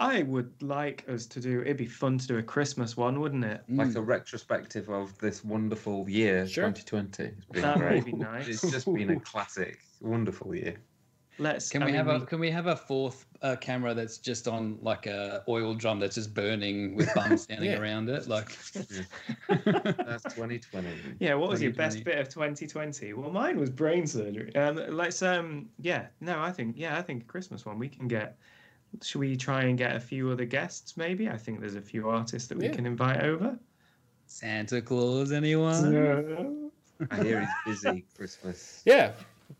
I 0.00 0.22
would 0.22 0.62
like 0.62 1.04
us 1.08 1.26
to 1.26 1.40
do. 1.40 1.60
It'd 1.62 1.76
be 1.76 1.86
fun 1.86 2.18
to 2.18 2.26
do 2.26 2.38
a 2.38 2.42
Christmas 2.42 2.96
one, 2.96 3.20
wouldn't 3.20 3.44
it? 3.44 3.62
Mm. 3.68 3.78
Like 3.78 3.96
a 3.96 4.00
retrospective 4.00 4.88
of 4.88 5.18
this 5.18 5.44
wonderful 5.44 6.08
year, 6.08 6.46
Sure. 6.46 6.66
2020. 6.70 7.24
It's 7.24 7.46
been 7.46 7.62
That 7.62 7.78
great. 7.78 7.96
would 7.96 8.04
be 8.04 8.12
nice. 8.12 8.46
It's 8.46 8.70
just 8.70 8.86
been 8.94 9.10
a 9.10 9.20
classic, 9.20 9.80
wonderful 10.00 10.54
year. 10.54 10.76
Let's. 11.38 11.70
Can 11.70 11.82
I 11.82 11.86
we 11.86 11.92
mean, 11.92 12.04
have 12.04 12.08
a 12.08 12.26
Can 12.26 12.40
we 12.40 12.50
have 12.50 12.66
a 12.66 12.76
fourth 12.76 13.26
uh, 13.42 13.56
camera 13.56 13.94
that's 13.94 14.18
just 14.18 14.48
on 14.48 14.78
like 14.82 15.06
a 15.06 15.44
oil 15.48 15.74
drum 15.74 16.00
that's 16.00 16.16
just 16.16 16.34
burning 16.34 16.96
with 16.96 17.12
bums 17.14 17.42
standing 17.44 17.70
Yeah. 17.70 17.78
around 17.78 18.08
it? 18.08 18.26
Like, 18.28 18.48
That's 19.48 20.24
2020. 20.34 21.16
Yeah, 21.20 21.34
what 21.34 21.50
was 21.50 21.62
your 21.62 21.72
best 21.72 22.02
bit 22.04 22.18
of 22.18 22.28
2020? 22.28 23.12
Well, 23.12 23.30
mine 23.30 23.58
was 23.58 23.70
brain 23.70 24.06
surgery. 24.06 24.54
Um, 24.56 24.80
let's 24.90 25.22
um, 25.22 25.68
yeah, 25.80 26.06
no, 26.20 26.40
I 26.40 26.50
think 26.50 26.74
yeah, 26.76 26.98
I 26.98 27.02
think 27.02 27.22
a 27.22 27.26
Christmas 27.26 27.64
one 27.64 27.78
we 27.78 27.88
can 27.88 28.08
get. 28.08 28.36
Should 29.02 29.18
we 29.18 29.36
try 29.36 29.64
and 29.64 29.76
get 29.76 29.94
a 29.94 30.00
few 30.00 30.30
other 30.30 30.46
guests? 30.46 30.96
Maybe 30.96 31.28
I 31.28 31.36
think 31.36 31.60
there's 31.60 31.74
a 31.76 31.82
few 31.82 32.08
artists 32.08 32.48
that 32.48 32.58
we 32.58 32.66
Yeah. 32.66 32.72
can 32.72 32.86
invite 32.86 33.22
over. 33.22 33.58
Santa 34.26 34.80
Claus, 34.82 35.30
anyone? 35.30 36.70
I 37.10 37.16
hear 37.22 37.40
he's 37.64 37.82
busy 37.82 38.04
Christmas. 38.16 38.82
Yeah, 38.84 39.12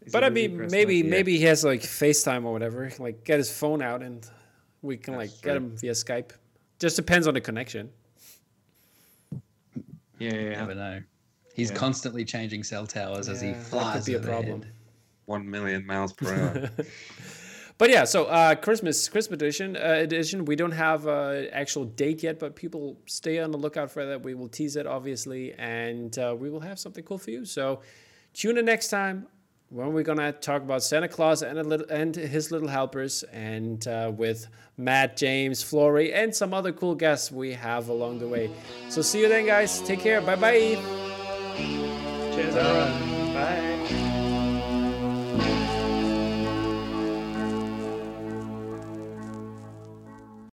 It's 0.02 0.12
but 0.12 0.22
I 0.24 0.30
mean, 0.30 0.50
Christmas. 0.56 0.72
maybe 0.72 0.96
yeah. 0.96 1.10
maybe 1.10 1.36
he 1.38 1.44
has 1.44 1.64
like 1.64 1.80
FaceTime 1.82 2.44
or 2.44 2.52
whatever. 2.52 2.90
Like 2.98 3.24
get 3.24 3.38
his 3.38 3.50
phone 3.50 3.82
out 3.82 4.02
and 4.02 4.28
we 4.82 4.96
can 4.96 5.16
That's 5.16 5.32
like 5.32 5.42
get 5.42 5.56
him 5.56 5.76
via 5.76 5.92
Skype. 5.92 6.30
Just 6.78 6.96
depends 6.96 7.26
on 7.26 7.34
the 7.34 7.40
connection. 7.40 7.90
Yeah, 9.32 9.38
yeah, 10.18 10.32
You 10.34 10.40
yeah. 10.50 10.60
never 10.60 10.74
know. 10.74 11.02
He's 11.54 11.70
Yeah. 11.70 11.76
constantly 11.76 12.24
changing 12.24 12.62
cell 12.64 12.86
towers 12.86 13.28
as 13.28 13.40
he 13.40 13.48
Yeah, 13.48 13.52
that 13.54 13.58
could 13.60 13.66
flies. 13.70 14.06
be 14.06 14.14
a 14.14 14.18
overhead. 14.18 14.44
problem. 14.46 14.72
One 15.26 15.50
million 15.50 15.84
miles 15.86 16.12
per 16.12 16.34
hour. 16.34 16.70
But 17.78 17.90
yeah, 17.90 18.02
so 18.06 18.24
uh, 18.24 18.56
Christmas 18.56 19.08
Christmas 19.08 19.36
edition 19.36 19.76
uh, 19.76 19.80
edition. 19.98 20.44
We 20.46 20.56
don't 20.56 20.72
have 20.72 21.06
an 21.06 21.46
actual 21.52 21.84
date 21.84 22.24
yet, 22.24 22.40
but 22.40 22.56
people 22.56 22.98
stay 23.06 23.38
on 23.38 23.52
the 23.52 23.56
lookout 23.58 23.88
for 23.88 24.04
that. 24.04 24.24
We 24.24 24.34
will 24.34 24.48
tease 24.48 24.74
it 24.74 24.84
obviously, 24.84 25.54
and 25.54 26.18
uh, 26.18 26.34
we 26.36 26.50
will 26.50 26.58
have 26.58 26.80
something 26.80 27.04
cool 27.04 27.18
for 27.18 27.30
you. 27.30 27.44
So 27.44 27.80
tune 28.34 28.58
in 28.58 28.64
next 28.64 28.88
time 28.88 29.28
when 29.70 29.92
we're 29.92 30.02
gonna 30.02 30.32
talk 30.32 30.62
about 30.62 30.82
Santa 30.82 31.08
Claus 31.08 31.42
and 31.42 31.58
a 31.58 31.62
little, 31.62 31.88
and 31.90 32.14
his 32.14 32.50
little 32.50 32.68
helpers, 32.68 33.22
and 33.32 33.86
uh, 33.86 34.10
with 34.14 34.48
Matt, 34.76 35.16
James, 35.16 35.62
Flory, 35.62 36.12
and 36.12 36.34
some 36.34 36.54
other 36.54 36.72
cool 36.72 36.94
guests 36.94 37.30
we 37.30 37.52
have 37.52 37.88
along 37.88 38.18
the 38.18 38.28
way. 38.28 38.50
So 38.88 39.02
see 39.02 39.20
you 39.20 39.28
then, 39.28 39.46
guys. 39.46 39.80
Take 39.80 40.00
care. 40.00 40.20
Bye 40.20 40.36
bye. 40.36 40.78
Cheers. 42.34 43.07